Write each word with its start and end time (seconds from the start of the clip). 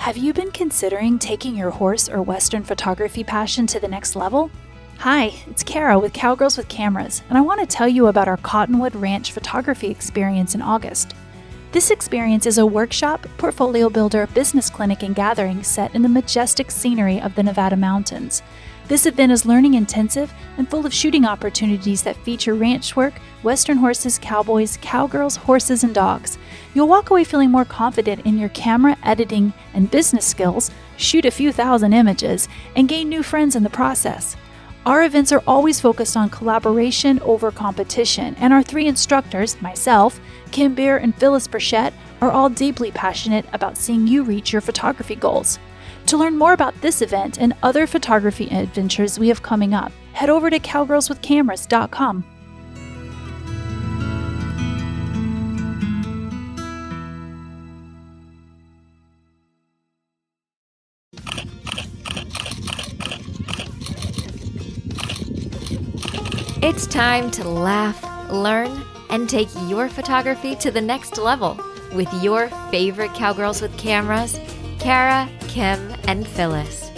Have 0.00 0.16
you 0.16 0.32
been 0.32 0.50
considering 0.50 1.18
taking 1.18 1.54
your 1.54 1.68
horse 1.68 2.08
or 2.08 2.22
Western 2.22 2.62
photography 2.62 3.22
passion 3.22 3.66
to 3.66 3.78
the 3.78 3.86
next 3.86 4.16
level? 4.16 4.50
Hi, 4.96 5.34
it's 5.46 5.62
Kara 5.62 5.98
with 5.98 6.14
Cowgirls 6.14 6.56
with 6.56 6.68
Cameras, 6.68 7.22
and 7.28 7.36
I 7.36 7.42
want 7.42 7.60
to 7.60 7.66
tell 7.66 7.86
you 7.86 8.06
about 8.06 8.26
our 8.26 8.38
Cottonwood 8.38 8.96
Ranch 8.96 9.30
photography 9.30 9.88
experience 9.88 10.54
in 10.54 10.62
August. 10.62 11.14
This 11.72 11.90
experience 11.90 12.46
is 12.46 12.56
a 12.56 12.64
workshop, 12.64 13.26
portfolio 13.36 13.90
builder, 13.90 14.26
business 14.28 14.70
clinic, 14.70 15.02
and 15.02 15.14
gathering 15.14 15.62
set 15.62 15.94
in 15.94 16.00
the 16.00 16.08
majestic 16.08 16.70
scenery 16.70 17.20
of 17.20 17.34
the 17.34 17.42
Nevada 17.42 17.76
mountains. 17.76 18.42
This 18.90 19.06
event 19.06 19.30
is 19.30 19.46
learning 19.46 19.74
intensive 19.74 20.34
and 20.58 20.68
full 20.68 20.84
of 20.84 20.92
shooting 20.92 21.24
opportunities 21.24 22.02
that 22.02 22.16
feature 22.24 22.54
ranch 22.54 22.96
work, 22.96 23.14
Western 23.44 23.76
horses, 23.76 24.18
cowboys, 24.18 24.78
cowgirls, 24.82 25.36
horses, 25.36 25.84
and 25.84 25.94
dogs. 25.94 26.38
You'll 26.74 26.88
walk 26.88 27.10
away 27.10 27.22
feeling 27.22 27.52
more 27.52 27.64
confident 27.64 28.26
in 28.26 28.36
your 28.36 28.48
camera 28.48 28.96
editing 29.04 29.52
and 29.74 29.88
business 29.92 30.26
skills, 30.26 30.72
shoot 30.96 31.24
a 31.24 31.30
few 31.30 31.52
thousand 31.52 31.92
images, 31.92 32.48
and 32.74 32.88
gain 32.88 33.08
new 33.08 33.22
friends 33.22 33.54
in 33.54 33.62
the 33.62 33.70
process. 33.70 34.36
Our 34.84 35.04
events 35.04 35.30
are 35.30 35.44
always 35.46 35.80
focused 35.80 36.16
on 36.16 36.28
collaboration 36.28 37.20
over 37.20 37.52
competition, 37.52 38.34
and 38.40 38.52
our 38.52 38.64
three 38.64 38.88
instructors, 38.88 39.62
myself, 39.62 40.18
Kim 40.50 40.74
Beer, 40.74 40.96
and 40.96 41.14
Phyllis 41.14 41.46
Burchett, 41.46 41.92
are 42.20 42.32
all 42.32 42.50
deeply 42.50 42.90
passionate 42.90 43.46
about 43.52 43.76
seeing 43.76 44.08
you 44.08 44.24
reach 44.24 44.52
your 44.52 44.60
photography 44.60 45.14
goals. 45.14 45.60
To 46.10 46.16
learn 46.16 46.36
more 46.36 46.54
about 46.54 46.74
this 46.80 47.02
event 47.02 47.38
and 47.38 47.54
other 47.62 47.86
photography 47.86 48.48
adventures 48.50 49.16
we 49.16 49.28
have 49.28 49.44
coming 49.44 49.74
up, 49.74 49.92
head 50.12 50.28
over 50.28 50.50
to 50.50 50.58
cowgirlswithcameras.com. 50.58 52.24
It's 66.60 66.88
time 66.88 67.30
to 67.30 67.48
laugh, 67.48 68.32
learn, 68.32 68.82
and 69.10 69.30
take 69.30 69.48
your 69.68 69.88
photography 69.88 70.56
to 70.56 70.72
the 70.72 70.80
next 70.80 71.18
level 71.18 71.56
with 71.94 72.12
your 72.20 72.48
favorite 72.72 73.14
cowgirls 73.14 73.62
with 73.62 73.78
cameras, 73.78 74.40
Kara, 74.80 75.28
Kim, 75.46 75.89
and 76.06 76.26
Phyllis. 76.26 76.90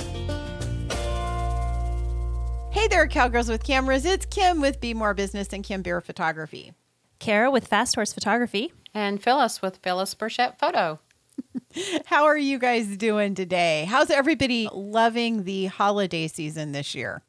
Hey 2.71 2.89
there, 2.89 3.07
Cowgirls 3.07 3.49
with 3.49 3.65
Cameras. 3.65 4.05
It's 4.05 4.27
Kim 4.27 4.61
with 4.61 4.81
Be 4.81 4.95
More 4.95 5.15
Business 5.15 5.53
and 5.53 5.63
Kim 5.63 5.83
Beer 5.83 6.01
Photography. 6.01 6.73
Kara 7.19 7.51
with 7.51 7.69
Fast 7.69 7.95
Horse 7.95 8.13
Photography. 8.13 8.73
And 8.95 9.23
Phyllis 9.23 9.63
with 9.63 9.77
Phyllis 9.79 10.15
Burchett 10.15 10.59
Photo. 10.59 10.99
How 12.07 12.25
are 12.25 12.37
you 12.37 12.59
guys 12.59 12.97
doing 12.97 13.35
today? 13.35 13.87
How's 13.89 14.11
everybody 14.11 14.69
loving 14.73 15.45
the 15.45 15.67
holiday 15.67 16.29
season 16.29 16.73
this 16.73 16.95
year? 16.95 17.23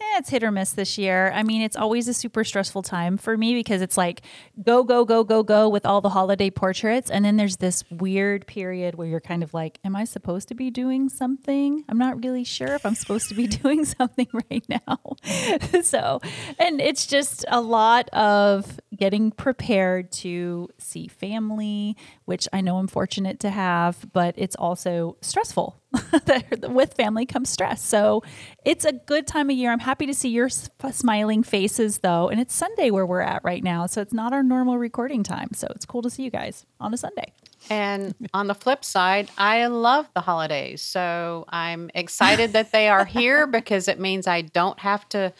Eh, 0.00 0.18
it's 0.18 0.30
hit 0.30 0.44
or 0.44 0.52
miss 0.52 0.72
this 0.72 0.96
year. 0.96 1.32
I 1.34 1.42
mean, 1.42 1.60
it's 1.60 1.74
always 1.74 2.06
a 2.06 2.14
super 2.14 2.44
stressful 2.44 2.82
time 2.82 3.16
for 3.16 3.36
me 3.36 3.54
because 3.54 3.82
it's 3.82 3.96
like 3.96 4.22
go, 4.62 4.84
go, 4.84 5.04
go, 5.04 5.24
go, 5.24 5.42
go 5.42 5.68
with 5.68 5.84
all 5.84 6.00
the 6.00 6.10
holiday 6.10 6.50
portraits. 6.50 7.10
And 7.10 7.24
then 7.24 7.36
there's 7.36 7.56
this 7.56 7.82
weird 7.90 8.46
period 8.46 8.94
where 8.94 9.08
you're 9.08 9.20
kind 9.20 9.42
of 9.42 9.52
like, 9.54 9.80
am 9.84 9.96
I 9.96 10.04
supposed 10.04 10.46
to 10.48 10.54
be 10.54 10.70
doing 10.70 11.08
something? 11.08 11.84
I'm 11.88 11.98
not 11.98 12.22
really 12.22 12.44
sure 12.44 12.74
if 12.76 12.86
I'm 12.86 12.94
supposed 12.94 13.28
to 13.30 13.34
be 13.34 13.46
doing 13.62 13.84
something 13.84 14.28
right 14.50 14.64
now. 14.68 15.16
so, 15.82 16.20
and 16.60 16.80
it's 16.80 17.04
just 17.04 17.44
a 17.48 17.60
lot 17.60 18.08
of 18.10 18.78
getting 18.96 19.32
prepared 19.32 20.12
to 20.12 20.68
see 20.78 21.08
family, 21.08 21.96
which 22.28 22.46
I 22.52 22.60
know 22.60 22.76
I'm 22.76 22.88
fortunate 22.88 23.40
to 23.40 23.48
have, 23.48 23.96
but 24.12 24.34
it's 24.36 24.54
also 24.54 25.16
stressful 25.22 25.80
with 26.68 26.92
family 26.92 27.24
comes 27.24 27.48
stress. 27.48 27.82
So 27.82 28.22
it's 28.66 28.84
a 28.84 28.92
good 28.92 29.26
time 29.26 29.48
of 29.48 29.56
year. 29.56 29.72
I'm 29.72 29.78
happy 29.78 30.04
to 30.04 30.12
see 30.12 30.28
your 30.28 30.50
smiling 30.50 31.42
faces 31.42 32.00
though. 32.00 32.28
And 32.28 32.38
it's 32.38 32.54
Sunday 32.54 32.90
where 32.90 33.06
we're 33.06 33.22
at 33.22 33.42
right 33.44 33.64
now. 33.64 33.86
So 33.86 34.02
it's 34.02 34.12
not 34.12 34.34
our 34.34 34.42
normal 34.42 34.76
recording 34.76 35.22
time. 35.22 35.48
So 35.54 35.68
it's 35.74 35.86
cool 35.86 36.02
to 36.02 36.10
see 36.10 36.22
you 36.22 36.30
guys 36.30 36.66
on 36.78 36.92
a 36.92 36.98
Sunday. 36.98 37.32
And 37.70 38.14
on 38.34 38.46
the 38.46 38.54
flip 38.54 38.84
side, 38.84 39.30
I 39.38 39.66
love 39.68 40.10
the 40.12 40.20
holidays. 40.20 40.82
So 40.82 41.46
I'm 41.48 41.90
excited 41.94 42.52
that 42.52 42.72
they 42.72 42.90
are 42.90 43.06
here 43.06 43.46
because 43.58 43.88
it 43.88 43.98
means 43.98 44.26
I 44.26 44.42
don't 44.42 44.78
have 44.80 45.08
to 45.08 45.32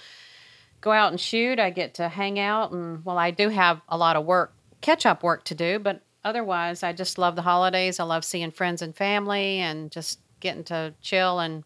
go 0.80 0.90
out 0.90 1.10
and 1.10 1.20
shoot. 1.20 1.58
I 1.58 1.68
get 1.68 1.92
to 1.96 2.08
hang 2.08 2.38
out. 2.38 2.72
And 2.72 3.04
well, 3.04 3.18
I 3.18 3.30
do 3.30 3.50
have 3.50 3.82
a 3.90 3.98
lot 3.98 4.16
of 4.16 4.24
work, 4.24 4.54
catch 4.80 5.04
up 5.04 5.22
work 5.22 5.44
to 5.44 5.54
do, 5.54 5.78
but 5.78 6.00
otherwise, 6.24 6.82
I 6.82 6.92
just 6.92 7.18
love 7.18 7.36
the 7.36 7.42
holidays. 7.42 8.00
I 8.00 8.04
love 8.04 8.24
seeing 8.24 8.50
friends 8.50 8.82
and 8.82 8.94
family 8.94 9.58
and 9.58 9.90
just 9.90 10.20
getting 10.40 10.64
to 10.64 10.94
chill 11.00 11.40
and 11.40 11.64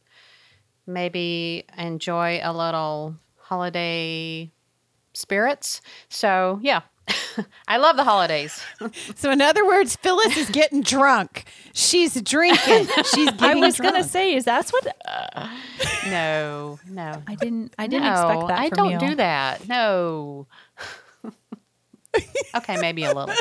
maybe 0.87 1.65
enjoy 1.77 2.41
a 2.43 2.53
little 2.53 3.17
holiday 3.37 4.51
spirits. 5.13 5.81
So, 6.09 6.59
yeah. 6.63 6.81
I 7.69 7.79
love 7.79 7.97
the 7.97 8.05
holidays. 8.05 8.63
so, 9.17 9.31
in 9.31 9.41
other 9.41 9.67
words, 9.67 9.97
Phyllis 9.97 10.37
is 10.37 10.51
getting 10.51 10.83
drunk. 10.83 11.45
She's 11.73 12.21
drinking. 12.21 12.87
She's 13.13 13.31
getting. 13.33 13.43
I 13.43 13.55
was 13.55 13.77
drunk. 13.77 13.95
gonna 13.95 14.05
say, 14.05 14.35
is 14.35 14.45
that 14.45 14.71
what? 14.71 14.87
Uh, 15.05 15.49
no, 16.07 16.79
no. 16.89 17.23
I 17.27 17.35
didn't. 17.35 17.75
I 17.79 17.89
didn't 17.89 18.05
no, 18.05 18.13
expect 18.13 18.49
that. 18.49 18.59
I 18.59 18.69
don't 18.69 18.93
you. 18.93 18.99
do 18.99 19.15
that. 19.17 19.69
No. 19.69 20.47
Okay, 22.55 22.77
maybe 22.81 23.05
a 23.05 23.13
little. 23.13 23.35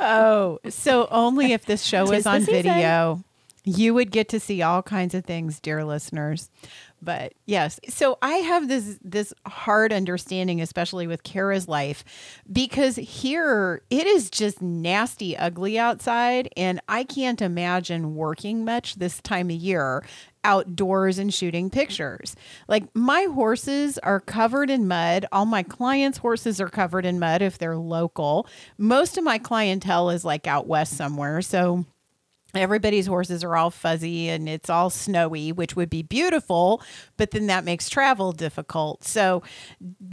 Oh, 0.00 0.58
so 0.68 1.08
only 1.10 1.52
if 1.52 1.64
this 1.66 1.82
show 1.82 2.10
is 2.12 2.26
on 2.26 2.42
video 2.42 3.22
you 3.64 3.94
would 3.94 4.10
get 4.10 4.28
to 4.28 4.38
see 4.38 4.62
all 4.62 4.82
kinds 4.82 5.14
of 5.14 5.24
things, 5.24 5.58
dear 5.58 5.84
listeners. 5.84 6.50
But 7.00 7.34
yes, 7.46 7.80
so 7.88 8.18
I 8.22 8.34
have 8.36 8.68
this 8.68 8.98
this 9.02 9.34
hard 9.46 9.92
understanding, 9.92 10.60
especially 10.60 11.06
with 11.06 11.22
Kara's 11.22 11.68
life, 11.68 12.04
because 12.50 12.96
here 12.96 13.82
it 13.90 14.06
is 14.06 14.30
just 14.30 14.62
nasty, 14.62 15.36
ugly 15.36 15.78
outside, 15.78 16.48
and 16.56 16.80
I 16.88 17.04
can't 17.04 17.42
imagine 17.42 18.14
working 18.14 18.64
much 18.64 18.96
this 18.96 19.20
time 19.20 19.50
of 19.50 19.56
year 19.56 20.02
outdoors 20.44 21.18
and 21.18 21.32
shooting 21.32 21.70
pictures. 21.70 22.36
Like 22.68 22.84
my 22.94 23.26
horses 23.32 23.98
are 23.98 24.20
covered 24.20 24.70
in 24.70 24.86
mud. 24.86 25.26
All 25.32 25.46
my 25.46 25.62
clients' 25.62 26.18
horses 26.18 26.60
are 26.60 26.68
covered 26.68 27.06
in 27.06 27.18
mud 27.18 27.42
if 27.42 27.58
they're 27.58 27.76
local. 27.76 28.46
Most 28.78 29.18
of 29.18 29.24
my 29.24 29.38
clientele 29.38 30.10
is 30.10 30.24
like 30.24 30.46
out 30.46 30.66
west 30.66 30.96
somewhere. 30.96 31.42
So 31.42 31.86
everybody's 32.56 33.06
horses 33.06 33.44
are 33.44 33.56
all 33.56 33.70
fuzzy 33.70 34.28
and 34.28 34.48
it's 34.48 34.70
all 34.70 34.90
snowy, 34.90 35.52
which 35.52 35.76
would 35.76 35.90
be 35.90 36.02
beautiful, 36.02 36.82
but 37.16 37.30
then 37.30 37.46
that 37.48 37.64
makes 37.64 37.88
travel 37.88 38.32
difficult. 38.32 39.04
So, 39.04 39.42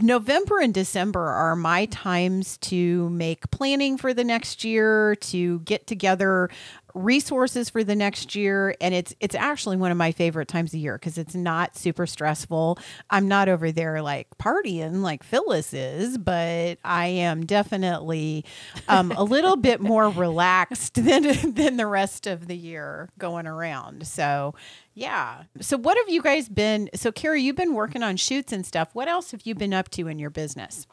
November 0.00 0.60
and 0.60 0.74
December 0.74 1.24
are 1.24 1.56
my 1.56 1.86
times 1.86 2.56
to 2.58 3.08
make 3.10 3.50
planning 3.50 3.96
for 3.96 4.12
the 4.14 4.24
next 4.24 4.64
year, 4.64 5.16
to 5.16 5.60
get 5.60 5.86
together 5.86 6.50
resources 6.94 7.70
for 7.70 7.82
the 7.84 7.94
next 7.94 8.34
year 8.34 8.74
and 8.80 8.94
it's 8.94 9.14
it's 9.20 9.34
actually 9.34 9.76
one 9.76 9.90
of 9.90 9.96
my 9.96 10.12
favorite 10.12 10.48
times 10.48 10.72
of 10.74 10.80
year 10.80 10.98
because 10.98 11.18
it's 11.18 11.34
not 11.34 11.76
super 11.76 12.06
stressful. 12.06 12.78
I'm 13.10 13.28
not 13.28 13.48
over 13.48 13.72
there 13.72 14.02
like 14.02 14.28
partying 14.38 15.02
like 15.02 15.22
phyllis 15.22 15.72
is 15.72 16.18
but 16.18 16.78
i 16.84 17.06
am 17.06 17.46
definitely 17.46 18.44
um, 18.88 19.12
a 19.12 19.24
little 19.24 19.56
bit 19.56 19.80
more 19.80 20.08
relaxed 20.08 20.94
than 21.04 21.22
than 21.54 21.76
the 21.76 21.86
rest 21.86 22.26
of 22.26 22.46
the 22.46 22.56
year 22.56 23.08
going 23.18 23.46
around. 23.46 24.06
So 24.06 24.54
yeah. 24.94 25.44
So 25.60 25.76
what 25.76 25.96
have 25.96 26.08
you 26.08 26.22
guys 26.22 26.48
been 26.48 26.90
so 26.94 27.12
Kara 27.12 27.38
you've 27.38 27.56
been 27.56 27.74
working 27.74 28.02
on 28.02 28.16
shoots 28.16 28.52
and 28.52 28.64
stuff. 28.66 28.90
What 28.92 29.08
else 29.08 29.30
have 29.30 29.42
you 29.44 29.54
been 29.54 29.74
up 29.74 29.90
to 29.90 30.08
in 30.08 30.18
your 30.18 30.30
business? 30.30 30.86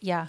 Yeah 0.00 0.28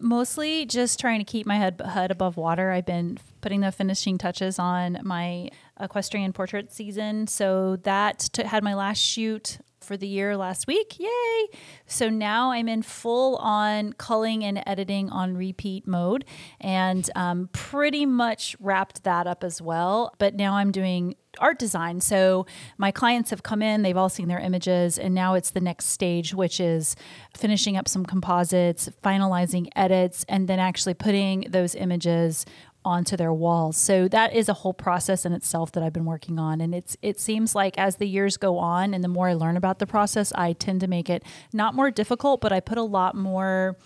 mostly 0.00 0.66
just 0.66 0.98
trying 1.00 1.18
to 1.18 1.24
keep 1.24 1.46
my 1.46 1.56
head, 1.56 1.80
head 1.80 2.10
above 2.10 2.36
water. 2.36 2.70
I've 2.70 2.86
been 2.86 3.18
putting 3.40 3.60
the 3.60 3.72
finishing 3.72 4.18
touches 4.18 4.58
on 4.58 4.98
my 5.02 5.50
equestrian 5.80 6.32
portrait 6.32 6.72
season. 6.72 7.26
So 7.26 7.76
that 7.82 8.28
t- 8.32 8.44
had 8.44 8.62
my 8.62 8.74
last 8.74 8.98
shoot 8.98 9.58
for 9.86 9.96
the 9.96 10.08
year 10.08 10.36
last 10.36 10.66
week. 10.66 10.98
Yay! 10.98 11.46
So 11.86 12.08
now 12.08 12.50
I'm 12.50 12.68
in 12.68 12.82
full 12.82 13.36
on 13.36 13.92
culling 13.94 14.44
and 14.44 14.62
editing 14.66 15.08
on 15.10 15.36
repeat 15.36 15.86
mode 15.86 16.24
and 16.60 17.08
um, 17.14 17.48
pretty 17.52 18.04
much 18.04 18.56
wrapped 18.58 19.04
that 19.04 19.26
up 19.26 19.44
as 19.44 19.62
well. 19.62 20.12
But 20.18 20.34
now 20.34 20.54
I'm 20.54 20.72
doing 20.72 21.14
art 21.38 21.58
design. 21.58 22.00
So 22.00 22.46
my 22.78 22.90
clients 22.90 23.30
have 23.30 23.42
come 23.42 23.62
in, 23.62 23.82
they've 23.82 23.96
all 23.96 24.08
seen 24.08 24.28
their 24.28 24.40
images, 24.40 24.98
and 24.98 25.14
now 25.14 25.34
it's 25.34 25.50
the 25.50 25.60
next 25.60 25.86
stage, 25.86 26.34
which 26.34 26.58
is 26.60 26.96
finishing 27.36 27.76
up 27.76 27.88
some 27.88 28.06
composites, 28.06 28.88
finalizing 29.04 29.68
edits, 29.76 30.24
and 30.28 30.48
then 30.48 30.58
actually 30.58 30.94
putting 30.94 31.42
those 31.50 31.74
images 31.74 32.46
onto 32.86 33.16
their 33.16 33.32
walls. 33.32 33.76
So 33.76 34.06
that 34.08 34.32
is 34.32 34.48
a 34.48 34.54
whole 34.54 34.72
process 34.72 35.26
in 35.26 35.32
itself 35.32 35.72
that 35.72 35.82
I've 35.82 35.92
been 35.92 36.04
working 36.04 36.38
on 36.38 36.60
and 36.60 36.72
it's 36.72 36.96
it 37.02 37.18
seems 37.18 37.54
like 37.54 37.76
as 37.76 37.96
the 37.96 38.06
years 38.06 38.36
go 38.36 38.58
on 38.58 38.94
and 38.94 39.02
the 39.02 39.08
more 39.08 39.28
I 39.28 39.34
learn 39.34 39.56
about 39.56 39.80
the 39.80 39.86
process, 39.86 40.32
I 40.34 40.52
tend 40.52 40.80
to 40.80 40.86
make 40.86 41.10
it 41.10 41.24
not 41.52 41.74
more 41.74 41.90
difficult, 41.90 42.40
but 42.40 42.52
I 42.52 42.60
put 42.60 42.78
a 42.78 42.82
lot 42.82 43.16
more 43.16 43.76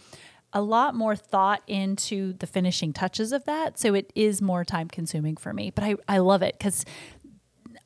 a 0.53 0.61
lot 0.61 0.95
more 0.95 1.15
thought 1.15 1.63
into 1.67 2.33
the 2.35 2.47
finishing 2.47 2.93
touches 2.93 3.33
of 3.33 3.45
that. 3.45 3.79
So 3.79 3.95
it 3.95 4.13
is 4.15 4.43
more 4.43 4.65
time 4.65 4.89
consuming 4.89 5.37
for 5.37 5.53
me, 5.53 5.71
but 5.71 5.85
I, 5.85 5.95
I 6.09 6.19
love 6.19 6.43
it 6.43 6.59
because 6.59 6.85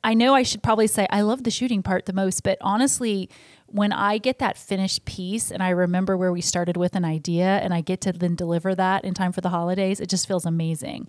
I 0.05 0.13
know 0.13 0.35
I 0.35 0.43
should 0.43 0.61
probably 0.61 0.85
say 0.85 1.07
I 1.09 1.21
love 1.21 1.43
the 1.43 1.49
shooting 1.49 1.81
part 1.81 2.05
the 2.05 2.13
most, 2.13 2.43
but 2.43 2.59
honestly, 2.61 3.27
when 3.65 3.91
I 3.91 4.19
get 4.19 4.37
that 4.37 4.55
finished 4.55 5.03
piece 5.05 5.49
and 5.49 5.63
I 5.63 5.69
remember 5.69 6.15
where 6.15 6.31
we 6.31 6.41
started 6.41 6.77
with 6.77 6.95
an 6.95 7.03
idea 7.03 7.47
and 7.47 7.73
I 7.73 7.81
get 7.81 8.01
to 8.01 8.13
then 8.13 8.35
deliver 8.35 8.75
that 8.75 9.03
in 9.03 9.15
time 9.15 9.31
for 9.31 9.41
the 9.41 9.49
holidays, 9.49 9.99
it 9.99 10.07
just 10.07 10.27
feels 10.27 10.45
amazing. 10.45 11.07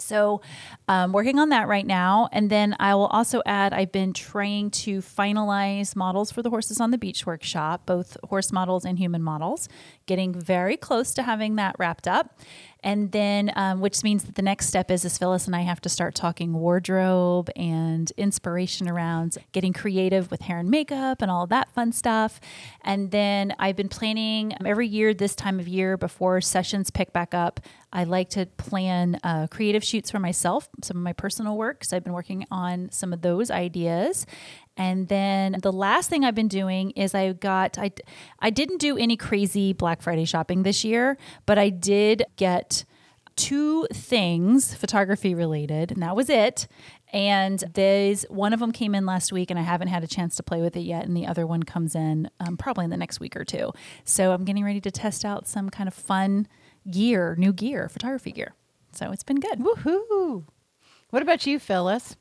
So, 0.00 0.42
um, 0.88 1.12
working 1.12 1.38
on 1.38 1.50
that 1.50 1.68
right 1.68 1.86
now. 1.86 2.28
And 2.32 2.50
then 2.50 2.76
I 2.80 2.94
will 2.96 3.06
also 3.06 3.42
add 3.46 3.72
I've 3.72 3.92
been 3.92 4.12
trying 4.12 4.70
to 4.72 4.98
finalize 4.98 5.96
models 5.96 6.32
for 6.32 6.42
the 6.42 6.50
Horses 6.50 6.80
on 6.80 6.90
the 6.90 6.98
Beach 6.98 7.26
workshop, 7.26 7.86
both 7.86 8.16
horse 8.24 8.52
models 8.52 8.84
and 8.84 8.98
human 8.98 9.22
models, 9.22 9.68
getting 10.06 10.34
very 10.34 10.76
close 10.76 11.14
to 11.14 11.22
having 11.22 11.54
that 11.56 11.76
wrapped 11.78 12.08
up 12.08 12.38
and 12.86 13.10
then 13.10 13.50
um, 13.56 13.80
which 13.80 14.04
means 14.04 14.22
that 14.24 14.36
the 14.36 14.42
next 14.42 14.68
step 14.68 14.90
is 14.90 15.04
is 15.04 15.18
phyllis 15.18 15.46
and 15.46 15.56
i 15.56 15.60
have 15.60 15.80
to 15.80 15.88
start 15.88 16.14
talking 16.14 16.54
wardrobe 16.54 17.50
and 17.56 18.12
inspiration 18.16 18.88
around 18.88 19.36
getting 19.52 19.72
creative 19.72 20.30
with 20.30 20.42
hair 20.42 20.60
and 20.60 20.70
makeup 20.70 21.20
and 21.20 21.30
all 21.30 21.46
that 21.46 21.70
fun 21.72 21.92
stuff. 21.92 22.40
And 22.84 23.10
then 23.10 23.54
i've 23.58 23.76
been 23.76 23.88
planning 23.88 24.54
every 24.64 24.86
year 24.86 25.12
this 25.12 25.34
time 25.34 25.58
of 25.58 25.66
year 25.66 25.96
before 25.96 26.40
sessions 26.40 26.90
pick 26.90 27.12
back 27.12 27.34
up 27.34 27.60
i 27.92 28.04
like 28.04 28.30
to 28.30 28.46
plan 28.46 29.18
uh, 29.24 29.46
creative 29.48 29.82
shoots 29.82 30.10
for 30.10 30.20
myself 30.20 30.68
some 30.82 30.96
of 30.96 31.02
my 31.02 31.12
personal 31.12 31.56
work 31.56 31.80
because 31.80 31.92
i've 31.92 32.04
been 32.04 32.12
working 32.12 32.46
on 32.50 32.88
some 32.92 33.12
of 33.12 33.22
those 33.22 33.50
ideas 33.50 34.26
and 34.76 35.08
then 35.08 35.56
the 35.62 35.72
last 35.72 36.10
thing 36.10 36.24
I've 36.24 36.34
been 36.34 36.48
doing 36.48 36.90
is 36.92 37.14
I 37.14 37.32
got 37.32 37.78
I 37.78 37.92
I 38.40 38.50
didn't 38.50 38.78
do 38.78 38.96
any 38.98 39.16
crazy 39.16 39.72
Black 39.72 40.02
Friday 40.02 40.24
shopping 40.24 40.62
this 40.62 40.84
year, 40.84 41.16
but 41.46 41.58
I 41.58 41.70
did 41.70 42.24
get 42.36 42.84
two 43.36 43.86
things 43.92 44.74
photography 44.74 45.34
related, 45.34 45.92
and 45.92 46.02
that 46.02 46.16
was 46.16 46.28
it. 46.28 46.66
And 47.12 47.62
there's 47.74 48.24
one 48.24 48.52
of 48.52 48.60
them 48.60 48.72
came 48.72 48.94
in 48.94 49.06
last 49.06 49.32
week, 49.32 49.50
and 49.50 49.58
I 49.58 49.62
haven't 49.62 49.88
had 49.88 50.02
a 50.02 50.06
chance 50.06 50.36
to 50.36 50.42
play 50.42 50.60
with 50.60 50.76
it 50.76 50.80
yet. 50.80 51.04
And 51.06 51.16
the 51.16 51.26
other 51.26 51.46
one 51.46 51.62
comes 51.62 51.94
in 51.94 52.28
um, 52.40 52.56
probably 52.56 52.84
in 52.84 52.90
the 52.90 52.96
next 52.96 53.20
week 53.20 53.36
or 53.36 53.44
two. 53.44 53.72
So 54.04 54.32
I'm 54.32 54.44
getting 54.44 54.64
ready 54.64 54.80
to 54.80 54.90
test 54.90 55.24
out 55.24 55.46
some 55.46 55.70
kind 55.70 55.86
of 55.86 55.94
fun 55.94 56.48
gear, 56.90 57.36
new 57.38 57.52
gear, 57.52 57.88
photography 57.88 58.32
gear. 58.32 58.54
So 58.92 59.12
it's 59.12 59.22
been 59.22 59.40
good. 59.40 59.60
Woohoo! 59.60 60.44
What 61.10 61.22
about 61.22 61.46
you, 61.46 61.58
Phyllis? 61.58 62.16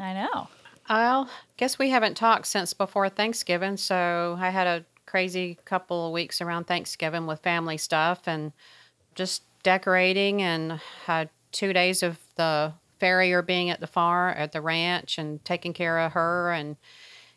I 0.00 0.14
know. 0.14 0.48
Well, 0.88 1.28
guess 1.56 1.78
we 1.78 1.90
haven't 1.90 2.16
talked 2.16 2.46
since 2.46 2.74
before 2.74 3.08
Thanksgiving. 3.08 3.76
So 3.76 4.36
I 4.38 4.50
had 4.50 4.66
a 4.66 4.84
crazy 5.06 5.58
couple 5.64 6.06
of 6.06 6.12
weeks 6.12 6.40
around 6.40 6.64
Thanksgiving 6.64 7.26
with 7.26 7.40
family 7.40 7.76
stuff 7.78 8.26
and 8.26 8.52
just 9.14 9.44
decorating 9.62 10.42
and 10.42 10.80
had 11.04 11.30
two 11.52 11.72
days 11.72 12.02
of 12.02 12.18
the 12.36 12.72
farrier 12.98 13.42
being 13.42 13.70
at 13.70 13.80
the 13.80 13.86
farm 13.86 14.34
at 14.36 14.52
the 14.52 14.60
ranch 14.60 15.18
and 15.18 15.44
taking 15.44 15.72
care 15.72 15.98
of 15.98 16.12
her 16.12 16.52
and 16.52 16.76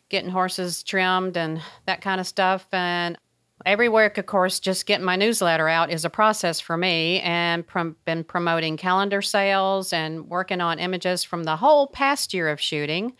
getting 0.08 0.30
horses 0.30 0.82
trimmed 0.82 1.36
and 1.36 1.60
that 1.86 2.00
kind 2.00 2.20
of 2.20 2.26
stuff. 2.26 2.66
And 2.72 3.18
every 3.64 3.88
week, 3.88 4.18
of 4.18 4.26
course, 4.26 4.60
just 4.60 4.86
getting 4.86 5.04
my 5.04 5.16
newsletter 5.16 5.68
out 5.68 5.90
is 5.90 6.04
a 6.04 6.10
process 6.10 6.60
for 6.60 6.76
me 6.76 7.20
and 7.20 7.66
prom- 7.66 7.96
been 8.04 8.24
promoting 8.24 8.76
calendar 8.76 9.22
sales 9.22 9.92
and 9.92 10.28
working 10.28 10.60
on 10.60 10.78
images 10.78 11.24
from 11.24 11.44
the 11.44 11.56
whole 11.56 11.86
past 11.86 12.34
year 12.34 12.48
of 12.48 12.60
shooting. 12.60 13.14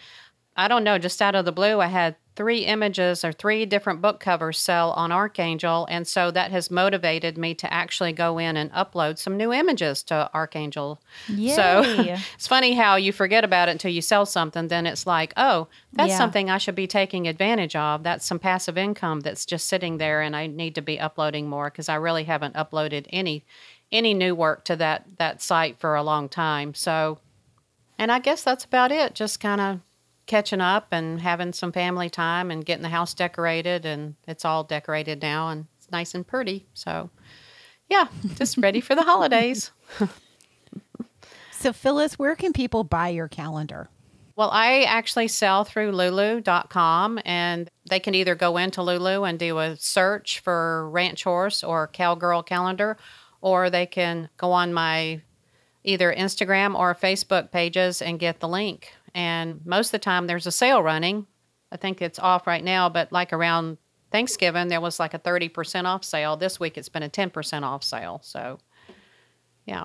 I 0.57 0.69
don't 0.69 0.85
know, 0.85 0.99
just 0.99 1.23
out 1.23 1.35
of 1.35 1.45
the 1.45 1.53
blue, 1.53 1.81
I 1.81 1.87
had 1.87 2.17
three 2.37 2.61
images 2.67 3.25
or 3.25 3.33
three 3.33 3.65
different 3.67 4.01
book 4.03 4.21
covers 4.21 4.59
sell 4.59 4.93
on 4.93 5.11
Arcangel. 5.11 5.87
And 5.89 6.07
so 6.07 6.31
that 6.31 6.51
has 6.53 6.71
motivated 6.71 7.37
me 7.39 7.55
to 7.55 7.73
actually 7.73 8.13
go 8.13 8.39
in 8.39 8.57
and 8.57 8.71
upload 8.73 9.19
some 9.19 9.37
new 9.37 9.53
images 9.53 10.03
to 10.05 10.31
Arcangel. 10.35 10.99
Yay. 11.29 11.55
So 11.57 11.83
it's 12.35 12.47
funny 12.47 12.75
how 12.75 12.97
you 12.97 13.13
forget 13.13 13.43
about 13.43 13.69
it 13.69 13.73
until 13.73 13.91
you 13.91 14.03
sell 14.03 14.27
something. 14.27 14.69
Then 14.69 14.87
it's 14.87 15.07
like, 15.07 15.33
oh, 15.37 15.69
that's 15.95 16.11
Yeah. 16.11 16.19
something 16.19 16.51
I 16.51 16.59
should 16.59 16.75
be 16.75 16.87
taking 16.87 17.27
advantage 17.27 17.75
of. 17.75 18.03
That's 18.03 18.27
some 18.27 18.39
passive 18.39 18.77
income 18.79 19.21
that's 19.21 19.47
just 19.47 19.67
sitting 19.67 19.97
there. 19.99 20.21
And 20.21 20.37
I 20.37 20.47
need 20.47 20.75
to 20.75 20.83
be 20.83 21.01
uploading 21.01 21.49
more 21.49 21.71
because 21.71 21.89
I 21.89 21.95
really 21.97 22.25
haven't 22.25 22.55
uploaded 22.55 23.07
any 23.11 23.45
any 23.93 24.13
new 24.15 24.35
work 24.35 24.65
to 24.65 24.77
that 24.77 25.07
that 25.19 25.41
site 25.41 25.79
for 25.79 25.95
a 25.95 26.03
long 26.03 26.29
time. 26.29 26.75
So 26.75 27.19
and 27.99 28.13
I 28.13 28.19
guess 28.19 28.43
that's 28.43 28.65
about 28.65 28.93
it. 28.93 29.15
Just 29.15 29.41
kind 29.41 29.61
of 29.61 29.81
catching 30.27 30.61
up 30.61 30.89
and 30.91 31.21
having 31.21 31.53
some 31.53 31.73
family 31.73 32.11
time 32.11 32.51
and 32.51 32.65
getting 32.65 32.83
the 32.83 32.89
house 32.89 33.15
decorated. 33.15 33.87
And 33.87 34.17
it's 34.27 34.45
all 34.45 34.65
decorated 34.65 35.23
now 35.23 35.49
and 35.49 35.67
it's 35.79 35.91
nice 35.91 36.15
and 36.15 36.27
pretty. 36.27 36.67
So, 36.75 37.11
yeah, 37.89 38.09
just 38.35 38.57
ready 38.59 38.81
for 38.81 38.95
the 38.95 39.03
holidays. 39.03 39.71
So, 41.59 41.73
Phyllis, 41.73 42.19
where 42.19 42.37
can 42.37 42.53
people 42.53 42.85
buy 42.85 43.09
your 43.09 43.29
calendar? 43.29 43.89
Well, 44.37 44.51
I 44.53 44.83
actually 44.83 45.29
sell 45.29 45.65
through 45.65 45.93
lulu.com 45.93 47.19
and 47.25 47.71
they 47.89 47.99
can 47.99 48.15
either 48.15 48.35
go 48.35 48.59
into 48.59 48.83
Lulu 48.83 49.25
and 49.25 49.39
do 49.39 49.59
a 49.59 49.77
search 49.77 50.41
for 50.41 50.91
Ranch 50.91 51.25
Horse 51.25 51.65
or 51.65 51.89
Cowgirl 51.89 52.43
Calendar, 52.43 52.99
or 53.41 53.71
they 53.71 53.87
can 53.87 54.29
go 54.37 54.53
on 54.53 54.75
my 54.75 55.23
either 55.83 56.15
Instagram 56.15 56.79
or 56.79 56.95
Facebook 56.95 57.51
pages 57.51 58.03
and 58.03 58.19
get 58.19 58.41
the 58.41 58.49
link. 58.49 58.93
And 59.17 59.65
most 59.65 59.89
of 59.89 59.93
the 59.93 59.99
time 59.99 60.27
there's 60.27 60.47
a 60.47 60.53
sale 60.53 60.83
running. 60.83 61.27
I 61.73 61.79
think 61.79 62.03
it's 62.03 62.19
off 62.19 62.47
right 62.47 62.63
now, 62.63 62.91
but 62.91 63.11
like 63.11 63.33
around 63.33 63.79
Thanksgiving, 64.13 64.69
there 64.69 64.81
was 64.81 65.01
like 65.01 65.15
a 65.15 65.19
30% 65.19 65.87
off 65.87 66.05
sale. 66.05 66.37
This 66.37 66.61
week 66.61 66.77
it's 66.77 66.91
been 66.91 67.03
a 67.03 67.09
10% 67.09 67.63
off 67.63 67.83
sale. 67.83 68.21
So, 68.23 68.59
yeah. 69.65 69.85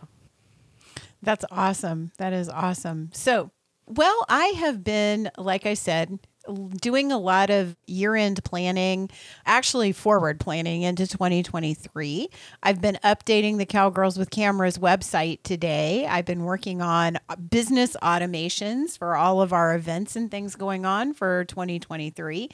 That's 1.23 1.45
awesome. 1.49 2.11
That 2.17 2.33
is 2.33 2.49
awesome. 2.49 3.09
So, 3.13 3.51
well, 3.87 4.25
I 4.27 4.47
have 4.47 4.83
been, 4.83 5.31
like 5.37 5.65
I 5.65 5.75
said, 5.75 6.19
doing 6.51 7.11
a 7.11 7.17
lot 7.17 7.49
of 7.49 7.75
year 7.87 8.15
end 8.15 8.43
planning, 8.43 9.09
actually 9.45 9.91
forward 9.91 10.39
planning 10.39 10.83
into 10.83 11.07
2023. 11.07 12.29
I've 12.63 12.81
been 12.81 12.97
updating 13.03 13.57
the 13.57 13.65
Cowgirls 13.65 14.17
with 14.17 14.29
Cameras 14.29 14.77
website 14.77 15.43
today. 15.43 16.05
I've 16.07 16.25
been 16.25 16.43
working 16.43 16.81
on 16.81 17.17
business 17.49 17.95
automations 18.01 18.97
for 18.97 19.15
all 19.15 19.41
of 19.41 19.53
our 19.53 19.75
events 19.75 20.15
and 20.15 20.29
things 20.29 20.55
going 20.55 20.85
on 20.85 21.13
for 21.13 21.45
2023 21.45 22.49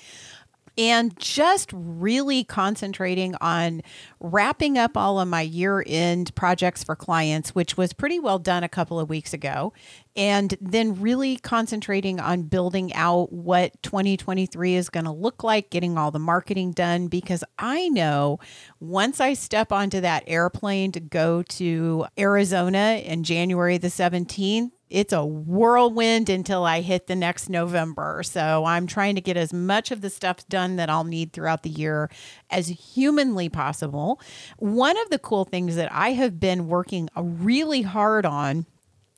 and 0.77 1.17
just 1.17 1.71
really 1.73 2.43
concentrating 2.43 3.33
on 3.41 3.81
wrapping 4.19 4.77
up 4.77 4.97
all 4.97 5.19
of 5.19 5.27
my 5.27 5.41
year 5.41 5.83
end 5.85 6.33
projects 6.35 6.83
for 6.83 6.95
clients, 6.95 7.53
which 7.53 7.77
was 7.77 7.93
pretty 7.93 8.19
well 8.19 8.39
done 8.39 8.63
a 8.63 8.69
couple 8.69 8.99
of 8.99 9.09
weeks 9.09 9.33
ago. 9.33 9.73
And 10.15 10.55
then 10.59 10.99
really 10.99 11.37
concentrating 11.37 12.19
on 12.19 12.43
building 12.43 12.93
out 12.93 13.31
what 13.31 13.81
2023 13.83 14.75
is 14.75 14.89
going 14.89 15.05
to 15.05 15.11
look 15.11 15.43
like, 15.43 15.69
getting 15.69 15.97
all 15.97 16.09
the 16.09 16.17
marketing 16.17 16.71
done, 16.71 17.07
because 17.07 17.43
I 17.59 17.89
know 17.89 18.39
once 18.79 19.19
I 19.19 19.33
step 19.33 19.71
onto 19.71 20.01
that 20.01 20.23
airplane 20.25 20.91
to 20.93 20.99
go 20.99 21.43
to 21.43 22.05
Arizona 22.17 23.01
in 23.05 23.23
January 23.23 23.77
the 23.77 23.89
17th, 23.89 24.71
it's 24.89 25.11
a 25.11 25.25
whirlwind 25.25 26.29
until 26.29 26.63
I 26.63 26.81
hit 26.81 27.07
the 27.07 27.15
next 27.15 27.49
November. 27.49 28.21
So 28.23 28.63
I'm 28.65 28.87
trying 28.87 29.15
to 29.15 29.21
get 29.21 29.35
as 29.35 29.51
much 29.51 29.91
of 29.91 30.01
the 30.01 30.09
stuff 30.09 30.47
done 30.47 30.77
that 30.77 30.89
I'll 30.89 31.03
need 31.03 31.33
throughout 31.33 31.63
the 31.63 31.69
year 31.69 32.09
as 32.49 32.67
humanly 32.67 33.49
possible. 33.49 34.19
One 34.57 34.97
of 34.97 35.09
the 35.09 35.19
cool 35.19 35.45
things 35.45 35.75
that 35.75 35.91
I 35.91 36.11
have 36.13 36.39
been 36.39 36.67
working 36.67 37.09
really 37.15 37.81
hard 37.81 38.25
on 38.25 38.65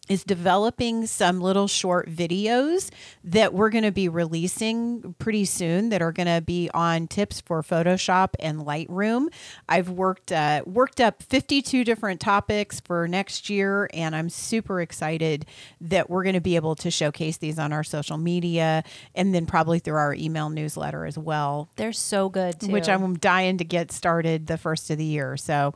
is 0.09 0.23
developing 0.23 1.05
some 1.05 1.39
little 1.39 1.67
short 1.67 2.09
videos 2.09 2.89
that 3.23 3.53
we're 3.53 3.69
going 3.69 3.83
to 3.83 3.91
be 3.91 4.09
releasing 4.09 5.13
pretty 5.19 5.45
soon 5.45 5.89
that 5.89 6.01
are 6.01 6.11
going 6.11 6.27
to 6.27 6.41
be 6.41 6.69
on 6.73 7.07
tips 7.07 7.39
for 7.39 7.61
Photoshop 7.61 8.29
and 8.39 8.59
Lightroom. 8.59 9.27
I've 9.69 9.89
worked 9.89 10.31
uh, 10.31 10.63
worked 10.65 10.99
up 10.99 11.21
52 11.21 11.83
different 11.83 12.19
topics 12.19 12.79
for 12.79 13.07
next 13.07 13.49
year 13.49 13.87
and 13.93 14.15
I'm 14.15 14.29
super 14.29 14.81
excited 14.81 15.45
that 15.79 16.09
we're 16.09 16.23
going 16.23 16.33
to 16.33 16.41
be 16.41 16.55
able 16.55 16.75
to 16.75 16.89
showcase 16.89 17.37
these 17.37 17.59
on 17.59 17.71
our 17.71 17.83
social 17.83 18.17
media 18.17 18.83
and 19.13 19.33
then 19.33 19.45
probably 19.45 19.77
through 19.77 19.97
our 19.97 20.15
email 20.15 20.49
newsletter 20.49 21.05
as 21.05 21.17
well 21.17 21.69
They're 21.75 21.93
so 21.93 22.29
good 22.29 22.59
too. 22.59 22.71
which 22.71 22.89
I'm 22.89 23.17
dying 23.19 23.59
to 23.59 23.63
get 23.63 23.91
started 23.91 24.47
the 24.47 24.57
first 24.57 24.89
of 24.89 24.97
the 24.97 25.05
year. 25.05 25.37
So 25.37 25.75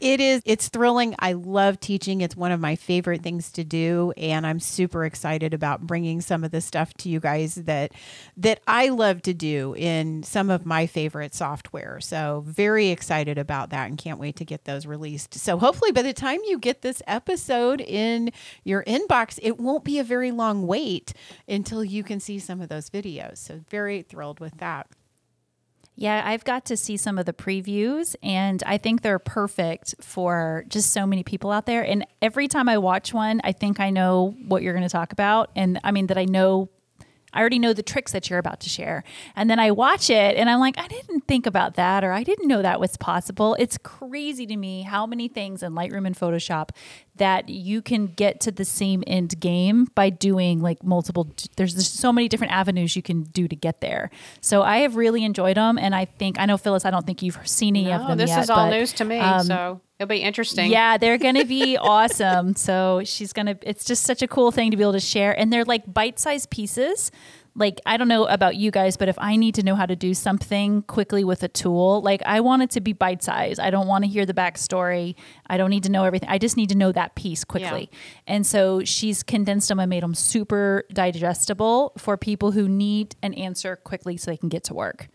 it 0.00 0.20
is 0.20 0.42
it's 0.44 0.68
thrilling. 0.68 1.14
I 1.18 1.32
love 1.32 1.80
teaching. 1.80 2.20
It's 2.20 2.36
one 2.36 2.52
of 2.52 2.60
my 2.60 2.76
favorite 2.76 3.22
things 3.22 3.50
to 3.52 3.64
do 3.70 4.12
and 4.18 4.46
I'm 4.46 4.60
super 4.60 5.06
excited 5.06 5.54
about 5.54 5.86
bringing 5.86 6.20
some 6.20 6.44
of 6.44 6.50
the 6.50 6.60
stuff 6.60 6.92
to 6.98 7.08
you 7.08 7.20
guys 7.20 7.54
that 7.54 7.92
that 8.36 8.60
I 8.66 8.88
love 8.88 9.22
to 9.22 9.32
do 9.32 9.74
in 9.78 10.22
some 10.22 10.50
of 10.50 10.66
my 10.66 10.86
favorite 10.86 11.34
software. 11.34 12.00
So 12.00 12.44
very 12.46 12.88
excited 12.88 13.38
about 13.38 13.70
that 13.70 13.88
and 13.88 13.96
can't 13.96 14.20
wait 14.20 14.36
to 14.36 14.44
get 14.44 14.64
those 14.64 14.84
released. 14.84 15.34
So 15.34 15.58
hopefully 15.58 15.92
by 15.92 16.02
the 16.02 16.12
time 16.12 16.40
you 16.46 16.58
get 16.58 16.82
this 16.82 17.02
episode 17.06 17.80
in 17.80 18.32
your 18.64 18.84
inbox, 18.84 19.38
it 19.42 19.58
won't 19.58 19.84
be 19.84 19.98
a 19.98 20.04
very 20.04 20.32
long 20.32 20.66
wait 20.66 21.14
until 21.48 21.82
you 21.82 22.02
can 22.02 22.20
see 22.20 22.38
some 22.38 22.60
of 22.60 22.68
those 22.68 22.90
videos. 22.90 23.38
So 23.38 23.60
very 23.70 24.02
thrilled 24.02 24.40
with 24.40 24.58
that. 24.58 24.88
Yeah, 26.00 26.22
I've 26.24 26.44
got 26.44 26.64
to 26.64 26.78
see 26.78 26.96
some 26.96 27.18
of 27.18 27.26
the 27.26 27.34
previews 27.34 28.16
and 28.22 28.62
I 28.64 28.78
think 28.78 29.02
they're 29.02 29.18
perfect 29.18 29.96
for 30.00 30.64
just 30.70 30.94
so 30.94 31.04
many 31.04 31.22
people 31.22 31.52
out 31.52 31.66
there. 31.66 31.82
And 31.82 32.06
every 32.22 32.48
time 32.48 32.70
I 32.70 32.78
watch 32.78 33.12
one, 33.12 33.42
I 33.44 33.52
think 33.52 33.80
I 33.80 33.90
know 33.90 34.34
what 34.48 34.62
you're 34.62 34.72
going 34.72 34.82
to 34.82 34.88
talk 34.88 35.12
about. 35.12 35.50
And 35.54 35.78
I 35.84 35.90
mean, 35.90 36.06
that 36.06 36.16
I 36.16 36.24
know 36.24 36.70
I 37.32 37.40
already 37.40 37.58
know 37.58 37.72
the 37.72 37.82
tricks 37.82 38.12
that 38.12 38.28
you're 38.28 38.38
about 38.38 38.60
to 38.60 38.68
share. 38.68 39.04
And 39.36 39.48
then 39.48 39.58
I 39.58 39.70
watch 39.70 40.10
it 40.10 40.36
and 40.36 40.50
I'm 40.50 40.60
like, 40.60 40.78
I 40.78 40.88
didn't 40.88 41.26
think 41.26 41.46
about 41.46 41.74
that 41.74 42.04
or 42.04 42.12
I 42.12 42.22
didn't 42.22 42.48
know 42.48 42.62
that 42.62 42.80
was 42.80 42.96
possible. 42.96 43.56
It's 43.58 43.78
crazy 43.78 44.46
to 44.46 44.56
me 44.56 44.82
how 44.82 45.06
many 45.06 45.28
things 45.28 45.62
in 45.62 45.72
Lightroom 45.72 46.06
and 46.06 46.16
Photoshop 46.16 46.70
that 47.16 47.48
you 47.48 47.82
can 47.82 48.06
get 48.06 48.40
to 48.40 48.50
the 48.50 48.64
same 48.64 49.04
end 49.06 49.38
game 49.40 49.86
by 49.94 50.10
doing 50.10 50.60
like 50.60 50.82
multiple 50.82 51.28
there's 51.56 51.74
just 51.74 51.96
so 51.96 52.12
many 52.12 52.28
different 52.28 52.52
avenues 52.52 52.96
you 52.96 53.02
can 53.02 53.24
do 53.24 53.46
to 53.46 53.56
get 53.56 53.80
there. 53.80 54.10
So 54.40 54.62
I 54.62 54.78
have 54.78 54.96
really 54.96 55.24
enjoyed 55.24 55.56
them 55.56 55.78
and 55.78 55.94
I 55.94 56.06
think 56.06 56.38
I 56.38 56.46
know 56.46 56.56
Phyllis, 56.56 56.84
I 56.84 56.90
don't 56.90 57.06
think 57.06 57.22
you've 57.22 57.38
seen 57.46 57.76
any 57.76 57.86
no, 57.86 58.00
of 58.00 58.08
them 58.08 58.18
this 58.18 58.30
yet, 58.30 58.44
is 58.44 58.50
all 58.50 58.66
but, 58.66 58.70
news 58.70 58.92
to 58.94 59.04
me, 59.04 59.18
um, 59.18 59.44
so 59.44 59.80
it'll 60.00 60.08
be 60.08 60.22
interesting. 60.22 60.70
yeah, 60.70 60.96
they're 60.96 61.18
going 61.18 61.34
to 61.36 61.44
be 61.44 61.76
awesome. 61.80 62.56
So 62.56 63.02
she's 63.04 63.32
going 63.34 63.46
to, 63.46 63.58
it's 63.62 63.84
just 63.84 64.04
such 64.04 64.22
a 64.22 64.26
cool 64.26 64.50
thing 64.50 64.70
to 64.70 64.76
be 64.76 64.82
able 64.82 64.94
to 64.94 65.00
share. 65.00 65.38
And 65.38 65.52
they're 65.52 65.64
like 65.66 65.92
bite 65.92 66.18
sized 66.18 66.50
pieces. 66.50 67.12
Like, 67.54 67.80
I 67.84 67.96
don't 67.96 68.08
know 68.08 68.26
about 68.26 68.56
you 68.56 68.70
guys, 68.70 68.96
but 68.96 69.08
if 69.08 69.18
I 69.18 69.36
need 69.36 69.56
to 69.56 69.62
know 69.62 69.74
how 69.74 69.84
to 69.84 69.96
do 69.96 70.14
something 70.14 70.82
quickly 70.82 71.24
with 71.24 71.42
a 71.42 71.48
tool, 71.48 72.00
like 72.00 72.22
I 72.24 72.40
want 72.40 72.62
it 72.62 72.70
to 72.70 72.80
be 72.80 72.92
bite 72.94 73.22
sized. 73.22 73.60
I 73.60 73.70
don't 73.70 73.88
want 73.88 74.04
to 74.04 74.08
hear 74.10 74.24
the 74.24 74.32
backstory. 74.32 75.16
I 75.48 75.58
don't 75.58 75.68
need 75.68 75.82
to 75.82 75.90
know 75.90 76.04
everything. 76.04 76.28
I 76.30 76.38
just 76.38 76.56
need 76.56 76.70
to 76.70 76.76
know 76.76 76.92
that 76.92 77.16
piece 77.16 77.44
quickly. 77.44 77.90
And 78.26 78.46
so 78.46 78.84
she's 78.84 79.22
condensed 79.22 79.68
them 79.68 79.80
and 79.80 79.90
made 79.90 80.02
them 80.02 80.14
super 80.14 80.84
digestible 80.92 81.92
for 81.98 82.16
people 82.16 82.52
who 82.52 82.68
need 82.68 83.16
an 83.22 83.34
answer 83.34 83.76
quickly 83.76 84.16
so 84.16 84.30
they 84.30 84.36
can 84.38 84.48
get 84.48 84.64
to 84.64 84.74
work. 84.74 85.08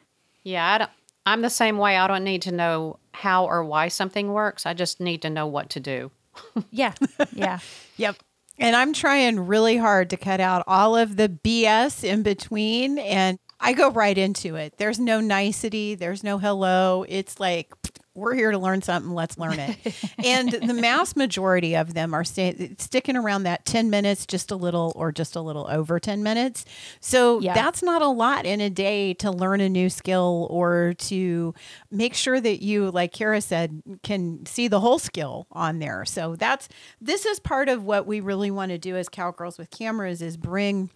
Yeah, 0.44 0.68
I 0.74 0.78
don't, 0.78 0.92
I'm 1.26 1.42
the 1.42 1.50
same 1.50 1.78
way. 1.78 1.98
I 1.98 2.08
don't 2.08 2.24
need 2.24 2.44
to 2.44 2.52
know 2.52 3.00
how 3.14 3.46
or 3.46 3.64
why 3.64 3.88
something 3.88 4.32
works. 4.32 4.66
I 4.66 4.74
just 4.74 5.00
need 5.00 5.22
to 5.24 5.30
know 5.30 5.48
what 5.48 5.70
to 5.72 5.80
do. 5.80 6.12
Yeah. 6.70 6.94
Yeah. 7.34 7.60
Yep. 7.96 8.18
And 8.58 8.76
I'm 8.76 8.92
trying 8.92 9.48
really 9.48 9.78
hard 9.78 10.10
to 10.10 10.18
cut 10.18 10.42
out 10.42 10.64
all 10.68 10.96
of 10.98 11.16
the 11.16 11.30
BS 11.30 12.04
in 12.04 12.24
between. 12.24 12.98
And 13.00 13.40
I 13.60 13.74
go 13.74 13.90
right 13.92 14.18
into 14.18 14.56
it. 14.56 14.78
There's 14.78 15.00
no 15.00 15.22
nicety, 15.22 15.96
there's 15.96 16.24
no 16.24 16.38
hello. 16.38 17.06
It's 17.08 17.40
like, 17.40 17.74
we're 18.16 18.34
here 18.34 18.50
to 18.52 18.58
learn 18.58 18.82
something. 18.82 19.14
Let's 19.14 19.38
learn 19.38 19.60
it. 19.60 19.78
and 20.24 20.50
the 20.52 20.74
mass 20.74 21.16
majority 21.16 21.76
of 21.76 21.94
them 21.94 22.14
are 22.14 22.24
sta- 22.24 22.76
sticking 22.78 23.16
around 23.18 23.44
that 23.44 23.66
10 23.66 23.90
minutes, 23.90 24.26
just 24.26 24.52
a 24.52 24.56
little 24.56 24.94
or 24.96 25.12
just 25.12 25.36
a 25.36 25.42
little 25.42 25.68
over 25.70 26.00
10 26.00 26.24
minutes. 26.24 26.66
So 27.02 27.40
Yeah. 27.42 27.54
that's 27.54 27.84
not 27.84 28.02
a 28.02 28.08
lot 28.08 28.46
in 28.46 28.62
a 28.62 28.70
day 28.70 29.14
to 29.16 29.30
learn 29.32 29.60
a 29.62 29.70
new 29.70 29.90
skill 29.90 30.48
or 30.50 30.94
to 31.00 31.54
make 31.92 32.14
sure 32.14 32.40
that 32.40 32.64
you, 32.64 32.90
like 32.90 33.12
Kara 33.12 33.42
said, 33.42 33.82
can 34.02 34.46
see 34.46 34.68
the 34.68 34.80
whole 34.80 34.98
skill 34.98 35.48
on 35.52 35.80
there. 35.80 36.06
So 36.06 36.36
that's 36.36 36.70
this 37.02 37.26
is 37.26 37.40
part 37.40 37.68
of 37.70 37.84
what 37.84 38.08
we 38.08 38.22
really 38.22 38.50
want 38.50 38.70
to 38.72 38.78
do 38.78 38.96
as 38.96 39.10
Cowgirls 39.10 39.58
with 39.58 39.70
Cameras 39.70 40.22
is 40.22 40.38
bring 40.38 40.90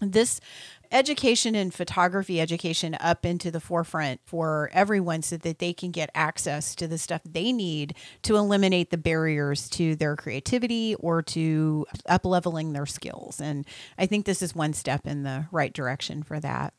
this 0.00 0.40
education 0.92 1.54
and 1.54 1.74
photography 1.74 2.40
education 2.40 2.96
up 3.00 3.26
into 3.26 3.50
the 3.50 3.60
forefront 3.60 4.20
for 4.24 4.70
everyone 4.72 5.22
so 5.22 5.36
that 5.36 5.58
they 5.58 5.72
can 5.72 5.90
get 5.90 6.10
access 6.14 6.74
to 6.74 6.86
the 6.86 6.98
stuff 6.98 7.20
they 7.24 7.52
need 7.52 7.94
to 8.22 8.36
eliminate 8.36 8.90
the 8.90 8.98
barriers 8.98 9.68
to 9.68 9.96
their 9.96 10.14
creativity 10.16 10.94
or 10.96 11.22
to 11.22 11.86
up 12.08 12.24
leveling 12.24 12.72
their 12.72 12.86
skills 12.86 13.40
and 13.40 13.66
i 13.98 14.06
think 14.06 14.26
this 14.26 14.42
is 14.42 14.54
one 14.54 14.72
step 14.72 15.06
in 15.06 15.22
the 15.24 15.46
right 15.50 15.72
direction 15.72 16.22
for 16.22 16.38
that 16.38 16.72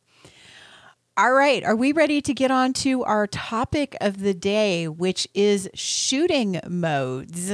all 1.20 1.34
right, 1.34 1.64
are 1.64 1.76
we 1.76 1.94
ready 1.94 2.22
to 2.22 2.32
get 2.32 2.52
on 2.52 2.74
to 2.74 3.04
our 3.04 3.26
topic 3.26 3.98
of 4.00 4.20
the 4.20 4.36
day, 4.36 4.88
which 4.88 5.28
is 5.34 5.68
shooting 5.74 6.60
modes? 6.68 7.54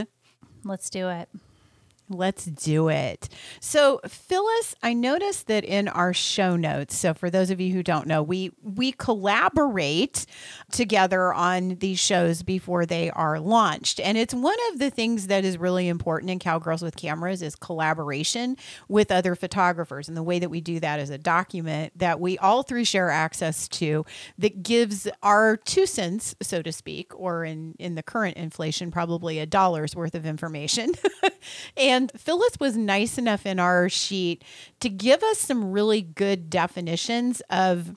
Let's 0.65 0.89
do 0.89 1.07
it. 1.07 1.29
Let's 2.09 2.45
do 2.45 2.89
it. 2.89 3.29
So, 3.61 4.01
Phyllis, 4.05 4.75
I 4.83 4.93
noticed 4.93 5.47
that 5.47 5.63
in 5.63 5.87
our 5.87 6.13
show 6.13 6.57
notes. 6.57 6.97
So, 6.97 7.13
for 7.13 7.29
those 7.29 7.49
of 7.49 7.61
you 7.61 7.73
who 7.73 7.81
don't 7.81 8.07
know, 8.07 8.21
we 8.21 8.51
we 8.61 8.91
collaborate 8.91 10.25
together 10.71 11.33
on 11.33 11.75
these 11.75 11.99
shows 11.99 12.43
before 12.43 12.85
they 12.85 13.09
are 13.09 13.39
launched, 13.39 14.01
and 14.01 14.17
it's 14.17 14.33
one 14.33 14.57
of 14.71 14.79
the 14.79 14.89
things 14.89 15.27
that 15.27 15.45
is 15.45 15.57
really 15.57 15.87
important 15.87 16.29
in 16.29 16.39
Cowgirls 16.39 16.81
with 16.81 16.97
Cameras 16.97 17.41
is 17.41 17.55
collaboration 17.55 18.57
with 18.89 19.09
other 19.09 19.33
photographers. 19.33 20.09
And 20.09 20.17
the 20.17 20.23
way 20.23 20.39
that 20.39 20.49
we 20.49 20.59
do 20.59 20.81
that 20.81 20.99
is 20.99 21.09
a 21.09 21.17
document 21.17 21.93
that 21.97 22.19
we 22.19 22.37
all 22.37 22.63
three 22.63 22.83
share 22.83 23.09
access 23.11 23.69
to 23.69 24.05
that 24.37 24.61
gives 24.61 25.07
our 25.23 25.55
two 25.55 25.85
cents, 25.85 26.35
so 26.41 26.61
to 26.61 26.73
speak, 26.73 27.17
or 27.17 27.45
in 27.45 27.75
in 27.79 27.95
the 27.95 28.03
current 28.03 28.35
inflation, 28.35 28.91
probably 28.91 29.39
a 29.39 29.45
dollar's 29.45 29.95
worth 29.95 30.15
of 30.15 30.25
information. 30.25 30.91
and 31.77 31.92
Phyllis 32.15 32.57
was 32.59 32.77
nice 32.77 33.17
enough 33.17 33.45
in 33.45 33.59
our 33.59 33.89
sheet 33.89 34.43
to 34.79 34.89
give 34.89 35.23
us 35.23 35.39
some 35.39 35.71
really 35.71 36.01
good 36.01 36.49
definitions 36.49 37.41
of 37.49 37.95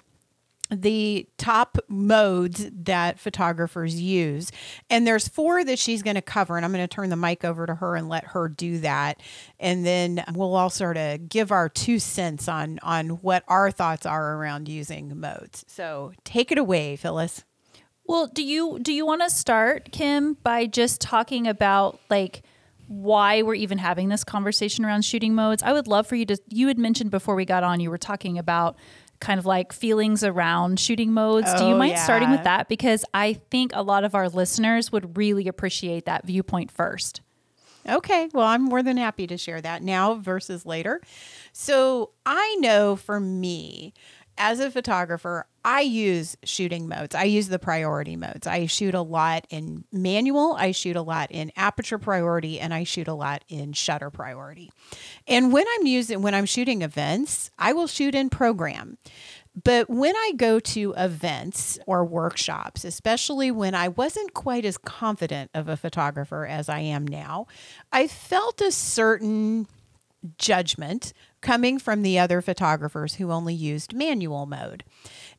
the 0.70 1.28
top 1.38 1.78
modes 1.88 2.68
that 2.72 3.18
photographers 3.18 4.00
use. 4.00 4.50
And 4.90 5.06
there's 5.06 5.28
four 5.28 5.64
that 5.64 5.78
she's 5.78 6.02
going 6.02 6.16
to 6.16 6.22
cover. 6.22 6.56
And 6.56 6.64
I'm 6.64 6.72
going 6.72 6.86
to 6.86 6.92
turn 6.92 7.10
the 7.10 7.16
mic 7.16 7.44
over 7.44 7.66
to 7.66 7.74
her 7.76 7.96
and 7.96 8.08
let 8.08 8.24
her 8.24 8.48
do 8.48 8.78
that. 8.80 9.20
And 9.60 9.86
then 9.86 10.24
we'll 10.34 10.54
all 10.54 10.70
sort 10.70 10.96
of 10.96 11.28
give 11.28 11.52
our 11.52 11.68
two 11.68 11.98
cents 11.98 12.48
on 12.48 12.78
on 12.82 13.10
what 13.10 13.44
our 13.48 13.70
thoughts 13.70 14.06
are 14.06 14.36
around 14.36 14.68
using 14.68 15.18
modes. 15.18 15.64
So 15.68 16.12
take 16.24 16.50
it 16.50 16.58
away, 16.58 16.96
Phyllis. 16.96 17.44
Well, 18.04 18.28
do 18.28 18.42
you 18.42 18.78
do 18.80 18.92
you 18.92 19.04
want 19.04 19.22
to 19.22 19.30
start, 19.30 19.90
Kim, 19.92 20.34
by 20.42 20.66
just 20.66 21.00
talking 21.00 21.46
about 21.46 22.00
like 22.08 22.42
why 22.88 23.42
we're 23.42 23.54
even 23.54 23.78
having 23.78 24.08
this 24.08 24.24
conversation 24.24 24.84
around 24.84 25.04
shooting 25.04 25.34
modes? 25.34 25.62
I 25.62 25.72
would 25.72 25.86
love 25.88 26.06
for 26.06 26.16
you 26.16 26.26
to. 26.26 26.36
You 26.48 26.68
had 26.68 26.78
mentioned 26.78 27.10
before 27.10 27.34
we 27.34 27.44
got 27.44 27.62
on, 27.64 27.80
you 27.80 27.90
were 27.90 27.98
talking 27.98 28.38
about 28.38 28.76
kind 29.18 29.38
of 29.38 29.46
like 29.46 29.72
feelings 29.72 30.22
around 30.22 30.78
shooting 30.78 31.12
modes. 31.12 31.52
do 31.54 31.64
you 31.64 31.74
Oh, 31.74 31.78
mind 31.78 31.98
starting 31.98 32.30
with 32.30 32.44
that? 32.44 32.68
Because 32.68 33.04
I 33.14 33.34
think 33.50 33.72
a 33.74 33.82
lot 33.82 34.04
of 34.04 34.14
our 34.14 34.28
listeners 34.28 34.92
would 34.92 35.16
really 35.16 35.48
appreciate 35.48 36.04
that 36.04 36.26
viewpoint 36.26 36.70
first. 36.70 37.22
Okay, 37.88 38.28
well, 38.34 38.46
I'm 38.46 38.62
more 38.62 38.82
than 38.82 38.96
happy 38.96 39.26
to 39.28 39.36
share 39.38 39.60
that 39.60 39.82
now 39.82 40.14
versus 40.16 40.66
later. 40.66 41.00
So, 41.52 42.10
I 42.26 42.56
know 42.58 42.96
for 42.96 43.20
me, 43.20 43.94
as 44.36 44.58
a 44.60 44.70
photographer, 44.70 45.46
I 45.66 45.80
use 45.80 46.36
shooting 46.44 46.86
modes. 46.86 47.16
I 47.16 47.24
use 47.24 47.48
the 47.48 47.58
priority 47.58 48.14
modes. 48.14 48.46
I 48.46 48.66
shoot 48.66 48.94
a 48.94 49.00
lot 49.00 49.48
in 49.50 49.82
manual, 49.90 50.54
I 50.54 50.70
shoot 50.70 50.94
a 50.94 51.02
lot 51.02 51.32
in 51.32 51.50
aperture 51.56 51.98
priority, 51.98 52.60
and 52.60 52.72
I 52.72 52.84
shoot 52.84 53.08
a 53.08 53.14
lot 53.14 53.42
in 53.48 53.72
shutter 53.72 54.08
priority. 54.08 54.70
And 55.26 55.52
when 55.52 55.64
I'm 55.68 55.84
using 55.84 56.22
when 56.22 56.36
I'm 56.36 56.46
shooting 56.46 56.82
events, 56.82 57.50
I 57.58 57.72
will 57.72 57.88
shoot 57.88 58.14
in 58.14 58.30
program. 58.30 58.96
But 59.60 59.90
when 59.90 60.14
I 60.14 60.34
go 60.36 60.60
to 60.60 60.94
events 60.96 61.80
or 61.84 62.04
workshops, 62.04 62.84
especially 62.84 63.50
when 63.50 63.74
I 63.74 63.88
wasn't 63.88 64.34
quite 64.34 64.64
as 64.64 64.78
confident 64.78 65.50
of 65.52 65.68
a 65.68 65.76
photographer 65.76 66.46
as 66.46 66.68
I 66.68 66.78
am 66.78 67.08
now, 67.08 67.48
I 67.90 68.06
felt 68.06 68.60
a 68.60 68.70
certain 68.70 69.66
judgment 70.38 71.12
coming 71.46 71.78
from 71.78 72.02
the 72.02 72.18
other 72.18 72.42
photographers 72.42 73.14
who 73.14 73.30
only 73.30 73.54
used 73.54 73.94
manual 73.94 74.46
mode. 74.46 74.82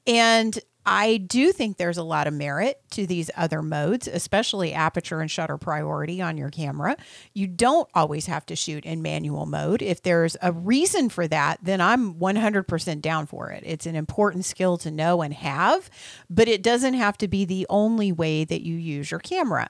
And 0.08 0.58
I 0.86 1.18
do 1.18 1.52
think 1.52 1.76
there's 1.76 1.98
a 1.98 2.04
lot 2.04 2.28
of 2.28 2.34
merit 2.34 2.80
to 2.92 3.06
these 3.06 3.30
other 3.36 3.62
modes, 3.62 4.08
especially 4.08 4.72
aperture 4.72 5.20
and 5.20 5.30
shutter 5.30 5.58
priority 5.58 6.22
on 6.22 6.38
your 6.38 6.50
camera. 6.50 6.96
You 7.34 7.46
don't 7.46 7.90
always 7.94 8.28
have 8.28 8.46
to 8.46 8.56
shoot 8.56 8.86
in 8.86 9.02
manual 9.02 9.46
mode. 9.46 9.82
If 9.82 10.02
there's 10.02 10.38
a 10.42 10.54
reason 10.54 11.10
for 11.10 11.28
that, 11.28 11.60
then 11.62 11.82
I'm 11.82 12.14
100% 12.14 13.02
down 13.02 13.26
for 13.26 13.52
it. 13.52 13.64
It's 13.66 13.86
an 13.86 13.98
important 13.98 14.46
skill 14.46 14.78
to 14.78 14.90
know 14.90 15.22
and 15.22 15.34
have, 15.34 15.90
but 16.30 16.48
it 16.48 16.64
doesn't 16.64 16.94
have 16.94 17.18
to 17.18 17.28
be 17.28 17.44
the 17.44 17.68
only 17.70 18.14
way 18.14 18.46
that 18.46 18.62
you 18.66 18.76
use 18.76 19.12
your 19.12 19.20
camera. 19.20 19.68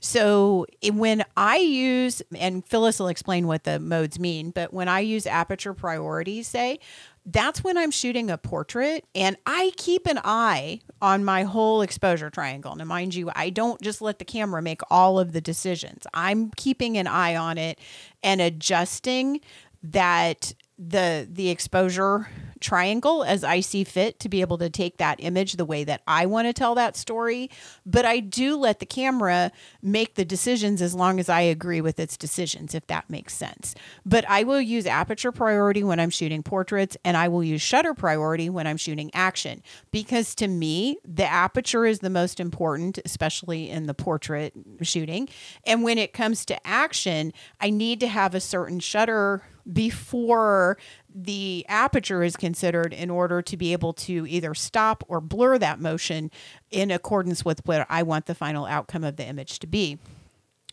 So 0.00 0.66
when 0.92 1.24
I 1.36 1.56
use, 1.58 2.22
and 2.36 2.64
Phyllis 2.64 3.00
will 3.00 3.08
explain 3.08 3.46
what 3.46 3.64
the 3.64 3.80
modes 3.80 4.18
mean, 4.18 4.50
but 4.50 4.72
when 4.72 4.88
I 4.88 5.00
use 5.00 5.26
aperture 5.26 5.74
priority, 5.74 6.42
say, 6.42 6.78
that's 7.26 7.62
when 7.62 7.76
I'm 7.76 7.90
shooting 7.90 8.30
a 8.30 8.38
portrait 8.38 9.04
and 9.14 9.36
I 9.44 9.72
keep 9.76 10.06
an 10.06 10.18
eye 10.24 10.80
on 11.02 11.24
my 11.24 11.42
whole 11.42 11.82
exposure 11.82 12.30
triangle. 12.30 12.74
Now, 12.74 12.84
mind 12.84 13.14
you, 13.14 13.30
I 13.34 13.50
don't 13.50 13.80
just 13.82 14.00
let 14.00 14.18
the 14.18 14.24
camera 14.24 14.62
make 14.62 14.80
all 14.90 15.18
of 15.18 15.32
the 15.32 15.40
decisions. 15.40 16.06
I'm 16.14 16.50
keeping 16.52 16.96
an 16.96 17.06
eye 17.06 17.36
on 17.36 17.58
it 17.58 17.78
and 18.22 18.40
adjusting 18.40 19.40
that 19.82 20.54
the 20.78 21.28
the 21.30 21.50
exposure 21.50 22.28
triangle 22.60 23.24
as 23.24 23.44
I 23.44 23.60
see 23.60 23.84
fit 23.84 24.20
to 24.20 24.28
be 24.28 24.40
able 24.40 24.58
to 24.58 24.70
take 24.70 24.98
that 24.98 25.18
image 25.20 25.54
the 25.54 25.64
way 25.64 25.84
that 25.84 26.02
I 26.06 26.26
want 26.26 26.46
to 26.48 26.52
tell 26.52 26.74
that 26.74 26.96
story. 26.96 27.50
But 27.86 28.04
I 28.04 28.20
do 28.20 28.56
let 28.56 28.78
the 28.78 28.86
camera 28.86 29.52
make 29.82 30.14
the 30.14 30.24
decisions 30.24 30.82
as 30.82 30.94
long 30.94 31.20
as 31.20 31.28
I 31.28 31.40
agree 31.40 31.80
with 31.80 31.98
its 31.98 32.16
decisions, 32.16 32.74
if 32.74 32.86
that 32.88 33.08
makes 33.10 33.34
sense. 33.34 33.74
But 34.04 34.24
I 34.28 34.42
will 34.44 34.60
use 34.60 34.86
aperture 34.86 35.32
priority 35.32 35.84
when 35.84 36.00
I'm 36.00 36.10
shooting 36.10 36.42
portraits, 36.42 36.96
and 37.04 37.16
I 37.16 37.28
will 37.28 37.44
use 37.44 37.62
shutter 37.62 37.94
priority 37.94 38.50
when 38.50 38.66
I'm 38.66 38.76
shooting 38.76 39.10
action. 39.14 39.62
Because 39.90 40.34
to 40.36 40.48
me, 40.48 40.98
the 41.04 41.26
aperture 41.26 41.86
is 41.86 42.00
the 42.00 42.10
most 42.10 42.40
important, 42.40 42.98
especially 43.04 43.70
in 43.70 43.86
the 43.86 43.94
portrait 43.94 44.52
shooting. 44.82 45.28
And 45.64 45.82
when 45.82 45.98
it 45.98 46.12
comes 46.12 46.44
to 46.46 46.66
action, 46.66 47.32
I 47.60 47.70
need 47.70 48.00
to 48.00 48.08
have 48.08 48.34
a 48.34 48.40
certain 48.40 48.80
shutter 48.80 49.42
before 49.72 50.78
the 51.14 51.64
aperture 51.68 52.22
is 52.22 52.36
considered 52.36 52.92
in 52.92 53.10
order 53.10 53.42
to 53.42 53.56
be 53.56 53.72
able 53.72 53.92
to 53.92 54.26
either 54.26 54.54
stop 54.54 55.04
or 55.08 55.20
blur 55.20 55.58
that 55.58 55.80
motion 55.80 56.30
in 56.70 56.90
accordance 56.90 57.44
with 57.44 57.60
what 57.66 57.86
I 57.88 58.02
want 58.02 58.26
the 58.26 58.34
final 58.34 58.66
outcome 58.66 59.04
of 59.04 59.16
the 59.16 59.26
image 59.26 59.58
to 59.60 59.66
be. 59.66 59.98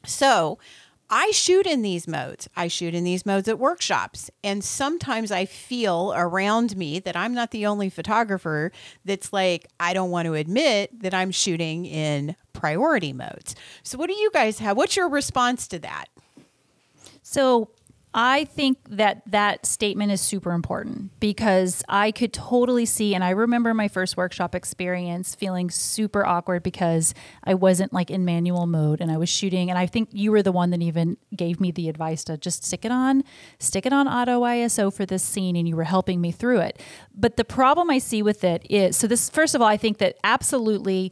So, 0.05 0.59
I 1.09 1.29
shoot 1.31 1.67
in 1.67 1.83
these 1.83 2.07
modes. 2.07 2.49
I 2.55 2.67
shoot 2.67 2.95
in 2.95 3.03
these 3.03 3.25
modes 3.25 3.47
at 3.47 3.59
workshops. 3.59 4.31
And 4.43 4.63
sometimes 4.63 5.31
I 5.31 5.45
feel 5.45 6.11
around 6.15 6.75
me 6.75 6.99
that 6.99 7.15
I'm 7.15 7.33
not 7.33 7.51
the 7.51 7.67
only 7.67 7.89
photographer 7.89 8.71
that's 9.03 9.31
like, 9.31 9.67
I 9.79 9.93
don't 9.93 10.09
want 10.09 10.25
to 10.25 10.33
admit 10.33 10.99
that 11.01 11.13
I'm 11.13 11.29
shooting 11.29 11.85
in 11.85 12.35
priority 12.53 13.13
modes. 13.13 13.55
So, 13.83 13.97
what 13.99 14.07
do 14.07 14.15
you 14.15 14.31
guys 14.31 14.59
have? 14.59 14.77
What's 14.77 14.95
your 14.95 15.09
response 15.09 15.67
to 15.69 15.79
that? 15.79 16.05
So, 17.21 17.69
I 18.17 18.45
think 18.45 18.77
that 18.91 19.23
that 19.27 19.65
statement 19.65 20.09
is 20.13 20.21
super 20.21 20.53
important 20.53 21.19
because 21.19 21.83
I 21.89 22.11
could 22.11 22.31
totally 22.31 22.85
see, 22.85 23.13
and 23.13 23.25
I 23.25 23.31
remember 23.31 23.73
my 23.73 23.89
first 23.89 24.15
workshop 24.15 24.55
experience 24.55 25.35
feeling 25.35 25.69
super 25.69 26.25
awkward 26.25 26.63
because 26.63 27.13
I 27.43 27.55
wasn't 27.55 27.91
like 27.91 28.09
in 28.09 28.23
manual 28.23 28.67
mode 28.67 29.01
and 29.01 29.11
I 29.11 29.17
was 29.17 29.27
shooting. 29.27 29.69
And 29.69 29.77
I 29.77 29.85
think 29.85 30.07
you 30.13 30.31
were 30.31 30.41
the 30.41 30.53
one 30.53 30.69
that 30.69 30.81
even 30.81 31.17
gave 31.35 31.59
me 31.59 31.71
the 31.71 31.89
advice 31.89 32.23
to 32.23 32.37
just 32.37 32.63
stick 32.63 32.85
it 32.85 32.91
on, 32.91 33.21
stick 33.59 33.85
it 33.85 33.91
on 33.91 34.07
auto 34.07 34.43
ISO 34.43 34.93
for 34.93 35.05
this 35.05 35.21
scene, 35.21 35.57
and 35.57 35.67
you 35.67 35.75
were 35.75 35.83
helping 35.83 36.21
me 36.21 36.31
through 36.31 36.59
it. 36.59 36.81
But 37.13 37.35
the 37.35 37.43
problem 37.43 37.89
I 37.89 37.97
see 37.97 38.23
with 38.23 38.45
it 38.45 38.65
is 38.69 38.95
so, 38.95 39.07
this, 39.07 39.29
first 39.29 39.55
of 39.55 39.61
all, 39.61 39.67
I 39.67 39.75
think 39.75 39.97
that 39.97 40.15
absolutely 40.23 41.11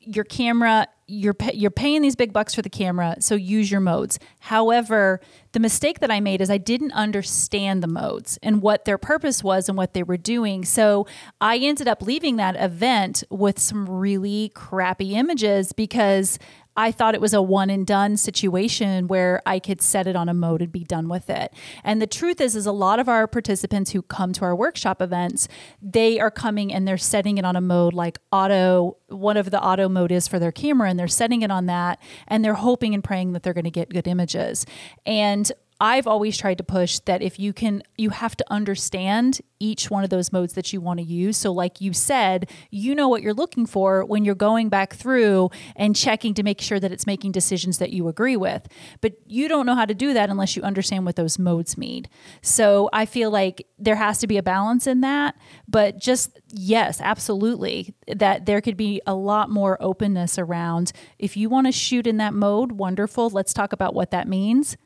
your 0.00 0.24
camera 0.24 0.86
you're 1.06 1.36
you're 1.52 1.70
paying 1.70 2.02
these 2.02 2.16
big 2.16 2.32
bucks 2.32 2.54
for 2.54 2.62
the 2.62 2.70
camera 2.70 3.16
so 3.20 3.34
use 3.34 3.70
your 3.70 3.80
modes. 3.80 4.18
However 4.40 5.20
the 5.52 5.60
mistake 5.60 6.00
that 6.00 6.10
i 6.10 6.20
made 6.20 6.40
is 6.40 6.48
i 6.48 6.56
didn't 6.58 6.92
understand 6.92 7.82
the 7.82 7.88
modes 7.88 8.38
and 8.42 8.62
what 8.62 8.84
their 8.84 8.96
purpose 8.96 9.44
was 9.44 9.68
and 9.68 9.76
what 9.76 9.92
they 9.94 10.02
were 10.02 10.16
doing. 10.16 10.64
So 10.64 11.06
i 11.40 11.58
ended 11.58 11.88
up 11.88 12.02
leaving 12.02 12.36
that 12.36 12.56
event 12.56 13.24
with 13.30 13.58
some 13.58 13.88
really 13.88 14.50
crappy 14.54 15.14
images 15.14 15.72
because 15.72 16.38
I 16.76 16.90
thought 16.90 17.14
it 17.14 17.20
was 17.20 17.34
a 17.34 17.42
one 17.42 17.70
and 17.70 17.86
done 17.86 18.16
situation 18.16 19.08
where 19.08 19.42
I 19.44 19.58
could 19.58 19.82
set 19.82 20.06
it 20.06 20.16
on 20.16 20.28
a 20.28 20.34
mode 20.34 20.62
and 20.62 20.72
be 20.72 20.84
done 20.84 21.08
with 21.08 21.28
it. 21.28 21.52
And 21.84 22.00
the 22.00 22.06
truth 22.06 22.40
is 22.40 22.56
is 22.56 22.66
a 22.66 22.72
lot 22.72 22.98
of 22.98 23.08
our 23.08 23.26
participants 23.26 23.92
who 23.92 24.02
come 24.02 24.32
to 24.34 24.44
our 24.44 24.56
workshop 24.56 25.02
events, 25.02 25.48
they 25.80 26.18
are 26.18 26.30
coming 26.30 26.72
and 26.72 26.86
they're 26.88 26.98
setting 26.98 27.38
it 27.38 27.44
on 27.44 27.56
a 27.56 27.60
mode 27.60 27.92
like 27.92 28.18
auto 28.30 28.96
one 29.08 29.36
of 29.36 29.50
the 29.50 29.62
auto 29.62 29.88
mode 29.88 30.10
is 30.10 30.26
for 30.26 30.38
their 30.38 30.52
camera 30.52 30.88
and 30.88 30.98
they're 30.98 31.08
setting 31.08 31.42
it 31.42 31.50
on 31.50 31.66
that 31.66 32.00
and 32.28 32.44
they're 32.44 32.54
hoping 32.54 32.94
and 32.94 33.04
praying 33.04 33.32
that 33.32 33.42
they're 33.42 33.52
going 33.52 33.64
to 33.64 33.70
get 33.70 33.90
good 33.90 34.08
images. 34.08 34.64
And 35.04 35.50
I've 35.82 36.06
always 36.06 36.38
tried 36.38 36.58
to 36.58 36.64
push 36.64 37.00
that 37.00 37.22
if 37.22 37.40
you 37.40 37.52
can, 37.52 37.82
you 37.98 38.10
have 38.10 38.36
to 38.36 38.44
understand 38.48 39.40
each 39.58 39.90
one 39.90 40.04
of 40.04 40.10
those 40.10 40.32
modes 40.32 40.52
that 40.52 40.72
you 40.72 40.80
want 40.80 41.00
to 41.00 41.04
use. 41.04 41.36
So, 41.36 41.50
like 41.50 41.80
you 41.80 41.92
said, 41.92 42.48
you 42.70 42.94
know 42.94 43.08
what 43.08 43.20
you're 43.20 43.34
looking 43.34 43.66
for 43.66 44.04
when 44.04 44.24
you're 44.24 44.36
going 44.36 44.68
back 44.68 44.94
through 44.94 45.50
and 45.74 45.96
checking 45.96 46.34
to 46.34 46.44
make 46.44 46.60
sure 46.60 46.78
that 46.78 46.92
it's 46.92 47.04
making 47.04 47.32
decisions 47.32 47.78
that 47.78 47.90
you 47.90 48.06
agree 48.06 48.36
with. 48.36 48.68
But 49.00 49.14
you 49.26 49.48
don't 49.48 49.66
know 49.66 49.74
how 49.74 49.84
to 49.84 49.92
do 49.92 50.14
that 50.14 50.30
unless 50.30 50.54
you 50.54 50.62
understand 50.62 51.04
what 51.04 51.16
those 51.16 51.36
modes 51.36 51.76
mean. 51.76 52.06
So, 52.42 52.88
I 52.92 53.04
feel 53.04 53.32
like 53.32 53.66
there 53.76 53.96
has 53.96 54.18
to 54.18 54.28
be 54.28 54.36
a 54.36 54.42
balance 54.42 54.86
in 54.86 55.00
that. 55.00 55.34
But 55.66 55.98
just, 55.98 56.38
yes, 56.52 57.00
absolutely, 57.00 57.92
that 58.06 58.46
there 58.46 58.60
could 58.60 58.76
be 58.76 59.02
a 59.04 59.16
lot 59.16 59.50
more 59.50 59.78
openness 59.80 60.38
around 60.38 60.92
if 61.18 61.36
you 61.36 61.48
want 61.48 61.66
to 61.66 61.72
shoot 61.72 62.06
in 62.06 62.18
that 62.18 62.34
mode, 62.34 62.70
wonderful. 62.70 63.30
Let's 63.30 63.52
talk 63.52 63.72
about 63.72 63.94
what 63.94 64.12
that 64.12 64.28
means 64.28 64.76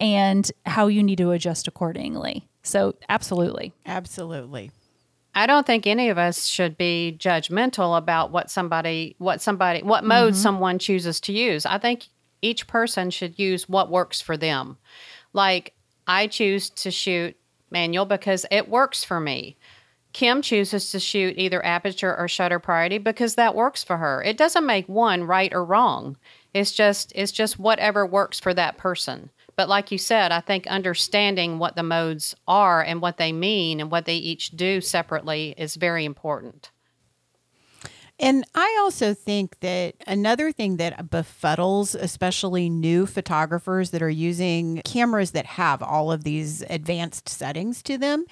and 0.00 0.50
how 0.66 0.86
you 0.86 1.02
need 1.02 1.18
to 1.18 1.32
adjust 1.32 1.68
accordingly. 1.68 2.48
So, 2.62 2.96
absolutely. 3.08 3.72
Absolutely. 3.86 4.70
I 5.34 5.46
don't 5.46 5.66
think 5.66 5.86
any 5.86 6.08
of 6.08 6.18
us 6.18 6.46
should 6.46 6.76
be 6.76 7.16
judgmental 7.18 7.96
about 7.96 8.32
what 8.32 8.50
somebody, 8.50 9.14
what 9.18 9.40
somebody, 9.40 9.82
what 9.82 10.04
mode 10.04 10.32
mm-hmm. 10.32 10.42
someone 10.42 10.78
chooses 10.78 11.20
to 11.20 11.32
use. 11.32 11.64
I 11.64 11.78
think 11.78 12.06
each 12.42 12.66
person 12.66 13.10
should 13.10 13.38
use 13.38 13.68
what 13.68 13.90
works 13.90 14.20
for 14.20 14.36
them. 14.36 14.78
Like 15.32 15.74
I 16.06 16.26
choose 16.26 16.70
to 16.70 16.90
shoot 16.90 17.36
manual 17.70 18.06
because 18.06 18.46
it 18.50 18.68
works 18.68 19.04
for 19.04 19.20
me. 19.20 19.56
Kim 20.12 20.40
chooses 20.42 20.90
to 20.90 20.98
shoot 20.98 21.34
either 21.36 21.64
aperture 21.64 22.16
or 22.16 22.26
shutter 22.26 22.58
priority 22.58 22.98
because 22.98 23.34
that 23.34 23.54
works 23.54 23.84
for 23.84 23.98
her. 23.98 24.22
It 24.22 24.36
doesn't 24.36 24.66
make 24.66 24.88
one 24.88 25.24
right 25.24 25.52
or 25.52 25.64
wrong. 25.64 26.16
It's 26.54 26.72
just 26.72 27.12
it's 27.14 27.30
just 27.30 27.58
whatever 27.58 28.06
works 28.06 28.40
for 28.40 28.54
that 28.54 28.78
person. 28.78 29.30
But 29.58 29.68
like 29.68 29.90
you 29.90 29.98
said, 29.98 30.30
I 30.30 30.38
think 30.38 30.68
understanding 30.68 31.58
what 31.58 31.74
the 31.74 31.82
modes 31.82 32.32
are 32.46 32.80
and 32.80 33.02
what 33.02 33.16
they 33.16 33.32
mean 33.32 33.80
and 33.80 33.90
what 33.90 34.04
they 34.04 34.14
each 34.14 34.50
do 34.50 34.80
separately 34.80 35.52
is 35.58 35.74
very 35.74 36.04
important. 36.04 36.70
And 38.20 38.44
I 38.54 38.78
also 38.80 39.14
think 39.14 39.58
that 39.58 39.96
another 40.06 40.52
thing 40.52 40.76
that 40.76 41.10
befuddles, 41.10 41.96
especially 41.96 42.70
new 42.70 43.04
photographers 43.04 43.90
that 43.90 44.00
are 44.00 44.08
using 44.08 44.80
cameras 44.84 45.32
that 45.32 45.46
have 45.46 45.82
all 45.82 46.12
of 46.12 46.22
these 46.22 46.62
advanced 46.70 47.28
settings 47.28 47.82
to 47.82 47.98
them, 47.98 48.26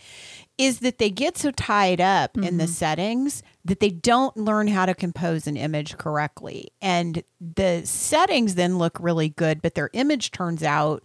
is 0.59 0.79
that 0.79 0.99
they 0.99 1.11
get 1.11 1.37
so 1.37 1.51
tied 1.51 2.01
up 2.01 2.35
mm-hmm. 2.35 2.45
in 2.45 2.59
the 2.59 2.65
mm-hmm. 2.65 2.73
settings 2.73 3.43
that 3.67 3.81
they 3.81 3.91
don't 3.91 4.37
learn 4.37 4.69
how 4.69 4.87
to 4.87 4.95
compose 4.95 5.47
an 5.47 5.57
image 5.57 5.99
correctly. 5.99 6.69
And 6.81 7.23
the 7.41 7.83
settings 7.85 8.55
then 8.55 8.79
look 8.79 8.97
really 9.01 9.29
good, 9.29 9.61
but 9.61 9.75
their 9.75 9.91
image 9.93 10.31
turns 10.31 10.63
out 10.63 11.03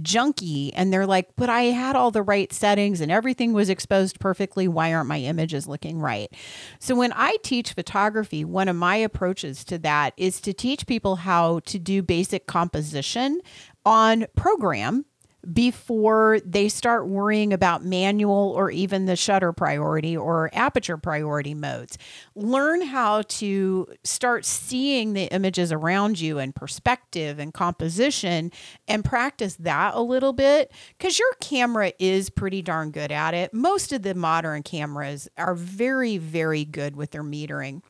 junky. 0.00 0.70
And 0.74 0.92
they're 0.92 1.06
like, 1.06 1.30
but 1.36 1.48
I 1.48 1.62
had 1.64 1.96
all 1.96 2.12
the 2.12 2.22
right 2.22 2.52
settings 2.52 3.00
and 3.00 3.10
everything 3.10 3.52
was 3.52 3.68
exposed 3.68 4.20
perfectly. 4.20 4.68
Why 4.68 4.94
aren't 4.94 5.08
my 5.08 5.18
images 5.18 5.66
looking 5.66 5.98
right? 5.98 6.32
So 6.78 6.94
when 6.94 7.12
I 7.14 7.36
teach 7.42 7.72
photography, 7.72 8.44
one 8.44 8.68
of 8.68 8.76
my 8.76 8.96
approaches 8.96 9.64
to 9.64 9.78
that 9.78 10.14
is 10.16 10.40
to 10.42 10.52
teach 10.52 10.86
people 10.86 11.16
how 11.16 11.60
to 11.66 11.78
do 11.78 12.00
basic 12.02 12.46
composition 12.46 13.40
on 13.84 14.26
program 14.36 15.04
before 15.52 16.40
they 16.44 16.68
start 16.68 17.06
worrying 17.06 17.52
about 17.52 17.84
manual 17.84 18.52
or 18.56 18.70
even 18.70 19.06
the 19.06 19.16
shutter 19.16 19.52
priority 19.52 20.16
or 20.16 20.50
aperture 20.52 20.96
priority 20.96 21.54
modes. 21.54 21.98
Learn 22.34 22.82
how 22.82 23.22
to 23.22 23.88
start 24.02 24.44
seeing 24.44 25.12
the 25.12 25.24
images 25.24 25.72
around 25.72 26.20
you 26.20 26.38
in 26.38 26.52
perspective 26.52 27.38
and 27.38 27.52
composition 27.52 28.50
and 28.88 29.04
practice 29.04 29.56
that 29.56 29.94
a 29.94 30.00
little 30.00 30.32
bit 30.32 30.72
because 30.98 31.18
your 31.18 31.32
camera 31.40 31.92
is 31.98 32.30
pretty 32.30 32.62
darn 32.62 32.90
good 32.90 33.12
at 33.12 33.34
it. 33.34 33.52
Most 33.52 33.92
of 33.92 34.02
the 34.02 34.14
modern 34.14 34.62
cameras 34.62 35.28
are 35.36 35.54
very, 35.54 36.18
very 36.18 36.64
good 36.64 36.96
with 36.96 37.10
their 37.10 37.24
metering. 37.24 37.82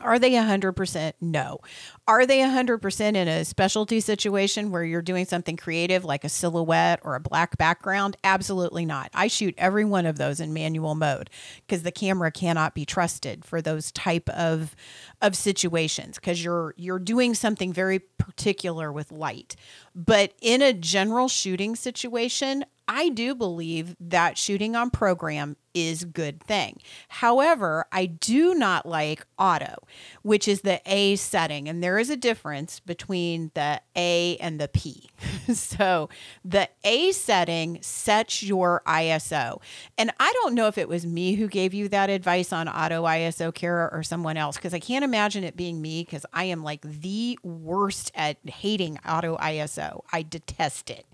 Are 0.00 0.18
they 0.18 0.32
100%? 0.32 1.14
No. 1.20 1.60
Are 2.06 2.26
they 2.26 2.38
100% 2.40 3.00
in 3.16 3.28
a 3.28 3.44
specialty 3.44 4.00
situation 4.00 4.70
where 4.70 4.84
you're 4.84 5.02
doing 5.02 5.24
something 5.24 5.56
creative 5.56 6.04
like 6.04 6.22
a 6.22 6.28
silhouette 6.28 7.00
or 7.02 7.14
a 7.14 7.20
black 7.20 7.56
background? 7.56 8.16
Absolutely 8.22 8.84
not. 8.84 9.10
I 9.14 9.28
shoot 9.28 9.54
every 9.56 9.84
one 9.84 10.04
of 10.04 10.18
those 10.18 10.38
in 10.38 10.52
manual 10.52 10.94
mode 10.94 11.30
because 11.66 11.82
the 11.82 11.92
camera 11.92 12.30
cannot 12.30 12.74
be 12.74 12.84
trusted 12.84 13.44
for 13.44 13.62
those 13.62 13.90
type 13.92 14.28
of 14.30 14.76
of 15.22 15.34
situations 15.34 16.16
because 16.16 16.44
you're 16.44 16.74
you're 16.76 16.98
doing 16.98 17.34
something 17.34 17.72
very 17.72 17.98
particular 17.98 18.92
with 18.92 19.10
light. 19.10 19.56
But 19.94 20.34
in 20.42 20.60
a 20.60 20.74
general 20.74 21.28
shooting 21.28 21.74
situation, 21.74 22.64
I 22.88 23.08
do 23.08 23.34
believe 23.34 23.96
that 24.00 24.38
shooting 24.38 24.76
on 24.76 24.90
program 24.90 25.56
is 25.76 26.04
a 26.04 26.06
good 26.06 26.42
thing. 26.42 26.80
However, 27.08 27.84
I 27.92 28.06
do 28.06 28.54
not 28.54 28.86
like 28.86 29.26
auto, 29.38 29.76
which 30.22 30.48
is 30.48 30.62
the 30.62 30.80
A 30.86 31.16
setting. 31.16 31.68
And 31.68 31.82
there 31.82 31.98
is 31.98 32.08
a 32.08 32.16
difference 32.16 32.80
between 32.80 33.50
the 33.52 33.82
A 33.94 34.38
and 34.38 34.58
the 34.58 34.68
P. 34.68 35.10
so 35.52 36.08
the 36.42 36.70
A 36.82 37.12
setting 37.12 37.78
sets 37.82 38.42
your 38.42 38.82
ISO. 38.86 39.60
And 39.98 40.10
I 40.18 40.32
don't 40.32 40.54
know 40.54 40.66
if 40.66 40.78
it 40.78 40.88
was 40.88 41.04
me 41.04 41.34
who 41.34 41.46
gave 41.46 41.74
you 41.74 41.88
that 41.90 42.08
advice 42.08 42.54
on 42.54 42.68
auto 42.68 43.04
ISO, 43.04 43.54
Kara, 43.54 43.90
or 43.92 44.02
someone 44.02 44.38
else, 44.38 44.56
because 44.56 44.72
I 44.72 44.80
can't 44.80 45.04
imagine 45.04 45.44
it 45.44 45.56
being 45.56 45.82
me 45.82 46.04
because 46.04 46.24
I 46.32 46.44
am 46.44 46.64
like 46.64 46.80
the 46.80 47.38
worst 47.42 48.12
at 48.14 48.38
hating 48.46 48.98
auto 49.06 49.36
ISO. 49.36 50.00
I 50.10 50.22
detest 50.22 50.88
it. 50.88 51.04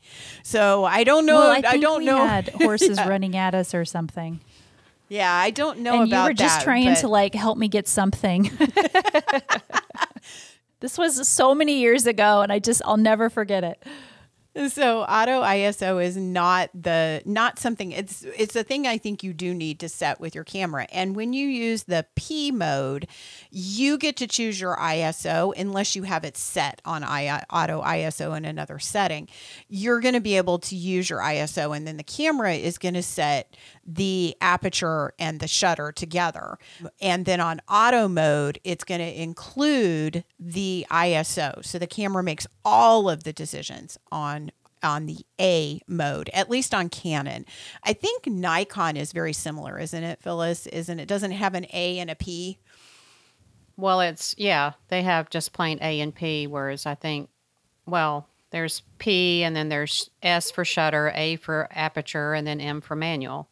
So 0.45 0.85
I 0.85 1.03
don't 1.03 1.27
know. 1.27 1.39
Well, 1.39 1.62
I, 1.65 1.73
I 1.73 1.77
don't 1.79 2.01
we 2.01 2.07
know. 2.07 2.27
Had 2.27 2.49
horses 2.55 2.99
yeah. 2.99 3.09
running 3.09 3.37
at 3.37 3.55
us 3.55 3.75
or 3.75 3.85
something. 3.85 4.41
Yeah, 5.09 5.33
I 5.33 5.51
don't 5.51 5.81
know 5.81 6.03
and 6.03 6.11
you 6.11 6.23
were 6.23 6.33
just 6.33 6.59
that, 6.59 6.65
trying 6.65 6.87
but- 6.87 7.01
to 7.01 7.09
like 7.09 7.35
help 7.35 7.59
me 7.59 7.69
get 7.69 7.87
something. 7.87 8.51
this 10.81 10.97
was 10.97 11.29
so 11.29 11.55
many 11.55 11.81
years 11.81 12.07
ago, 12.07 12.41
and 12.41 12.51
I 12.53 12.59
just 12.59 12.83
I'll 12.85 12.97
never 12.97 13.29
forget 13.29 13.63
it. 13.65 13.83
So 14.55 15.01
auto 15.05 15.43
ISO 15.43 16.05
is 16.05 16.15
not 16.19 16.69
the 16.75 17.23
not 17.25 17.59
something 17.59 17.91
it's 17.91 18.23
it's 18.37 18.55
a 18.55 18.63
thing 18.63 18.87
I 18.87 18.99
think 18.99 19.23
you 19.23 19.33
do 19.33 19.55
need 19.55 19.81
to 19.81 19.89
set 19.89 20.21
with 20.21 20.35
your 20.35 20.45
camera. 20.45 20.87
And 20.93 21.17
when 21.17 21.33
you 21.33 21.49
use 21.49 21.85
the 21.85 22.05
P 22.17 22.51
mode, 22.51 23.07
you 23.51 23.97
get 23.97 24.17
to 24.19 24.27
choose 24.27 24.61
your 24.61 24.77
ISO 24.77 25.59
unless 25.59 25.97
you 25.97 26.03
have 26.03 26.25
it 26.25 26.37
set 26.37 26.83
on 26.85 27.03
I, 27.03 27.43
auto 27.51 27.83
ISO 27.83 28.37
in 28.37 28.45
another 28.45 28.79
setting. 28.79 29.27
You're 29.69 30.01
going 30.01 30.15
to 30.15 30.21
be 30.21 30.37
able 30.37 30.59
to 30.59 30.77
use 30.77 31.09
your 31.09 31.21
ISO 31.21 31.75
and 31.75 31.87
then 31.87 31.97
the 31.97 32.03
camera 32.03 32.53
is 32.53 32.77
going 32.77 32.95
to 32.95 33.03
set 33.03 33.57
the 33.85 34.37
aperture 34.41 35.13
and 35.19 35.41
the 35.41 35.49
shutter 35.49 35.93
together. 35.93 36.59
And 37.01 37.25
then 37.25 37.41
on 37.41 37.61
auto 37.69 38.09
mode, 38.09 38.59
it's 38.65 38.85
going 38.85 39.01
to 39.01 39.23
include 39.23 40.25
the 40.39 40.87
ISO. 40.91 41.65
So 41.65 41.79
the 41.79 41.87
camera 41.87 42.23
makes 42.23 42.47
all 42.65 43.09
of 43.09 43.25
the 43.25 43.33
decisions 43.33 43.99
on 44.11 44.53
on 44.83 45.07
the 45.07 45.19
A 45.41 45.81
mode, 45.87 46.29
at 46.35 46.51
least 46.51 46.75
on 46.75 46.89
Canon. 46.89 47.47
I 47.85 47.93
think 47.93 48.27
Nikon 48.27 48.97
is 48.97 49.13
very 49.13 49.33
similar, 49.33 49.79
isn't 49.79 50.03
it, 50.03 50.21
Phyllis? 50.21 50.67
Isn't 50.67 50.99
it? 50.99 51.07
Doesn't 51.07 51.31
it 51.31 51.37
have 51.37 51.55
an 51.55 51.67
A 51.73 52.01
and 52.01 52.11
a 52.11 52.17
P? 52.17 52.59
Well, 53.77 54.01
it's 54.01 54.35
yeah, 54.37 54.73
they 54.89 55.03
have 55.03 55.31
just 55.31 55.53
plain 55.53 55.79
A 55.81 56.01
and 56.01 56.15
P, 56.15 56.47
whereas 56.47 56.85
I 56.85 56.97
think, 56.97 57.31
well, 57.87 58.29
there's 58.51 58.83
P 58.99 59.43
and 59.45 59.57
then 59.57 59.69
there's 59.69 60.11
S 60.23 60.51
for 60.51 60.65
shutter, 60.65 61.13
A 61.15 61.37
for 61.37 61.69
aperture, 61.71 62.35
and 62.35 62.47
then 62.47 62.61
M 62.61 62.81
for 62.81 62.97
manual. 62.97 63.49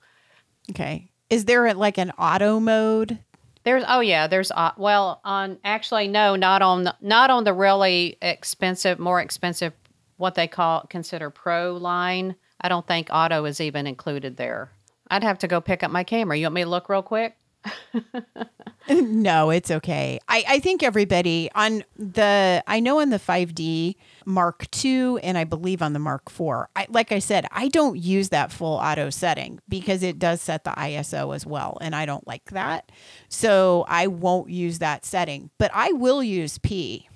Okay. 0.70 1.10
Is 1.28 1.44
there 1.44 1.72
like 1.74 1.98
an 1.98 2.10
auto 2.12 2.60
mode? 2.60 3.18
There's 3.62 3.84
oh 3.86 4.00
yeah, 4.00 4.26
there's 4.26 4.50
uh, 4.50 4.72
well 4.76 5.20
on 5.24 5.58
actually 5.64 6.08
no, 6.08 6.34
not 6.34 6.62
on 6.62 6.84
the, 6.84 6.96
not 7.00 7.30
on 7.30 7.44
the 7.44 7.52
really 7.52 8.16
expensive, 8.22 8.98
more 8.98 9.20
expensive, 9.20 9.74
what 10.16 10.34
they 10.34 10.48
call 10.48 10.86
consider 10.88 11.30
pro 11.30 11.76
line. 11.76 12.36
I 12.60 12.68
don't 12.68 12.86
think 12.86 13.08
auto 13.12 13.44
is 13.44 13.60
even 13.60 13.86
included 13.86 14.36
there. 14.36 14.70
I'd 15.10 15.24
have 15.24 15.38
to 15.40 15.48
go 15.48 15.60
pick 15.60 15.82
up 15.82 15.90
my 15.90 16.04
camera. 16.04 16.36
You 16.36 16.46
want 16.46 16.54
me 16.54 16.64
to 16.64 16.70
look 16.70 16.88
real 16.88 17.02
quick? 17.02 17.36
no, 18.90 19.50
it's 19.50 19.70
okay. 19.70 20.18
I, 20.28 20.44
I 20.48 20.58
think 20.60 20.82
everybody 20.82 21.50
on 21.54 21.84
the 21.96 22.62
I 22.66 22.80
know 22.80 23.00
on 23.00 23.10
the 23.10 23.18
5D 23.18 23.96
Mark 24.24 24.66
II 24.84 25.22
and 25.22 25.36
I 25.36 25.44
believe 25.44 25.82
on 25.82 25.92
the 25.92 25.98
Mark 25.98 26.22
IV. 26.28 26.66
I, 26.74 26.86
like 26.88 27.12
I 27.12 27.18
said, 27.18 27.46
I 27.50 27.68
don't 27.68 27.98
use 27.98 28.30
that 28.30 28.52
full 28.52 28.76
auto 28.76 29.10
setting 29.10 29.60
because 29.68 30.02
it 30.02 30.18
does 30.18 30.40
set 30.40 30.64
the 30.64 30.70
ISO 30.70 31.34
as 31.34 31.44
well, 31.44 31.78
and 31.80 31.94
I 31.94 32.06
don't 32.06 32.26
like 32.26 32.50
that. 32.50 32.90
So 33.28 33.84
I 33.88 34.06
won't 34.06 34.50
use 34.50 34.78
that 34.78 35.04
setting, 35.04 35.50
but 35.58 35.70
I 35.74 35.92
will 35.92 36.22
use 36.22 36.58
P. 36.58 37.08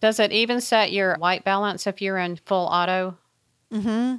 Does 0.00 0.20
it 0.20 0.32
even 0.32 0.60
set 0.60 0.92
your 0.92 1.16
white 1.16 1.44
balance 1.44 1.86
if 1.86 2.00
you're 2.00 2.18
in 2.18 2.36
full 2.36 2.66
auto? 2.66 3.16
Mm-hmm. 3.72 4.16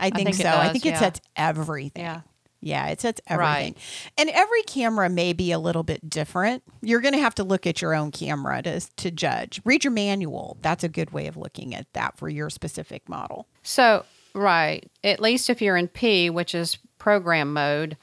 I 0.00 0.10
think, 0.10 0.28
think 0.28 0.40
it 0.40 0.42
so. 0.42 0.50
I 0.50 0.70
think 0.70 0.86
it 0.86 0.90
yeah. 0.90 0.98
sets 0.98 1.20
everything. 1.34 2.04
Yeah. 2.04 2.20
Yeah, 2.60 2.88
it 2.88 3.00
sets 3.00 3.20
everything. 3.26 3.74
Right. 3.74 4.12
And 4.16 4.30
every 4.30 4.62
camera 4.62 5.08
may 5.08 5.32
be 5.32 5.52
a 5.52 5.58
little 5.58 5.84
bit 5.84 6.08
different. 6.10 6.62
You're 6.82 7.00
going 7.00 7.14
to 7.14 7.20
have 7.20 7.34
to 7.36 7.44
look 7.44 7.66
at 7.66 7.80
your 7.80 7.94
own 7.94 8.10
camera 8.10 8.62
to, 8.62 8.80
to 8.80 9.10
judge. 9.10 9.60
Read 9.64 9.84
your 9.84 9.92
manual. 9.92 10.56
That's 10.60 10.82
a 10.82 10.88
good 10.88 11.12
way 11.12 11.28
of 11.28 11.36
looking 11.36 11.74
at 11.74 11.92
that 11.92 12.18
for 12.18 12.28
your 12.28 12.50
specific 12.50 13.08
model. 13.08 13.46
So, 13.62 14.04
right, 14.34 14.90
at 15.04 15.20
least 15.20 15.50
if 15.50 15.62
you're 15.62 15.76
in 15.76 15.88
P, 15.88 16.30
which 16.30 16.54
is 16.54 16.78
program 16.98 17.52
mode, 17.52 17.96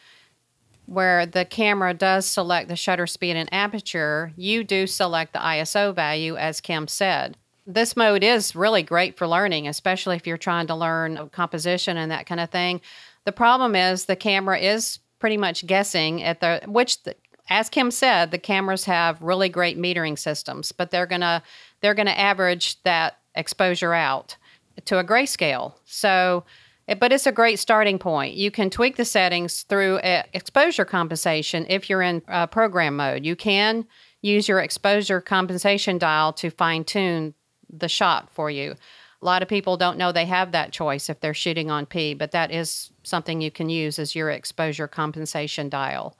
where 0.85 1.25
the 1.25 1.45
camera 1.45 1.93
does 1.93 2.25
select 2.25 2.69
the 2.69 2.75
shutter 2.75 3.07
speed 3.07 3.35
and 3.35 3.49
aperture, 3.51 4.31
you 4.37 4.63
do 4.63 4.87
select 4.87 5.33
the 5.33 5.39
ISO 5.39 5.93
value, 5.93 6.37
as 6.37 6.61
Kim 6.61 6.87
said. 6.87 7.37
This 7.67 7.95
mode 7.95 8.23
is 8.23 8.55
really 8.55 8.83
great 8.83 9.17
for 9.17 9.27
learning, 9.27 9.67
especially 9.67 10.15
if 10.15 10.27
you're 10.27 10.37
trying 10.37 10.67
to 10.67 10.75
learn 10.75 11.29
composition 11.29 11.97
and 11.97 12.11
that 12.11 12.27
kind 12.27 12.39
of 12.39 12.51
thing. 12.51 12.79
The 13.25 13.31
problem 13.31 13.75
is 13.75 14.05
the 14.05 14.15
camera 14.15 14.57
is 14.57 14.99
pretty 15.19 15.38
much 15.38 15.65
guessing 15.65 16.23
at 16.23 16.41
the 16.41 16.61
which 16.67 17.03
the, 17.03 17.15
as 17.49 17.69
Kim 17.69 17.91
said, 17.91 18.31
the 18.31 18.38
cameras 18.38 18.85
have 18.85 19.21
really 19.21 19.49
great 19.49 19.77
metering 19.77 20.17
systems, 20.17 20.71
but 20.71 20.91
they're 20.91 21.05
gonna 21.05 21.43
they're 21.81 21.93
gonna 21.93 22.11
average 22.11 22.81
that 22.83 23.17
exposure 23.35 23.93
out 23.93 24.38
to 24.85 24.99
a 24.99 25.03
grayscale. 25.03 25.73
So, 25.85 26.43
but 26.99 27.11
it's 27.11 27.27
a 27.27 27.31
great 27.31 27.59
starting 27.59 27.97
point. 27.97 28.35
You 28.35 28.51
can 28.51 28.69
tweak 28.69 28.95
the 28.95 29.05
settings 29.05 29.63
through 29.63 29.97
uh, 29.97 30.23
exposure 30.33 30.85
compensation 30.85 31.65
if 31.69 31.89
you're 31.89 32.01
in 32.01 32.21
uh, 32.27 32.47
program 32.47 32.97
mode. 32.97 33.25
You 33.25 33.35
can 33.35 33.85
use 34.21 34.47
your 34.47 34.59
exposure 34.59 35.21
compensation 35.21 35.97
dial 35.97 36.33
to 36.33 36.49
fine 36.49 36.83
tune 36.83 37.33
the 37.69 37.89
shot 37.89 38.29
for 38.31 38.49
you. 38.49 38.75
A 39.21 39.25
lot 39.25 39.41
of 39.41 39.47
people 39.47 39.77
don't 39.77 39.97
know 39.97 40.11
they 40.11 40.25
have 40.25 40.51
that 40.51 40.71
choice 40.71 41.09
if 41.09 41.19
they're 41.19 41.33
shooting 41.33 41.71
on 41.71 41.85
P, 41.85 42.13
but 42.13 42.31
that 42.31 42.51
is 42.51 42.91
something 43.05 43.41
you 43.41 43.51
can 43.51 43.69
use 43.69 43.99
as 43.99 44.15
your 44.15 44.29
exposure 44.29 44.87
compensation 44.87 45.69
dial. 45.69 46.17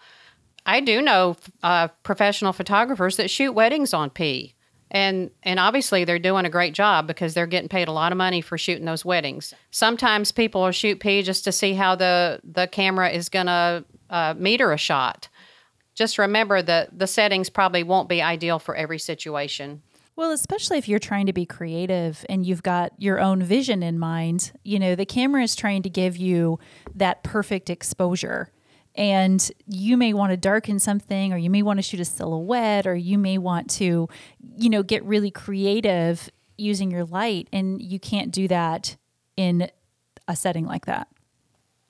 I 0.66 0.80
do 0.80 1.02
know 1.02 1.38
uh, 1.64 1.90
professional 2.04 2.54
photographers 2.54 3.18
that 3.18 3.30
shoot 3.30 3.52
weddings 3.52 3.94
on 3.94 4.10
P. 4.10 4.56
And 4.92 5.32
and 5.44 5.60
obviously 5.60 6.06
they're 6.06 6.20
doing 6.20 6.46
a 6.46 6.50
great 6.50 6.74
job 6.74 7.08
because 7.08 7.34
they're 7.34 7.48
getting 7.48 7.70
paid 7.70 7.88
a 7.88 7.92
lot 7.92 8.12
of 8.12 8.18
money 8.18 8.40
for 8.42 8.58
shooting 8.58 8.86
those 8.86 9.04
weddings. 9.04 9.54
Sometimes 9.72 10.32
people 10.32 10.62
will 10.62 10.72
shoot 10.72 11.00
P 11.00 11.22
just 11.24 11.44
to 11.44 11.52
see 11.52 11.74
how 11.74 11.96
the 11.96 12.40
the 12.44 12.68
camera 12.68 13.10
is 13.10 13.28
going 13.30 13.48
to 13.48 13.84
uh, 14.10 14.36
meter 14.38 14.72
a 14.72 14.78
shot. 14.78 15.28
Just 15.96 16.18
remember 16.18 16.62
that 16.62 16.98
the 16.98 17.08
settings 17.08 17.50
probably 17.50 17.84
won't 17.84 18.10
be 18.10 18.22
ideal 18.22 18.60
for 18.60 18.76
every 18.76 19.00
situation. 19.00 19.82
Well, 20.16 20.32
especially 20.32 20.78
if 20.78 20.88
you're 20.88 21.00
trying 21.00 21.26
to 21.26 21.34
be 21.34 21.46
creative 21.46 22.26
and 22.30 22.46
you've 22.46 22.64
got 22.64 22.94
your 22.98 23.20
own 23.20 23.44
vision 23.44 23.84
in 23.84 24.00
mind, 24.00 24.54
you 24.64 24.80
know, 24.80 24.96
the 24.96 25.06
camera 25.06 25.44
is 25.44 25.56
trying 25.56 25.82
to 25.84 25.90
give 25.90 26.16
you 26.16 26.58
that 26.96 27.24
perfect 27.24 27.70
exposure. 27.70 28.50
And 28.98 29.52
you 29.68 29.98
may 29.98 30.14
want 30.14 30.32
to 30.32 30.38
darken 30.38 30.80
something, 30.80 31.34
or 31.34 31.38
you 31.38 31.50
may 31.50 31.62
want 31.62 31.80
to 31.80 31.82
shoot 31.84 32.00
a 32.00 32.06
silhouette, 32.06 32.88
or 32.88 32.96
you 32.96 33.18
may 33.18 33.38
want 33.38 33.70
to, 33.72 34.08
you 34.56 34.70
know, 34.70 34.84
get 34.84 35.04
really 35.04 35.32
creative 35.32 36.30
using 36.58 36.92
your 36.92 37.04
light. 37.04 37.50
And 37.52 37.82
you 37.82 38.00
can't 38.00 38.32
do 38.32 38.48
that 38.48 38.96
in 39.36 39.70
a 40.30 40.36
setting 40.38 40.66
like 40.66 40.86
that. 40.86 41.10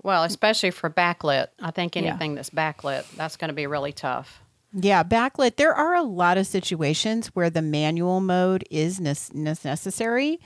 Well, 0.01 0.23
especially 0.23 0.71
for 0.71 0.89
backlit. 0.89 1.47
I 1.59 1.69
think 1.69 1.95
Yeah. 1.95 2.01
anything 2.03 2.33
that's 2.33 2.49
backlit, 2.49 3.05
that's 3.15 3.37
going 3.37 3.49
to 3.49 3.53
be 3.55 3.67
really 3.67 3.91
tough. 3.91 4.41
Yeah, 4.77 5.03
backlit. 5.03 5.55
There 5.55 5.73
are 5.73 5.95
a 5.95 6.03
lot 6.03 6.37
of 6.37 6.45
situations 6.45 7.27
where 7.27 7.49
the 7.49 7.61
manual 7.61 8.19
mode 8.19 8.65
is 8.69 8.99
nes- 8.99 9.33
necessary. 9.33 10.39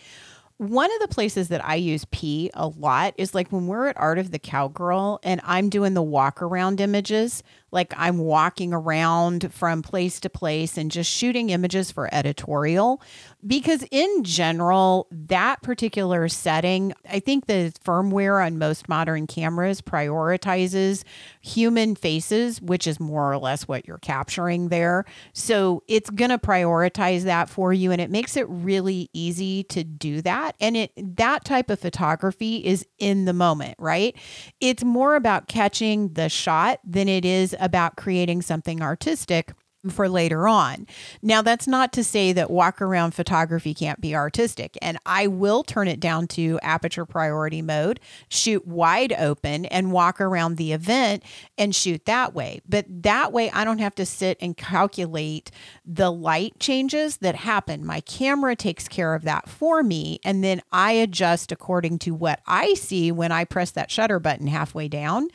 One 0.58 0.92
of 0.92 1.00
the 1.00 1.08
places 1.08 1.48
that 1.48 1.66
I 1.66 1.76
use 1.76 2.06
P 2.12 2.52
a 2.54 2.68
lot 2.68 3.16
is 3.18 3.34
like 3.34 3.52
when 3.52 3.66
we're 3.66 3.88
at 3.88 3.98
Art 3.98 4.20
of 4.20 4.30
the 4.30 4.38
Cowgirl 4.38 5.20
and 5.24 5.42
I'm 5.44 5.70
doing 5.70 5.96
the 5.96 6.04
walk 6.04 6.42
around 6.44 6.80
images, 6.80 7.42
like 7.72 7.94
I'm 7.98 8.18
walking 8.18 8.74
around 8.74 9.54
from 9.54 9.82
place 9.82 10.20
to 10.22 10.30
place 10.30 10.78
and 10.78 10.92
just 10.92 11.10
shooting 11.10 11.50
images 11.50 11.92
for 11.92 12.14
editorial. 12.14 13.02
Because 13.46 13.86
in 13.90 14.24
general, 14.24 15.08
that 15.12 15.62
particular 15.62 16.28
setting, 16.28 16.94
I 17.10 17.20
think 17.20 17.46
the 17.46 17.74
firmware 17.86 18.46
on 18.46 18.58
most 18.58 18.90
modern 18.90 19.28
cameras 19.28 19.82
prioritizes 19.82 21.04
human 21.42 21.96
faces, 21.96 22.62
which 22.62 22.86
is 22.86 23.00
more 23.00 23.32
or 23.32 23.38
less 23.38 23.68
what 23.68 23.88
you're 23.88 23.98
capturing 24.00 24.68
there. 24.68 25.06
So 25.32 25.84
it's 25.88 26.10
going 26.10 26.32
to 26.32 26.38
prioritize 26.38 27.24
that 27.24 27.50
for 27.50 27.72
you 27.72 27.92
and 27.92 28.02
it 28.02 28.10
makes 28.10 28.36
it 28.36 28.46
really 28.50 29.10
easy 29.14 29.64
to 29.66 29.84
do 29.86 30.22
that. 30.24 30.56
And 30.60 30.76
it 30.76 30.92
that 30.98 31.46
type 31.46 31.70
of 31.70 31.80
photography 31.80 32.58
is 32.66 32.86
in 32.98 33.26
the 33.26 33.34
moment, 33.34 33.76
right? 33.80 34.16
It's 34.60 34.84
more 34.84 35.16
about 35.16 35.48
catching 35.48 36.14
the 36.14 36.30
shot 36.30 36.80
than 36.84 37.08
it 37.08 37.24
is 37.24 37.56
about 37.60 37.96
creating 37.96 38.42
something 38.42 38.82
artistic 38.82 39.54
for 39.88 40.10
later 40.10 40.48
on. 40.48 40.86
Now, 41.22 41.42
that's 41.42 41.68
not 41.68 41.94
to 41.94 42.04
say 42.04 42.34
that 42.34 42.52
walk 42.52 42.82
around 42.82 43.12
photography 43.12 43.74
can't 43.74 44.02
be 44.02 44.14
artistic, 44.14 44.78
and 44.82 44.98
I 45.06 45.28
will 45.28 45.64
turn 45.64 45.88
it 45.88 46.02
down 46.02 46.28
to 46.30 46.60
aperture 46.62 47.06
priority 47.06 47.62
mode, 47.62 48.02
shoot 48.28 48.68
wide 48.68 49.14
open, 49.14 49.66
and 49.66 49.94
walk 49.94 50.20
around 50.20 50.58
the 50.58 50.74
event 50.74 51.24
and 51.58 51.74
shoot 51.74 52.06
that 52.06 52.34
way. 52.34 52.60
But 52.68 52.86
that 52.90 53.32
way, 53.32 53.50
I 53.52 53.64
don't 53.64 53.80
have 53.80 53.96
to 53.96 54.06
sit 54.06 54.38
and 54.42 54.58
calculate 54.58 55.50
the 55.86 56.12
light 56.12 56.60
changes 56.60 57.18
that 57.18 57.36
happen. 57.36 57.86
My 57.86 58.02
camera 58.02 58.58
takes 58.58 58.90
care 58.90 59.16
of 59.16 59.24
that 59.24 59.48
for 59.48 59.82
me, 59.82 60.20
and 60.26 60.44
then 60.44 60.62
I 60.74 60.92
adjust 60.92 61.54
according 61.54 62.00
to 62.00 62.14
what 62.14 62.42
I 62.46 62.74
see 62.74 63.14
when 63.14 63.32
I 63.32 63.46
press 63.46 63.72
that 63.72 63.92
shutter 63.92 64.20
button 64.20 64.48
halfway 64.48 64.90
down. 64.90 65.30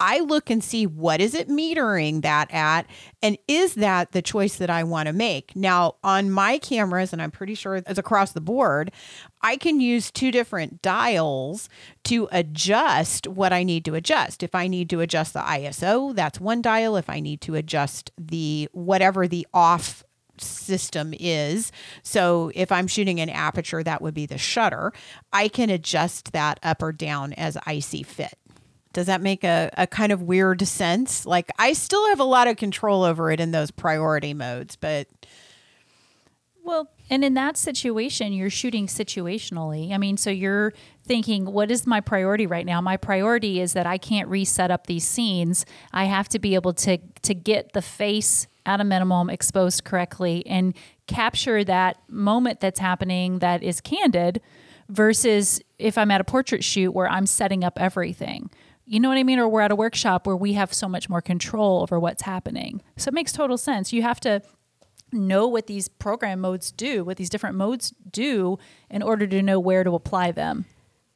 I 0.00 0.20
look 0.20 0.48
and 0.48 0.64
see 0.64 0.86
what 0.86 1.20
is 1.20 1.34
it 1.34 1.48
metering 1.48 2.22
that 2.22 2.50
at 2.52 2.86
and 3.22 3.36
is 3.46 3.74
that 3.74 4.12
the 4.12 4.22
choice 4.22 4.56
that 4.56 4.70
I 4.70 4.82
want 4.82 5.06
to 5.08 5.12
make. 5.12 5.54
Now, 5.54 5.96
on 6.02 6.30
my 6.30 6.58
cameras 6.58 7.12
and 7.12 7.20
I'm 7.20 7.30
pretty 7.30 7.54
sure 7.54 7.76
it's 7.76 7.98
across 7.98 8.32
the 8.32 8.40
board, 8.40 8.90
I 9.42 9.56
can 9.56 9.80
use 9.80 10.10
two 10.10 10.30
different 10.30 10.80
dials 10.80 11.68
to 12.04 12.28
adjust 12.32 13.26
what 13.28 13.52
I 13.52 13.62
need 13.62 13.84
to 13.84 13.94
adjust. 13.94 14.42
If 14.42 14.54
I 14.54 14.66
need 14.66 14.88
to 14.90 15.00
adjust 15.00 15.34
the 15.34 15.40
ISO, 15.40 16.14
that's 16.14 16.40
one 16.40 16.62
dial. 16.62 16.96
If 16.96 17.10
I 17.10 17.20
need 17.20 17.42
to 17.42 17.54
adjust 17.54 18.10
the 18.18 18.68
whatever 18.72 19.28
the 19.28 19.46
off 19.52 20.02
system 20.38 21.12
is. 21.18 21.70
So 22.02 22.50
if 22.54 22.72
I'm 22.72 22.86
shooting 22.86 23.20
an 23.20 23.28
aperture, 23.28 23.82
that 23.82 24.00
would 24.00 24.14
be 24.14 24.24
the 24.24 24.38
shutter. 24.38 24.92
I 25.32 25.48
can 25.48 25.68
adjust 25.68 26.32
that 26.32 26.58
up 26.62 26.82
or 26.82 26.92
down 26.92 27.32
as 27.34 27.58
I 27.66 27.80
see 27.80 28.02
fit. 28.02 28.38
Does 28.92 29.06
that 29.06 29.20
make 29.20 29.44
a, 29.44 29.70
a 29.76 29.86
kind 29.86 30.12
of 30.12 30.22
weird 30.22 30.66
sense? 30.66 31.24
Like 31.24 31.50
I 31.58 31.72
still 31.72 32.08
have 32.08 32.20
a 32.20 32.24
lot 32.24 32.48
of 32.48 32.56
control 32.56 33.04
over 33.04 33.30
it 33.30 33.40
in 33.40 33.52
those 33.52 33.70
priority 33.70 34.34
modes, 34.34 34.76
but 34.76 35.06
well, 36.62 36.90
and 37.08 37.24
in 37.24 37.34
that 37.34 37.56
situation, 37.56 38.32
you're 38.32 38.50
shooting 38.50 38.86
situationally. 38.86 39.92
I 39.92 39.98
mean, 39.98 40.16
so 40.16 40.30
you're 40.30 40.72
thinking, 41.04 41.46
what 41.46 41.70
is 41.70 41.86
my 41.86 42.00
priority 42.00 42.46
right 42.46 42.66
now? 42.66 42.80
My 42.80 42.96
priority 42.96 43.60
is 43.60 43.72
that 43.72 43.86
I 43.86 43.98
can't 43.98 44.28
reset 44.28 44.70
up 44.70 44.86
these 44.86 45.04
scenes. 45.04 45.66
I 45.92 46.04
have 46.04 46.28
to 46.28 46.38
be 46.38 46.54
able 46.54 46.72
to 46.74 46.98
to 47.22 47.34
get 47.34 47.72
the 47.72 47.82
face 47.82 48.46
at 48.66 48.80
a 48.80 48.84
minimum 48.84 49.30
exposed 49.30 49.84
correctly 49.84 50.46
and 50.46 50.74
capture 51.06 51.64
that 51.64 51.96
moment 52.08 52.60
that's 52.60 52.78
happening 52.78 53.40
that 53.40 53.62
is 53.62 53.80
candid 53.80 54.40
versus 54.88 55.60
if 55.78 55.96
I'm 55.98 56.10
at 56.10 56.20
a 56.20 56.24
portrait 56.24 56.62
shoot 56.62 56.92
where 56.92 57.08
I'm 57.08 57.26
setting 57.26 57.64
up 57.64 57.80
everything. 57.80 58.50
You 58.90 58.98
know 58.98 59.08
what 59.08 59.18
I 59.18 59.22
mean? 59.22 59.38
Or 59.38 59.48
we're 59.48 59.60
at 59.60 59.70
a 59.70 59.76
workshop 59.76 60.26
where 60.26 60.34
we 60.34 60.54
have 60.54 60.74
so 60.74 60.88
much 60.88 61.08
more 61.08 61.20
control 61.20 61.80
over 61.80 62.00
what's 62.00 62.22
happening. 62.22 62.82
So 62.96 63.06
it 63.06 63.14
makes 63.14 63.30
total 63.30 63.56
sense. 63.56 63.92
You 63.92 64.02
have 64.02 64.18
to 64.20 64.42
know 65.12 65.46
what 65.46 65.68
these 65.68 65.86
program 65.86 66.40
modes 66.40 66.72
do, 66.72 67.04
what 67.04 67.16
these 67.16 67.30
different 67.30 67.54
modes 67.54 67.94
do, 68.10 68.58
in 68.90 69.00
order 69.00 69.28
to 69.28 69.42
know 69.42 69.60
where 69.60 69.84
to 69.84 69.94
apply 69.94 70.32
them 70.32 70.64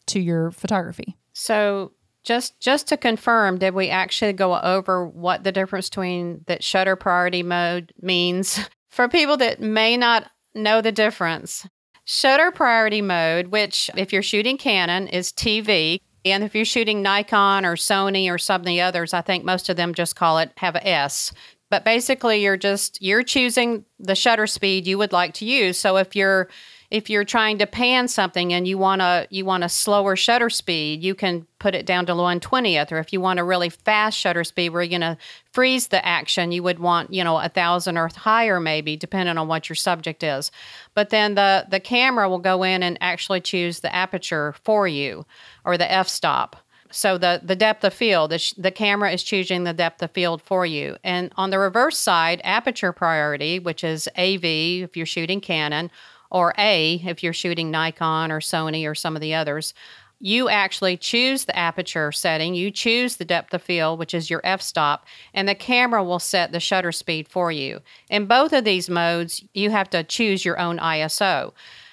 to 0.07 0.21
your 0.21 0.53
photography. 0.53 1.17
So 1.33 1.91
just 2.23 2.61
just 2.61 2.87
to 2.89 2.97
confirm, 2.97 3.59
did 3.59 3.75
we 3.75 3.89
actually 3.91 4.35
go 4.35 4.57
over 4.57 5.09
what 5.09 5.43
the 5.43 5.51
difference 5.51 5.89
between 5.89 6.45
that 6.47 6.63
shutter 6.63 6.95
priority 6.95 7.43
mode 7.43 7.93
means 8.01 8.61
for 8.89 9.09
people 9.09 9.37
that 9.39 9.61
may 9.61 9.97
not 9.97 10.31
know 10.55 10.81
the 10.81 10.93
difference? 10.93 11.67
Shutter 12.05 12.53
priority 12.53 13.03
mode, 13.03 13.49
which 13.49 13.91
if 13.97 14.13
you're 14.13 14.23
shooting 14.23 14.59
Canon 14.59 15.09
is 15.09 15.33
TV, 15.33 15.99
and 16.25 16.43
if 16.43 16.55
you're 16.55 16.65
shooting 16.65 17.03
Nikon 17.03 17.65
or 17.65 17.77
Sony 17.77 18.31
or 18.31 18.39
some 18.39 18.63
of 18.63 18.67
the 18.67 18.81
others, 18.81 19.13
I 19.13 19.21
think 19.21 19.45
most 19.45 19.69
of 19.69 19.77
them 19.77 19.95
just 19.95 20.17
call 20.17 20.39
it 20.39 20.53
have 20.57 20.77
a 20.77 20.87
S. 20.87 21.33
But 21.71 21.85
basically 21.85 22.43
you're 22.43 22.57
just 22.57 23.01
you're 23.03 23.23
choosing 23.23 23.85
the 23.99 24.15
shutter 24.15 24.47
speed 24.47 24.87
you 24.87 24.99
would 24.99 25.13
like 25.13 25.35
to 25.35 25.45
use. 25.45 25.79
So 25.79 25.97
if 25.97 26.15
you're 26.15 26.49
if 26.95 27.11
you're 27.11 27.25
trying 27.25 27.59
to 27.59 27.67
pan 27.67 28.07
something 28.07 28.53
and 28.53 28.69
you 28.69 28.79
want 28.79 29.01
to 29.01 29.27
you 29.29 29.45
want 29.45 29.65
a 29.65 29.69
slower 29.69 30.15
shutter 30.15 30.49
speed, 30.49 31.03
you 31.03 31.13
can 31.13 31.45
put 31.59 31.75
it 31.75 31.87
down 31.87 32.07
to 32.07 32.15
one 32.15 32.39
twentieth. 32.39 32.93
Or 32.93 32.99
if 32.99 33.13
you 33.13 33.21
want 33.21 33.41
a 33.41 33.45
really 33.45 33.69
fast 33.69 34.17
shutter 34.17 34.45
speed 34.45 34.69
where 34.69 34.81
you're 34.81 35.01
going 35.01 35.17
to 35.17 35.19
freeze 35.51 35.89
the 35.89 36.07
action, 36.07 36.53
you 36.53 36.63
would 36.63 36.79
want 36.79 37.13
you 37.13 37.25
know 37.25 37.37
a 37.37 37.49
thousand 37.49 37.99
or 37.99 38.09
higher 38.15 38.61
maybe, 38.61 38.97
depending 38.97 39.37
on 39.37 39.49
what 39.49 39.69
your 39.69 39.75
subject 39.75 40.23
is. 40.23 40.53
But 40.95 41.11
then 41.11 41.35
the 41.35 41.67
the 41.69 41.81
camera 41.81 42.29
will 42.29 42.39
go 42.39 42.63
in 42.63 42.85
and 42.85 42.97
actually 43.01 43.41
choose 43.41 43.81
the 43.81 43.93
aperture 43.93 44.55
for 44.63 44.87
you 44.87 45.27
or 45.65 45.77
the 45.77 45.91
f 45.91 46.07
stop. 46.07 46.55
So 46.93 47.19
the 47.19 47.41
the 47.43 47.57
depth 47.57 47.83
of 47.83 47.93
field, 47.93 48.31
the, 48.31 48.39
sh- 48.39 48.55
the 48.57 48.71
camera 48.71 49.11
is 49.11 49.25
choosing 49.25 49.65
the 49.65 49.73
depth 49.73 50.01
of 50.01 50.13
field 50.13 50.41
for 50.43 50.65
you. 50.65 50.97
And 51.03 51.33
on 51.37 51.51
the 51.51 51.59
reverse 51.59 51.99
side, 51.99 52.41
aperture 52.45 52.93
priority, 52.93 53.59
which 53.59 53.83
is 53.83 54.09
AV 54.17 54.45
if 54.45 54.97
you're 54.97 55.07
shooting 55.07 55.41
Canon, 55.41 55.91
or 56.35 56.53
A 56.59 57.01
if 57.07 57.23
you're 57.23 57.33
shooting 57.33 57.71
Nikon 57.71 58.33
or 58.33 58.41
Sony 58.41 58.91
or 58.91 58.95
some 58.95 59.15
of 59.15 59.23
the 59.23 59.35
others, 59.35 59.73
you 60.19 60.49
actually 60.49 60.97
choose 60.97 61.45
the 61.45 61.57
aperture 61.57 62.11
setting, 62.11 62.55
you 62.55 62.73
choose 62.73 63.17
the 63.17 63.25
depth 63.25 63.55
of 63.55 63.63
field, 63.63 64.01
which 64.01 64.13
is 64.13 64.29
your 64.29 64.41
f 64.43 64.61
stop, 64.61 65.07
and 65.33 65.49
the 65.49 65.55
camera 65.55 66.03
will 66.03 66.19
set 66.19 66.51
the 66.51 66.59
shutter 66.59 66.91
speed 66.91 67.29
for 67.29 67.53
you. 67.53 67.81
In 68.11 68.27
both 68.27 68.53
of 68.53 68.65
these 68.65 68.91
modes, 68.91 69.45
you 69.55 69.71
have 69.71 69.89
to 69.91 70.03
choose 70.03 70.45
your 70.45 70.59
own 70.59 70.79
ISO. 70.79 71.53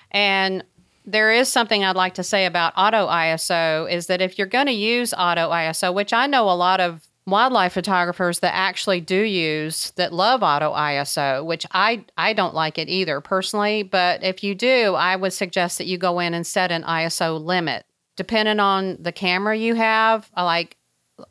And 0.09 0.63
there 1.05 1.31
is 1.31 1.47
something 1.47 1.83
I'd 1.83 1.95
like 1.95 2.15
to 2.15 2.23
say 2.23 2.45
about 2.45 2.73
auto 2.75 3.07
ISO 3.07 3.91
is 3.91 4.07
that 4.07 4.21
if 4.21 4.39
you're 4.39 4.47
going 4.47 4.67
to 4.67 4.71
use 4.71 5.13
auto 5.13 5.51
ISO, 5.51 5.93
which 5.93 6.13
I 6.13 6.25
know 6.25 6.49
a 6.49 6.51
lot 6.51 6.79
of 6.79 7.07
wildlife 7.25 7.73
photographers 7.73 8.39
that 8.39 8.53
actually 8.55 9.01
do 9.01 9.21
use 9.21 9.91
that 9.91 10.13
love 10.13 10.41
auto 10.43 10.73
ISO, 10.73 11.45
which 11.45 11.65
I 11.71 12.05
I 12.17 12.33
don't 12.33 12.55
like 12.55 12.77
it 12.77 12.89
either 12.89 13.21
personally, 13.21 13.83
but 13.83 14.23
if 14.23 14.43
you 14.43 14.55
do, 14.55 14.95
I 14.95 15.15
would 15.15 15.33
suggest 15.33 15.77
that 15.77 15.87
you 15.87 15.97
go 15.97 16.19
in 16.19 16.33
and 16.33 16.45
set 16.45 16.71
an 16.71 16.83
ISO 16.83 17.43
limit. 17.43 17.85
Depending 18.17 18.59
on 18.59 18.97
the 18.99 19.11
camera 19.11 19.55
you 19.55 19.75
have, 19.75 20.29
like 20.35 20.77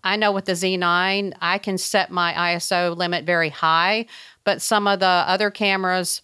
I 0.04 0.16
know 0.16 0.32
with 0.32 0.44
the 0.44 0.52
Z9, 0.52 1.34
I 1.40 1.58
can 1.58 1.78
set 1.78 2.10
my 2.10 2.32
ISO 2.32 2.96
limit 2.96 3.24
very 3.24 3.48
high, 3.48 4.06
but 4.44 4.62
some 4.62 4.86
of 4.86 5.00
the 5.00 5.06
other 5.06 5.50
cameras 5.50 6.22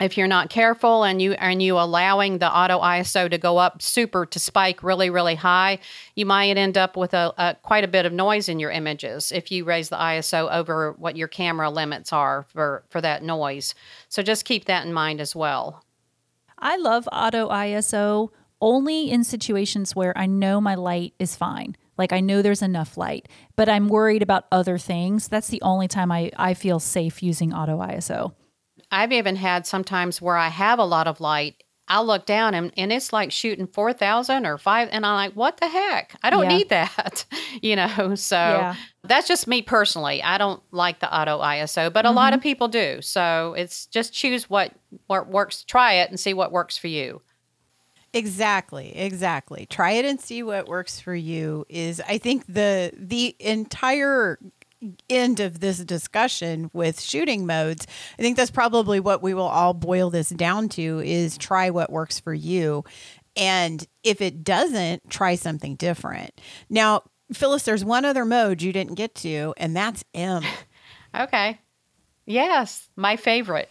if 0.00 0.18
you're 0.18 0.26
not 0.26 0.50
careful 0.50 1.04
and 1.04 1.22
you 1.22 1.32
and 1.34 1.62
you 1.62 1.78
allowing 1.78 2.38
the 2.38 2.52
auto 2.52 2.80
ISO 2.80 3.30
to 3.30 3.38
go 3.38 3.58
up 3.58 3.80
super 3.80 4.26
to 4.26 4.38
spike 4.38 4.82
really 4.82 5.08
really 5.08 5.36
high, 5.36 5.78
you 6.14 6.26
might 6.26 6.56
end 6.56 6.76
up 6.76 6.96
with 6.96 7.14
a, 7.14 7.32
a, 7.38 7.56
quite 7.62 7.84
a 7.84 7.88
bit 7.88 8.04
of 8.04 8.12
noise 8.12 8.48
in 8.48 8.58
your 8.58 8.70
images 8.70 9.30
if 9.30 9.52
you 9.52 9.64
raise 9.64 9.88
the 9.88 9.96
ISO 9.96 10.50
over 10.52 10.92
what 10.92 11.16
your 11.16 11.28
camera 11.28 11.70
limits 11.70 12.12
are 12.12 12.44
for 12.48 12.84
for 12.90 13.00
that 13.00 13.22
noise. 13.22 13.74
So 14.08 14.22
just 14.22 14.44
keep 14.44 14.64
that 14.64 14.84
in 14.84 14.92
mind 14.92 15.20
as 15.20 15.36
well. 15.36 15.84
I 16.58 16.76
love 16.76 17.08
auto 17.12 17.48
ISO 17.50 18.30
only 18.60 19.10
in 19.10 19.24
situations 19.24 19.94
where 19.94 20.16
I 20.16 20.26
know 20.26 20.60
my 20.60 20.74
light 20.74 21.14
is 21.18 21.36
fine. 21.36 21.76
Like 21.96 22.12
I 22.12 22.20
know 22.20 22.42
there's 22.42 22.62
enough 22.62 22.96
light, 22.96 23.28
but 23.54 23.68
I'm 23.68 23.88
worried 23.88 24.22
about 24.22 24.46
other 24.50 24.78
things. 24.78 25.28
That's 25.28 25.48
the 25.48 25.62
only 25.62 25.86
time 25.86 26.10
I, 26.10 26.30
I 26.36 26.54
feel 26.54 26.80
safe 26.80 27.22
using 27.22 27.52
auto 27.52 27.78
ISO. 27.78 28.32
I've 28.94 29.12
even 29.12 29.36
had 29.36 29.66
sometimes 29.66 30.22
where 30.22 30.36
I 30.36 30.48
have 30.48 30.78
a 30.78 30.84
lot 30.84 31.08
of 31.08 31.20
light. 31.20 31.62
I'll 31.86 32.06
look 32.06 32.24
down 32.24 32.54
and, 32.54 32.72
and 32.78 32.90
it's 32.92 33.12
like 33.12 33.30
shooting 33.30 33.66
4,000 33.66 34.46
or 34.46 34.56
five. 34.56 34.88
And 34.90 35.04
I'm 35.04 35.16
like, 35.16 35.34
what 35.34 35.58
the 35.58 35.68
heck? 35.68 36.18
I 36.22 36.30
don't 36.30 36.44
yeah. 36.44 36.56
need 36.56 36.68
that, 36.70 37.26
you 37.62 37.76
know? 37.76 38.14
So 38.14 38.36
yeah. 38.36 38.76
that's 39.02 39.28
just 39.28 39.46
me 39.46 39.60
personally. 39.60 40.22
I 40.22 40.38
don't 40.38 40.62
like 40.70 41.00
the 41.00 41.14
auto 41.14 41.40
ISO, 41.40 41.92
but 41.92 42.06
a 42.06 42.08
mm-hmm. 42.08 42.16
lot 42.16 42.32
of 42.32 42.40
people 42.40 42.68
do. 42.68 43.02
So 43.02 43.54
it's 43.58 43.86
just 43.86 44.14
choose 44.14 44.48
what, 44.48 44.72
what 45.08 45.28
works, 45.28 45.62
try 45.64 45.94
it 45.94 46.08
and 46.08 46.18
see 46.18 46.32
what 46.32 46.52
works 46.52 46.78
for 46.78 46.88
you. 46.88 47.20
Exactly, 48.14 48.96
exactly. 48.96 49.66
Try 49.66 49.92
it 49.92 50.04
and 50.04 50.20
see 50.20 50.44
what 50.44 50.68
works 50.68 51.00
for 51.00 51.14
you 51.14 51.66
is 51.68 52.00
I 52.00 52.18
think 52.18 52.46
the 52.46 52.92
the 52.96 53.34
entire 53.40 54.38
end 55.08 55.40
of 55.40 55.60
this 55.60 55.78
discussion 55.78 56.70
with 56.72 57.00
shooting 57.00 57.46
modes, 57.46 57.86
I 58.18 58.22
think 58.22 58.36
that's 58.36 58.50
probably 58.50 59.00
what 59.00 59.22
we 59.22 59.34
will 59.34 59.42
all 59.48 59.74
boil 59.74 60.10
this 60.10 60.28
down 60.28 60.68
to 60.70 61.00
is 61.00 61.38
try 61.38 61.70
what 61.70 61.90
works 61.90 62.20
for 62.20 62.34
you. 62.34 62.84
And 63.36 63.86
if 64.02 64.20
it 64.20 64.44
doesn't, 64.44 65.10
try 65.10 65.34
something 65.34 65.74
different. 65.76 66.40
Now, 66.68 67.02
Phyllis, 67.32 67.64
there's 67.64 67.84
one 67.84 68.04
other 68.04 68.24
mode 68.24 68.62
you 68.62 68.72
didn't 68.72 68.94
get 68.94 69.14
to, 69.16 69.54
and 69.56 69.74
that's 69.74 70.04
M. 70.14 70.42
okay. 71.18 71.58
Yes, 72.26 72.88
my 72.96 73.16
favorite. 73.16 73.68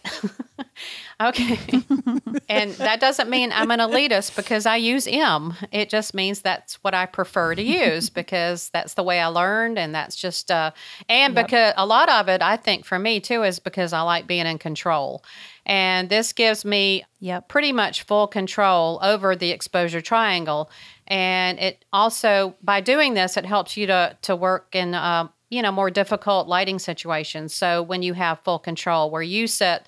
okay. 1.20 1.58
and 2.48 2.70
that 2.74 3.00
doesn't 3.00 3.28
mean 3.28 3.50
I'm 3.52 3.70
an 3.72 3.80
elitist 3.80 4.36
because 4.36 4.64
I 4.64 4.76
use 4.76 5.08
M. 5.08 5.54
It 5.72 5.88
just 5.88 6.14
means 6.14 6.40
that's 6.40 6.74
what 6.84 6.94
I 6.94 7.06
prefer 7.06 7.56
to 7.56 7.62
use 7.62 8.10
because 8.14 8.70
that's 8.70 8.94
the 8.94 9.02
way 9.02 9.20
I 9.20 9.26
learned. 9.26 9.78
And 9.78 9.92
that's 9.92 10.14
just, 10.14 10.52
uh, 10.52 10.70
and 11.08 11.34
yep. 11.34 11.46
because 11.46 11.74
a 11.76 11.84
lot 11.84 12.08
of 12.08 12.28
it, 12.28 12.42
I 12.42 12.56
think 12.56 12.84
for 12.84 12.98
me 12.98 13.18
too, 13.18 13.42
is 13.42 13.58
because 13.58 13.92
I 13.92 14.02
like 14.02 14.28
being 14.28 14.46
in 14.46 14.58
control. 14.58 15.24
And 15.66 16.08
this 16.08 16.32
gives 16.32 16.64
me 16.64 17.04
yep. 17.18 17.48
pretty 17.48 17.72
much 17.72 18.02
full 18.02 18.28
control 18.28 19.00
over 19.02 19.34
the 19.34 19.50
exposure 19.50 20.00
triangle. 20.00 20.70
And 21.08 21.58
it 21.58 21.84
also, 21.92 22.54
by 22.62 22.80
doing 22.80 23.14
this, 23.14 23.36
it 23.36 23.46
helps 23.46 23.76
you 23.76 23.86
to, 23.88 24.16
to 24.22 24.36
work 24.36 24.68
in, 24.74 24.94
uh, 24.94 25.28
you 25.54 25.62
know, 25.62 25.70
more 25.70 25.90
difficult 25.90 26.48
lighting 26.48 26.80
situations. 26.80 27.54
So 27.54 27.80
when 27.80 28.02
you 28.02 28.14
have 28.14 28.40
full 28.40 28.58
control, 28.58 29.08
where 29.08 29.22
you 29.22 29.46
set 29.46 29.86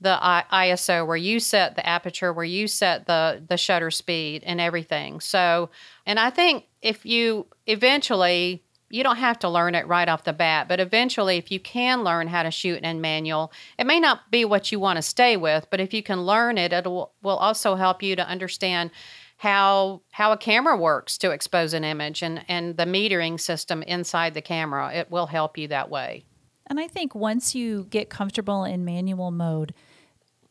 the 0.00 0.16
ISO, 0.52 1.04
where 1.04 1.16
you 1.16 1.40
set 1.40 1.74
the 1.74 1.84
aperture, 1.84 2.32
where 2.32 2.44
you 2.44 2.68
set 2.68 3.06
the 3.06 3.42
the 3.48 3.56
shutter 3.56 3.90
speed 3.90 4.44
and 4.46 4.60
everything. 4.60 5.18
So, 5.18 5.70
and 6.06 6.20
I 6.20 6.30
think 6.30 6.66
if 6.82 7.04
you 7.04 7.46
eventually 7.66 8.62
you 8.90 9.02
don't 9.02 9.16
have 9.16 9.38
to 9.40 9.48
learn 9.48 9.74
it 9.74 9.86
right 9.86 10.08
off 10.08 10.24
the 10.24 10.32
bat, 10.32 10.68
but 10.68 10.80
eventually, 10.80 11.36
if 11.36 11.50
you 11.50 11.60
can 11.60 12.04
learn 12.04 12.28
how 12.28 12.44
to 12.44 12.50
shoot 12.50 12.82
in 12.82 13.00
manual, 13.00 13.52
it 13.76 13.86
may 13.86 14.00
not 14.00 14.30
be 14.30 14.44
what 14.44 14.72
you 14.72 14.80
want 14.80 14.96
to 14.96 15.02
stay 15.02 15.36
with, 15.36 15.66
but 15.68 15.80
if 15.80 15.92
you 15.92 16.02
can 16.02 16.22
learn 16.22 16.56
it, 16.56 16.72
it 16.72 16.86
will, 16.86 17.12
also 17.22 17.74
help 17.74 18.02
you 18.02 18.16
to 18.16 18.26
understand 18.26 18.90
how 19.38 20.02
how 20.10 20.32
a 20.32 20.36
camera 20.36 20.76
works 20.76 21.16
to 21.18 21.30
expose 21.30 21.72
an 21.72 21.84
image 21.84 22.22
and 22.22 22.44
and 22.48 22.76
the 22.76 22.84
metering 22.84 23.40
system 23.40 23.82
inside 23.84 24.34
the 24.34 24.42
camera. 24.42 24.92
It 24.92 25.10
will 25.10 25.26
help 25.26 25.56
you 25.56 25.68
that 25.68 25.88
way. 25.88 26.24
And 26.66 26.78
I 26.78 26.88
think 26.88 27.14
once 27.14 27.54
you 27.54 27.86
get 27.88 28.10
comfortable 28.10 28.64
in 28.64 28.84
manual 28.84 29.30
mode, 29.30 29.72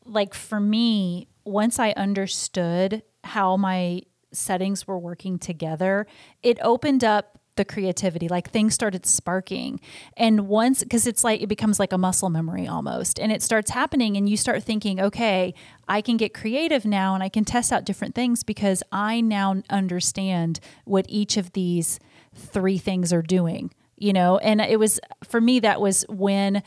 like 0.05 0.33
for 0.33 0.59
me, 0.59 1.27
once 1.43 1.79
I 1.79 1.91
understood 1.91 3.03
how 3.23 3.57
my 3.57 4.01
settings 4.31 4.87
were 4.87 4.97
working 4.97 5.37
together, 5.37 6.07
it 6.41 6.57
opened 6.61 7.03
up 7.03 7.36
the 7.57 7.65
creativity 7.65 8.27
like 8.27 8.49
things 8.49 8.73
started 8.73 9.05
sparking. 9.05 9.79
And 10.15 10.47
once 10.47 10.83
because 10.83 11.07
it's 11.07 11.23
like 11.23 11.41
it 11.41 11.47
becomes 11.47 11.79
like 11.79 11.93
a 11.93 11.97
muscle 11.97 12.29
memory 12.29 12.67
almost. 12.67 13.19
And 13.19 13.31
it 13.31 13.41
starts 13.41 13.71
happening 13.71 14.15
and 14.15 14.29
you 14.29 14.37
start 14.37 14.63
thinking 14.63 14.99
okay 14.99 15.53
i 15.87 16.01
can 16.01 16.17
get 16.17 16.33
creative 16.33 16.85
now 16.85 17.13
and 17.13 17.23
i 17.23 17.29
can 17.29 17.45
test 17.45 17.71
out 17.71 17.85
different 17.85 18.15
things 18.15 18.43
because 18.43 18.83
i 18.91 19.21
now 19.21 19.61
understand 19.69 20.59
what 20.85 21.05
each 21.09 21.37
of 21.37 21.53
these 21.53 21.99
three 22.35 22.77
things 22.77 23.11
are 23.11 23.21
doing 23.21 23.71
you 23.99 24.13
know? 24.13 24.37
And 24.37 24.61
it 24.61 24.77
was 24.77 24.99
for 25.23 25.41
me 25.41 25.59
that 25.61 25.81
was 25.81 26.05
when 26.07 26.61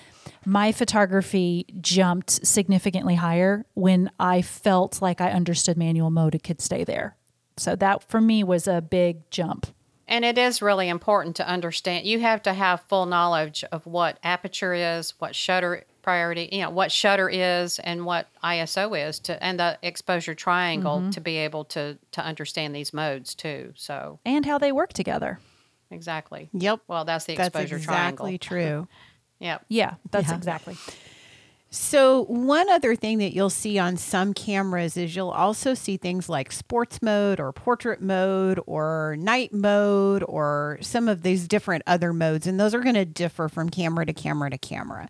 my 0.45 0.73
photography 0.73 1.65
jumped 1.81 2.45
significantly 2.45 3.15
higher 3.15 3.65
when 3.75 4.11
i 4.19 4.43
felt 4.43 5.01
like 5.01 5.21
i 5.21 5.31
understood 5.31 5.77
manual 5.77 6.11
mode 6.11 6.35
it 6.35 6.43
could 6.43 6.61
stay 6.61 6.83
there. 6.83 7.17
So 7.57 7.77
that 7.77 8.03
for 8.03 8.21
me 8.21 8.43
was 8.43 8.67
a 8.67 8.81
big 8.81 9.31
jump 9.31 9.69
and 10.11 10.25
it 10.25 10.37
is 10.37 10.61
really 10.61 10.89
important 10.89 11.37
to 11.37 11.49
understand. 11.49 12.05
You 12.05 12.19
have 12.21 12.43
to 12.43 12.53
have 12.53 12.83
full 12.83 13.07
knowledge 13.07 13.65
of 13.73 13.87
what 13.87 14.19
aperture 14.23 14.75
is, 14.75 15.15
what 15.19 15.35
shutter 15.35 15.85
priority, 16.03 16.49
you 16.51 16.63
know, 16.63 16.71
what 16.71 16.91
shutter 16.91 17.29
is, 17.29 17.79
and 17.79 18.05
what 18.05 18.29
ISO 18.43 19.09
is, 19.09 19.21
to 19.21 19.43
and 19.43 19.59
the 19.59 19.79
exposure 19.83 20.35
triangle 20.35 20.99
mm-hmm. 20.99 21.11
to 21.11 21.21
be 21.21 21.37
able 21.39 21.65
to 21.67 21.97
to 22.13 22.23
understand 22.23 22.75
these 22.75 22.93
modes 22.93 23.35
too. 23.35 23.73
So 23.77 24.19
and 24.27 24.45
how 24.45 24.59
they 24.59 24.73
work 24.73 24.93
together. 24.93 25.39
Exactly. 25.93 26.51
Yep. 26.53 26.81
Well, 26.89 27.05
that's 27.05 27.25
the 27.25 27.33
exposure 27.33 27.77
that's 27.77 27.85
exactly 27.85 28.39
triangle. 28.39 28.87
true. 28.87 28.89
yep. 29.41 29.65
Yeah, 29.69 29.95
that's 30.11 30.29
yeah. 30.29 30.37
exactly. 30.37 30.77
So, 31.73 32.25
one 32.25 32.69
other 32.69 32.97
thing 32.97 33.19
that 33.19 33.33
you'll 33.33 33.49
see 33.49 33.79
on 33.79 33.97
some 33.97 34.35
cameras 34.35 34.97
is 34.97 35.15
you'll 35.15 35.31
also 35.31 35.73
see 35.75 35.97
things 35.97 36.29
like 36.29 36.51
sports 36.51 37.01
mode 37.01 37.39
or 37.39 37.53
portrait 37.53 38.03
mode 38.03 38.59
or 38.67 39.15
night 39.21 39.53
mode 39.53 40.25
or 40.27 40.79
some 40.81 41.09
of 41.09 41.23
these 41.23 41.47
different 41.47 41.85
other 41.87 42.13
modes. 42.13 42.49
And 42.49 42.59
those 42.59 42.75
are 42.75 42.81
going 42.81 42.97
to 42.97 43.05
differ 43.05 43.49
from 43.49 43.71
camera 43.71 44.05
to 44.05 44.13
camera 44.13 44.51
to 44.51 44.59
camera. 44.59 45.09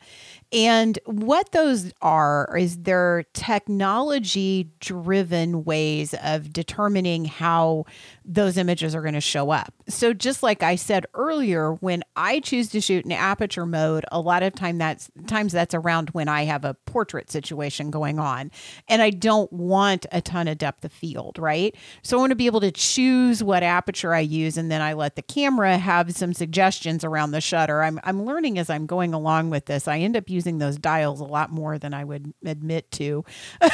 And 0.53 0.99
what 1.05 1.53
those 1.53 1.93
are 2.03 2.57
is 2.59 2.79
they're 2.79 3.25
technology 3.35 4.69
driven 4.81 5.65
ways 5.65 6.13
of 6.23 6.53
determining 6.53 7.25
how 7.25 7.85
those 8.25 8.57
images 8.57 8.95
are 8.95 9.03
going 9.03 9.15
to 9.15 9.21
show 9.21 9.51
up. 9.51 9.73
So 9.89 10.13
just 10.13 10.43
like 10.43 10.63
I 10.63 10.75
said 10.75 11.07
earlier, 11.15 11.75
when 11.75 12.03
I 12.17 12.41
choose 12.41 12.69
to 12.71 12.81
shoot 12.81 13.05
in 13.05 13.13
aperture 13.13 13.67
mode, 13.67 14.05
a 14.11 14.21
lot 14.21 14.43
of 14.43 14.55
time 14.55 14.79
that's 14.79 15.09
times 15.29 15.53
that's 15.53 15.75
around 15.75 16.11
when 16.11 16.29
I 16.29 16.45
have 16.45 16.65
a 16.65 16.75
portrait 16.85 17.31
situation 17.31 17.91
going 17.91 18.19
on 18.19 18.51
and 18.89 19.03
I 19.03 19.11
don't 19.11 19.53
want 19.53 20.07
a 20.11 20.21
ton 20.21 20.49
of 20.49 20.59
depth 20.59 20.85
of 20.85 20.93
field, 20.93 21.39
right? 21.39 21.77
So 22.03 22.17
I 22.17 22.21
want 22.21 22.31
to 22.31 22.37
be 22.37 22.47
able 22.47 22.61
to 22.61 22.73
choose 22.73 23.43
what 23.43 23.63
aperture 23.63 24.15
I 24.15 24.21
use 24.21 24.57
and 24.57 24.71
then 24.71 24.83
I 24.83 24.95
let 24.95 25.15
the 25.15 25.23
camera 25.23 25.79
have 25.79 26.13
some 26.13 26.33
suggestions 26.33 27.05
around 27.05 27.31
the 27.31 27.41
shutter. 27.41 27.83
I'm 27.83 28.01
I'm 28.03 28.25
learning 28.25 28.59
as 28.59 28.69
I'm 28.69 28.87
going 28.87 29.15
along 29.15 29.51
with 29.51 29.67
this. 29.67 29.87
I 29.87 29.99
end 29.99 30.17
up 30.17 30.29
using 30.29 30.40
using 30.41 30.59
those 30.59 30.79
dials 30.79 31.21
a 31.21 31.25
lot 31.25 31.53
more 31.53 31.79
than 31.79 31.93
I 31.93 32.05
would 32.05 32.33
admit 32.45 32.91
to. 32.93 33.25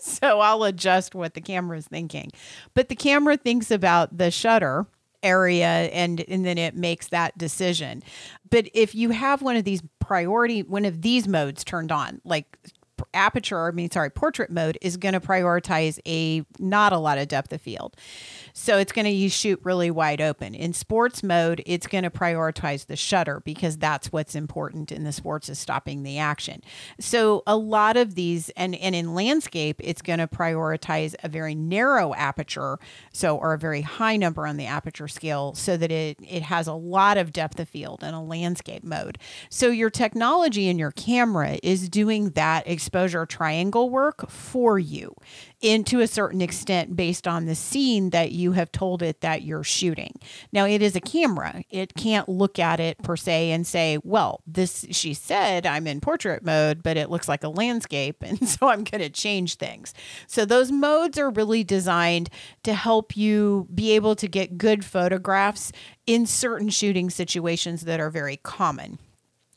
so 0.00 0.40
I'll 0.40 0.64
adjust 0.64 1.14
what 1.14 1.34
the 1.34 1.40
camera 1.40 1.78
is 1.78 1.86
thinking. 1.86 2.32
But 2.74 2.88
the 2.88 2.96
camera 2.96 3.36
thinks 3.36 3.70
about 3.70 4.18
the 4.18 4.32
shutter 4.32 4.86
area 5.22 5.66
and 5.66 6.20
and 6.28 6.44
then 6.44 6.58
it 6.58 6.74
makes 6.74 7.08
that 7.08 7.36
decision. 7.38 8.02
But 8.50 8.68
if 8.74 8.94
you 8.94 9.10
have 9.10 9.42
one 9.42 9.56
of 9.56 9.64
these 9.64 9.82
priority 10.00 10.62
one 10.62 10.84
of 10.84 11.02
these 11.02 11.28
modes 11.28 11.62
turned 11.62 11.92
on, 11.92 12.20
like 12.24 12.58
aperture, 13.14 13.68
I 13.68 13.70
mean, 13.72 13.90
sorry, 13.90 14.10
portrait 14.10 14.50
mode 14.50 14.78
is 14.80 14.96
going 14.96 15.14
to 15.14 15.20
prioritize 15.20 15.98
a 16.06 16.44
not 16.58 16.92
a 16.92 16.98
lot 16.98 17.18
of 17.18 17.28
depth 17.28 17.52
of 17.52 17.60
field. 17.60 17.96
So 18.52 18.78
it's 18.78 18.92
going 18.92 19.06
to 19.06 19.28
shoot 19.28 19.60
really 19.62 19.90
wide 19.90 20.20
open. 20.20 20.54
In 20.54 20.72
sports 20.72 21.22
mode, 21.22 21.62
it's 21.66 21.86
going 21.86 22.04
to 22.04 22.10
prioritize 22.10 22.86
the 22.86 22.96
shutter 22.96 23.40
because 23.44 23.78
that's 23.78 24.12
what's 24.12 24.34
important 24.34 24.90
in 24.90 25.04
the 25.04 25.12
sports 25.12 25.48
is 25.48 25.58
stopping 25.58 26.02
the 26.02 26.18
action. 26.18 26.62
So 26.98 27.42
a 27.46 27.56
lot 27.56 27.96
of 27.96 28.14
these 28.14 28.48
and 28.50 28.74
and 28.74 28.94
in 28.94 29.14
landscape, 29.14 29.80
it's 29.82 30.02
going 30.02 30.18
to 30.18 30.26
prioritize 30.26 31.14
a 31.22 31.28
very 31.28 31.54
narrow 31.54 32.14
aperture, 32.14 32.78
so 33.12 33.36
or 33.36 33.52
a 33.52 33.58
very 33.58 33.82
high 33.82 34.16
number 34.16 34.46
on 34.46 34.56
the 34.56 34.66
aperture 34.66 35.08
scale 35.08 35.54
so 35.54 35.76
that 35.76 35.90
it 35.90 36.18
it 36.20 36.42
has 36.42 36.66
a 36.66 36.74
lot 36.74 37.16
of 37.16 37.32
depth 37.32 37.60
of 37.60 37.68
field 37.68 38.02
in 38.02 38.14
a 38.14 38.22
landscape 38.22 38.84
mode. 38.84 39.18
So 39.50 39.68
your 39.68 39.90
technology 39.90 40.68
in 40.68 40.78
your 40.78 40.92
camera 40.92 41.58
is 41.62 41.88
doing 41.88 42.30
that 42.30 42.66
exposure 42.88 43.26
triangle 43.26 43.90
work 43.90 44.30
for 44.30 44.78
you 44.78 45.14
into 45.60 46.00
a 46.00 46.06
certain 46.06 46.40
extent 46.40 46.96
based 46.96 47.28
on 47.28 47.44
the 47.44 47.54
scene 47.54 48.08
that 48.10 48.32
you 48.32 48.52
have 48.52 48.72
told 48.72 49.02
it 49.02 49.20
that 49.20 49.42
you're 49.42 49.62
shooting. 49.62 50.14
Now, 50.52 50.64
it 50.64 50.80
is 50.80 50.96
a 50.96 51.00
camera. 51.00 51.64
It 51.68 51.92
can't 51.94 52.30
look 52.30 52.58
at 52.58 52.80
it 52.80 52.96
per 53.02 53.14
se 53.14 53.50
and 53.50 53.66
say, 53.66 53.98
well, 54.02 54.40
this, 54.46 54.86
she 54.90 55.12
said 55.12 55.66
I'm 55.66 55.86
in 55.86 56.00
portrait 56.00 56.42
mode, 56.42 56.82
but 56.82 56.96
it 56.96 57.10
looks 57.10 57.28
like 57.28 57.44
a 57.44 57.48
landscape. 57.50 58.16
And 58.28 58.46
so 58.46 58.68
I'm 58.68 58.84
going 58.84 59.00
to 59.00 59.08
change 59.08 59.54
things. 59.54 59.94
So 60.26 60.44
those 60.44 60.70
modes 60.70 61.18
are 61.18 61.30
really 61.30 61.64
designed 61.64 62.28
to 62.62 62.74
help 62.74 63.16
you 63.16 63.66
be 63.74 63.92
able 63.92 64.16
to 64.16 64.28
get 64.28 64.58
good 64.58 64.84
photographs 64.84 65.72
in 66.06 66.26
certain 66.26 66.68
shooting 66.68 67.08
situations 67.08 67.82
that 67.82 68.00
are 68.00 68.10
very 68.10 68.36
common. 68.36 68.98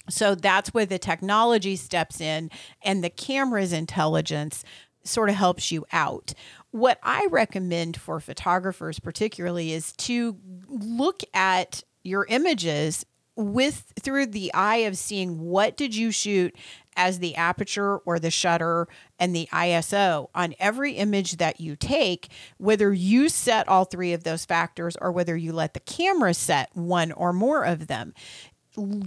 So 0.10 0.36
that's 0.36 0.74
where 0.74 0.86
the 0.86 1.00
technology 1.00 1.76
steps 1.76 2.20
in 2.20 2.50
and 2.84 3.04
the 3.04 3.10
camera's 3.10 3.74
intelligence 3.74 4.64
sort 5.04 5.30
of 5.30 5.36
helps 5.36 5.72
you 5.72 5.86
out. 5.92 6.34
What 6.72 7.00
I 7.04 7.28
recommend 7.30 7.98
for 7.98 8.20
photographers, 8.20 9.00
particularly, 9.00 9.74
is 9.74 9.94
to 9.94 10.38
look 10.68 11.22
at 11.34 11.84
your 12.04 12.26
images 12.30 13.06
with 13.36 13.94
through 14.00 14.28
the 14.28 14.54
eye 14.54 14.78
of 14.78 14.98
seeing 14.98 15.40
what 15.40 15.78
did 15.78 15.96
you 15.96 16.12
shoot 16.12 16.56
as 16.98 17.20
the 17.20 17.36
aperture 17.36 17.98
or 18.00 18.20
the 18.20 18.30
shutter 18.30 18.88
and 19.18 19.34
the 19.34 19.48
ISO 19.54 20.28
on 20.36 20.54
every 20.60 20.94
image 20.94 21.38
that 21.38 21.62
you 21.62 21.76
take, 21.76 22.30
whether 22.58 22.94
you 22.94 23.30
set 23.30 23.68
all 23.68 23.86
three 23.86 24.12
of 24.12 24.24
those 24.24 24.46
factors 24.46 24.98
or 25.00 25.12
whether 25.12 25.38
you 25.38 25.54
let 25.54 25.74
the 25.74 25.80
camera 25.80 26.34
set 26.34 26.70
one 26.76 27.12
or 27.14 27.32
more 27.32 27.64
of 27.64 27.88
them 27.88 28.14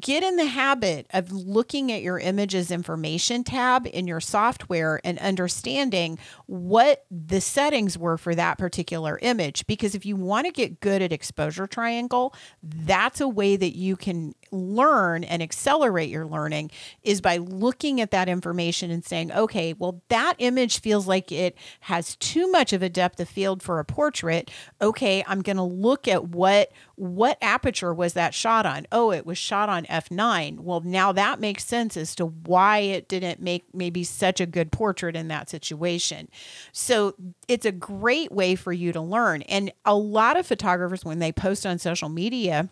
get 0.01 0.23
in 0.23 0.37
the 0.37 0.47
habit 0.47 1.07
of 1.13 1.33
looking 1.33 1.91
at 1.91 2.03
your 2.03 2.19
images 2.19 2.71
information 2.71 3.45
tab 3.45 3.87
in 3.93 4.07
your 4.07 4.21
software 4.21 5.01
and 5.05 5.19
understanding 5.19 6.19
what 6.47 7.07
the 7.11 7.41
settings 7.41 7.97
were 7.97 8.19
for 8.19 8.35
that 8.35 8.59
particular 8.59 9.19
image. 9.23 9.67
Because 9.67 9.95
if 9.95 10.05
you 10.05 10.17
want 10.17 10.47
to 10.47 10.53
get 10.53 10.81
good 10.81 11.03
at 11.03 11.13
exposure 11.13 11.67
triangle 11.67 12.35
that's 12.63 13.21
a 13.21 13.29
way 13.29 13.57
that 13.57 13.77
you 13.77 13.97
can 13.97 14.35
learn 14.55 15.25
and 15.25 15.43
accelerate 15.43 16.09
your 16.09 16.27
learning 16.27 16.71
is 17.03 17.21
by 17.21 17.37
looking 17.37 18.01
at 18.01 18.11
that 18.11 18.29
information 18.29 18.91
and 18.91 19.05
saying 19.05 19.33
okay 19.33 19.73
well 19.73 20.01
that 20.09 20.35
image 20.39 20.81
feels 20.81 21.07
like 21.07 21.31
it 21.33 21.57
has 21.81 22.17
too 22.17 22.51
much 22.51 22.73
of 22.73 22.83
a 22.83 22.89
depth 22.89 23.21
of 23.21 23.29
field 23.29 23.63
for 23.63 23.79
a 23.79 23.85
portrait 23.85 24.51
okay 24.81 25.25
i'm 25.27 25.43
going 25.43 25.57
to 25.57 25.63
look 25.63 26.09
at 26.09 26.29
what 26.29 26.71
what 26.97 27.39
aperture 27.43 27.93
was 27.93 28.13
that 28.13 28.35
shot 28.35 28.67
on? 28.67 28.87
Oh, 28.93 29.11
it 29.11 29.27
was 29.27 29.39
shot 29.39 29.69
on 29.69 29.85
f9. 29.87 30.61
Well, 30.61 30.81
now 30.81 31.13
that 31.13 31.41
makes 31.41 31.65
sense 31.65 31.97
as 31.97 32.15
to 32.17 32.27
why 32.27 32.79
it 32.79 33.09
didn't 33.09 33.41
make 33.41 33.65
maybe 33.75 34.05
such 34.05 34.41
a 34.41 34.47
good 34.47 34.71
portrait 34.71 35.17
in 35.17 35.29
that 35.29 35.51
situation. 35.51 36.29
So 36.73 37.15
it's 37.49 37.67
a 37.67 37.73
great 37.73 38.31
way 38.31 38.55
for 38.55 38.73
you 38.73 38.93
to 38.93 39.01
learn. 39.01 39.43
And 39.43 39.73
a 39.85 39.97
lot 39.97 40.37
of 40.37 40.47
photographers, 40.47 41.05
when 41.05 41.19
they 41.19 41.33
post 41.33 41.67
on 41.67 41.79
social 41.79 42.09
media, 42.09 42.69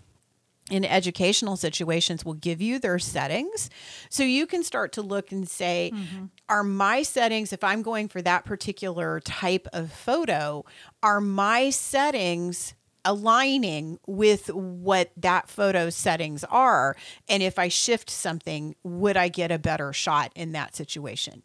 in 0.70 0.84
educational 0.84 1.56
situations 1.56 2.24
will 2.24 2.34
give 2.34 2.62
you 2.62 2.78
their 2.78 2.98
settings 2.98 3.68
so 4.08 4.22
you 4.22 4.46
can 4.46 4.62
start 4.62 4.92
to 4.92 5.02
look 5.02 5.32
and 5.32 5.48
say 5.48 5.90
mm-hmm. 5.92 6.26
are 6.48 6.62
my 6.62 7.02
settings 7.02 7.52
if 7.52 7.64
i'm 7.64 7.82
going 7.82 8.08
for 8.08 8.22
that 8.22 8.44
particular 8.44 9.18
type 9.20 9.66
of 9.72 9.92
photo 9.92 10.64
are 11.02 11.20
my 11.20 11.68
settings 11.68 12.74
aligning 13.04 13.98
with 14.06 14.48
what 14.48 15.10
that 15.16 15.48
photo 15.48 15.90
settings 15.90 16.44
are. 16.44 16.96
And 17.28 17.42
if 17.42 17.58
I 17.58 17.68
shift 17.68 18.10
something, 18.10 18.74
would 18.82 19.16
I 19.16 19.28
get 19.28 19.50
a 19.50 19.58
better 19.58 19.92
shot 19.92 20.32
in 20.34 20.52
that 20.52 20.76
situation? 20.76 21.42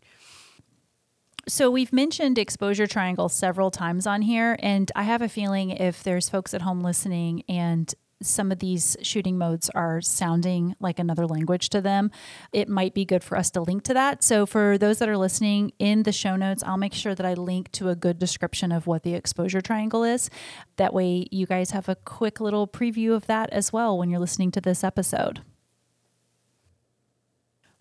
So 1.47 1.71
we've 1.71 1.93
mentioned 1.93 2.37
exposure 2.37 2.87
triangle 2.87 3.29
several 3.29 3.71
times 3.71 4.05
on 4.05 4.21
here, 4.21 4.57
and 4.59 4.91
I 4.95 5.03
have 5.03 5.21
a 5.21 5.29
feeling 5.29 5.69
if 5.69 6.03
there's 6.03 6.27
folks 6.27 6.53
at 6.53 6.61
home 6.61 6.81
listening 6.81 7.43
and 7.47 7.93
some 8.21 8.51
of 8.51 8.59
these 8.59 8.97
shooting 9.01 9.37
modes 9.37 9.69
are 9.71 10.01
sounding 10.01 10.75
like 10.79 10.99
another 10.99 11.25
language 11.25 11.69
to 11.69 11.81
them, 11.81 12.11
it 12.51 12.67
might 12.67 12.93
be 12.93 13.05
good 13.05 13.23
for 13.23 13.37
us 13.37 13.51
to 13.51 13.61
link 13.61 13.83
to 13.83 13.93
that. 13.93 14.23
So, 14.23 14.45
for 14.45 14.77
those 14.77 14.99
that 14.99 15.09
are 15.09 15.17
listening 15.17 15.71
in 15.79 16.03
the 16.03 16.11
show 16.11 16.35
notes, 16.35 16.63
I'll 16.63 16.77
make 16.77 16.93
sure 16.93 17.15
that 17.15 17.25
I 17.25 17.33
link 17.33 17.71
to 17.73 17.89
a 17.89 17.95
good 17.95 18.19
description 18.19 18.71
of 18.71 18.87
what 18.87 19.03
the 19.03 19.13
exposure 19.13 19.61
triangle 19.61 20.03
is. 20.03 20.29
That 20.77 20.93
way, 20.93 21.27
you 21.31 21.45
guys 21.45 21.71
have 21.71 21.89
a 21.89 21.95
quick 21.95 22.39
little 22.39 22.67
preview 22.67 23.13
of 23.13 23.27
that 23.27 23.49
as 23.51 23.71
well 23.71 23.97
when 23.97 24.09
you're 24.09 24.19
listening 24.19 24.51
to 24.51 24.61
this 24.61 24.83
episode. 24.83 25.41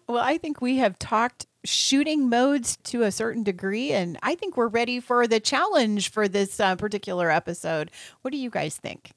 Well, 0.09 0.23
I 0.23 0.39
think 0.39 0.61
we 0.61 0.77
have 0.77 0.99
talked 0.99 1.47
shooting 1.65 2.29
modes 2.29 2.77
to 2.85 3.03
a 3.03 3.11
certain 3.11 3.43
degree, 3.43 3.93
and 3.93 4.17
I 4.23 4.37
think 4.37 4.57
we're 4.57 4.69
ready 4.69 5.01
for 5.01 5.27
the 5.27 5.41
challenge 5.41 6.11
for 6.13 6.29
this 6.29 6.61
uh, 6.61 6.77
particular 6.77 7.29
episode. 7.29 7.91
What 8.23 8.31
do 8.31 8.37
you 8.37 8.51
guys 8.51 8.77
think? 8.77 9.11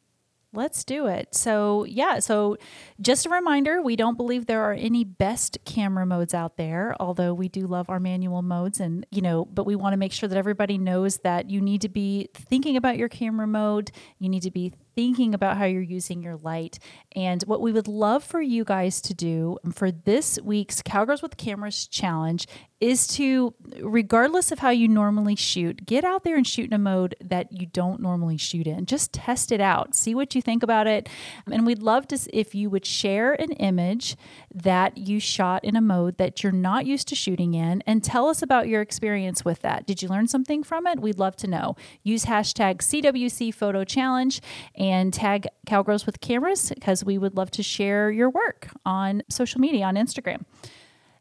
Let's 0.52 0.84
do 0.84 1.06
it. 1.06 1.36
So, 1.36 1.84
yeah, 1.84 2.18
so 2.18 2.58
just 3.00 3.28
a 3.28 3.30
reminder 3.30 3.84
we 3.84 3.96
don't 3.96 4.18
believe 4.18 4.48
there 4.48 4.64
are 4.64 4.74
any 4.74 5.04
best 5.04 5.60
camera 5.64 6.08
modes 6.08 6.34
out 6.34 6.58
there, 6.58 6.96
although 7.00 7.36
we 7.36 7.48
do 7.48 7.68
love 7.68 7.88
our 7.88 8.00
manual 8.00 8.42
modes. 8.42 8.80
And, 8.80 9.06
you 9.12 9.22
know, 9.22 9.46
but 9.46 9.68
we 9.68 9.76
want 9.76 9.94
to 9.94 9.98
make 9.98 10.12
sure 10.12 10.28
that 10.28 10.38
everybody 10.40 10.80
knows 10.80 11.18
that 11.18 11.52
you 11.52 11.62
need 11.62 11.82
to 11.82 11.90
be 11.90 12.30
thinking 12.34 12.78
about 12.78 12.98
your 12.98 13.10
camera 13.10 13.46
mode. 13.46 13.92
You 14.18 14.28
need 14.28 14.42
to 14.42 14.50
be 14.50 14.74
thinking 14.96 15.36
about 15.36 15.56
how 15.56 15.66
you're 15.66 15.84
using 15.84 16.24
your 16.24 16.36
light. 16.38 16.80
And 17.16 17.44
what 17.44 17.62
we 17.62 17.72
would 17.72 17.88
love 17.88 18.24
for 18.24 18.42
you 18.42 18.64
guys 18.64 19.02
to 19.02 19.14
do 19.14 19.60
for 19.72 19.92
this 19.92 20.40
week's 20.44 20.82
Cowgirls 20.82 21.22
with 21.22 21.38
Cameras 21.38 21.88
challenge 21.88 22.48
is 22.80 23.08
to, 23.08 23.54
regardless 23.82 24.52
of 24.52 24.60
how 24.60 24.70
you 24.70 24.88
normally 24.88 25.36
shoot, 25.36 25.86
get 25.86 26.06
out 26.06 26.24
there 26.24 26.38
and 26.38 26.48
shoot 26.48 26.68
in 26.68 26.74
a 26.74 26.80
mode 26.80 27.16
that 27.22 27.52
you 27.52 27.66
don't 27.66 28.02
normally 28.02 28.38
shoot 28.38 28.66
in. 28.66 28.86
Just 28.86 29.12
test 29.12 29.52
it 29.52 29.60
out, 29.60 29.96
see 29.96 30.16
what 30.16 30.34
you 30.34 30.42
think 30.42 30.64
about 30.64 30.88
it. 30.88 31.10
And 31.52 31.66
we'd 31.66 31.84
love 31.84 32.08
to, 32.08 32.20
if 32.32 32.56
you 32.56 32.70
would 32.70 32.86
share 32.86 33.34
an 33.34 33.52
image 33.54 34.16
that 34.54 34.98
you 34.98 35.20
shot 35.20 35.64
in 35.66 35.76
a 35.76 35.82
mode 35.82 36.18
that 36.18 36.42
you're 36.42 36.52
not 36.54 36.86
used 36.86 37.08
to 37.10 37.16
shooting 37.16 37.54
in 37.54 37.84
and 37.86 38.04
tell 38.04 38.28
us 38.28 38.42
about 38.42 38.70
your 38.70 38.82
experience 38.82 39.44
with 39.44 39.60
that. 39.62 39.86
Did 39.86 40.02
you 40.02 40.08
learn 40.08 40.28
something 40.28 40.64
from 40.64 40.88
it? 40.88 41.02
We'd 41.02 41.20
love 41.20 41.36
to 41.38 41.48
know. 41.48 41.76
Use 42.04 42.26
hashtag 42.26 42.78
CWC 42.78 43.54
Photo 43.54 43.84
Challenge 43.84 44.42
and 44.76 45.14
tag 45.14 45.48
Cowgirls 45.66 46.06
with 46.06 46.22
Cameras 46.22 46.70
because 46.70 47.04
we 47.04 47.18
would 47.18 47.36
love 47.36 47.52
to 47.52 47.64
share 47.64 48.10
your 48.10 48.30
work 48.30 48.70
on 48.86 49.22
social 49.30 49.60
media 49.60 49.86
on 49.86 49.96
Instagram. 49.96 50.46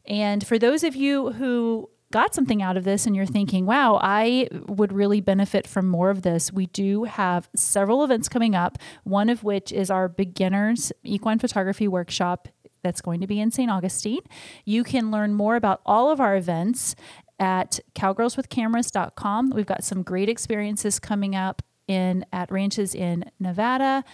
And 0.09 0.45
for 0.45 0.59
those 0.59 0.83
of 0.83 0.97
you 0.97 1.33
who 1.33 1.89
got 2.11 2.35
something 2.35 2.63
out 2.63 2.77
of 2.77 2.85
this 2.85 3.07
and 3.07 3.15
you're 3.15 3.27
thinking, 3.27 3.67
wow, 3.67 4.01
I 4.03 4.49
would 4.67 4.93
really 4.93 5.21
benefit 5.21 5.67
from 5.67 5.87
more 5.87 6.09
of 6.11 6.23
this, 6.23 6.51
we 6.51 6.67
do 6.67 7.05
have 7.05 7.51
several 7.55 8.03
events 8.03 8.29
coming 8.29 8.55
up, 8.55 8.79
one 9.05 9.29
of 9.29 9.45
which 9.45 9.71
is 9.71 9.91
our 9.91 10.09
beginners 10.09 10.91
equine 11.05 11.39
photography 11.39 11.87
workshop 11.87 12.49
that's 12.83 13.03
going 13.03 13.21
to 13.21 13.27
be 13.27 13.41
in 13.41 13.51
St. 13.51 13.71
Augustine. 13.71 14.23
You 14.65 14.85
can 14.85 15.11
learn 15.11 15.35
more 15.35 15.57
about 15.57 15.83
all 15.85 16.11
of 16.11 16.21
our 16.21 16.37
events 16.37 16.97
at 17.39 17.81
cowgirlswithcameras.com. 17.95 19.51
We've 19.51 19.67
got 19.67 19.85
some 19.85 20.03
great 20.03 20.29
experiences 20.29 20.99
coming 20.99 21.37
up 21.37 21.63
in 21.87 22.25
at 22.33 22.51
ranches 22.51 22.95
in 22.95 23.31
Nevada, 23.39 24.05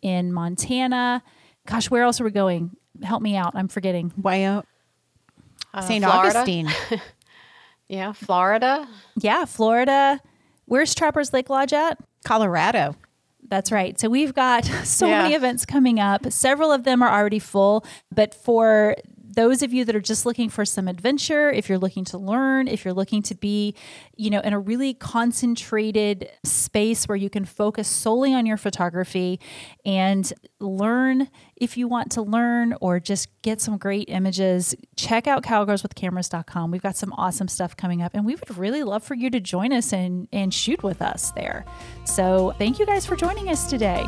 in 0.00 0.32
Montana. 0.32 1.22
Gosh, 1.66 1.90
where 1.90 2.02
else 2.02 2.20
are 2.20 2.24
we 2.24 2.30
going? 2.30 2.76
Help 3.02 3.22
me 3.22 3.36
out. 3.36 3.52
I'm 3.54 3.68
forgetting. 3.68 4.12
Wyoming. 4.16 4.58
Uh, 4.58 4.71
Uh, 5.74 5.80
St. 5.80 6.04
Augustine. 6.04 6.68
Yeah, 7.88 8.12
Florida. 8.12 8.88
Yeah, 9.18 9.44
Florida. 9.44 10.18
Where's 10.64 10.94
Trappers 10.94 11.34
Lake 11.34 11.50
Lodge 11.50 11.74
at? 11.74 11.98
Colorado. 12.24 12.96
That's 13.46 13.70
right. 13.70 14.00
So 14.00 14.08
we've 14.08 14.32
got 14.32 14.64
so 14.84 15.06
Yeah. 15.06 15.22
many 15.22 15.34
events 15.34 15.66
coming 15.66 16.00
up. 16.00 16.32
Several 16.32 16.72
of 16.72 16.84
them 16.84 17.02
are 17.02 17.10
already 17.10 17.38
full, 17.38 17.84
but 18.10 18.32
for 18.32 18.96
those 19.34 19.62
of 19.62 19.72
you 19.72 19.84
that 19.84 19.96
are 19.96 20.00
just 20.00 20.26
looking 20.26 20.48
for 20.48 20.64
some 20.64 20.88
adventure, 20.88 21.50
if 21.50 21.68
you're 21.68 21.78
looking 21.78 22.04
to 22.06 22.18
learn, 22.18 22.68
if 22.68 22.84
you're 22.84 22.94
looking 22.94 23.22
to 23.22 23.34
be, 23.34 23.74
you 24.16 24.30
know, 24.30 24.40
in 24.40 24.52
a 24.52 24.58
really 24.58 24.94
concentrated 24.94 26.30
space 26.44 27.08
where 27.08 27.16
you 27.16 27.30
can 27.30 27.44
focus 27.44 27.88
solely 27.88 28.34
on 28.34 28.46
your 28.46 28.56
photography 28.56 29.40
and 29.84 30.32
learn 30.60 31.28
if 31.56 31.76
you 31.76 31.86
want 31.86 32.10
to 32.12 32.22
learn 32.22 32.74
or 32.80 32.98
just 32.98 33.28
get 33.42 33.60
some 33.60 33.78
great 33.78 34.08
images, 34.08 34.74
check 34.96 35.26
out 35.26 35.42
cowgirlswithcameras.com. 35.44 36.70
We've 36.70 36.82
got 36.82 36.96
some 36.96 37.12
awesome 37.14 37.48
stuff 37.48 37.76
coming 37.76 38.02
up 38.02 38.12
and 38.14 38.26
we 38.26 38.34
would 38.34 38.58
really 38.58 38.82
love 38.82 39.02
for 39.02 39.14
you 39.14 39.30
to 39.30 39.40
join 39.40 39.72
us 39.72 39.92
and 39.92 40.28
and 40.32 40.52
shoot 40.52 40.82
with 40.82 41.00
us 41.00 41.30
there. 41.32 41.64
So, 42.04 42.52
thank 42.58 42.78
you 42.78 42.86
guys 42.86 43.06
for 43.06 43.16
joining 43.16 43.48
us 43.48 43.70
today. 43.70 44.06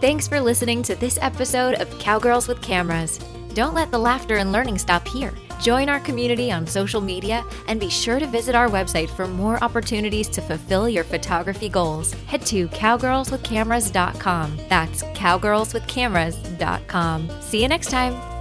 Thanks 0.00 0.28
for 0.28 0.40
listening 0.40 0.84
to 0.84 0.94
this 0.94 1.18
episode 1.20 1.74
of 1.80 1.98
Cowgirls 1.98 2.46
with 2.46 2.62
Cameras. 2.62 3.18
Don't 3.52 3.74
let 3.74 3.90
the 3.90 3.98
laughter 3.98 4.36
and 4.36 4.52
learning 4.52 4.78
stop 4.78 5.08
here. 5.08 5.34
Join 5.60 5.88
our 5.88 5.98
community 5.98 6.52
on 6.52 6.68
social 6.68 7.00
media 7.00 7.44
and 7.66 7.80
be 7.80 7.90
sure 7.90 8.20
to 8.20 8.26
visit 8.28 8.54
our 8.54 8.68
website 8.68 9.10
for 9.10 9.26
more 9.26 9.60
opportunities 9.62 10.28
to 10.28 10.40
fulfill 10.40 10.88
your 10.88 11.02
photography 11.02 11.68
goals. 11.68 12.12
Head 12.26 12.46
to 12.46 12.68
cowgirlswithcameras.com. 12.68 14.56
That's 14.68 15.02
cowgirlswithcameras.com. 15.02 17.30
See 17.40 17.62
you 17.62 17.68
next 17.68 17.90
time. 17.90 18.37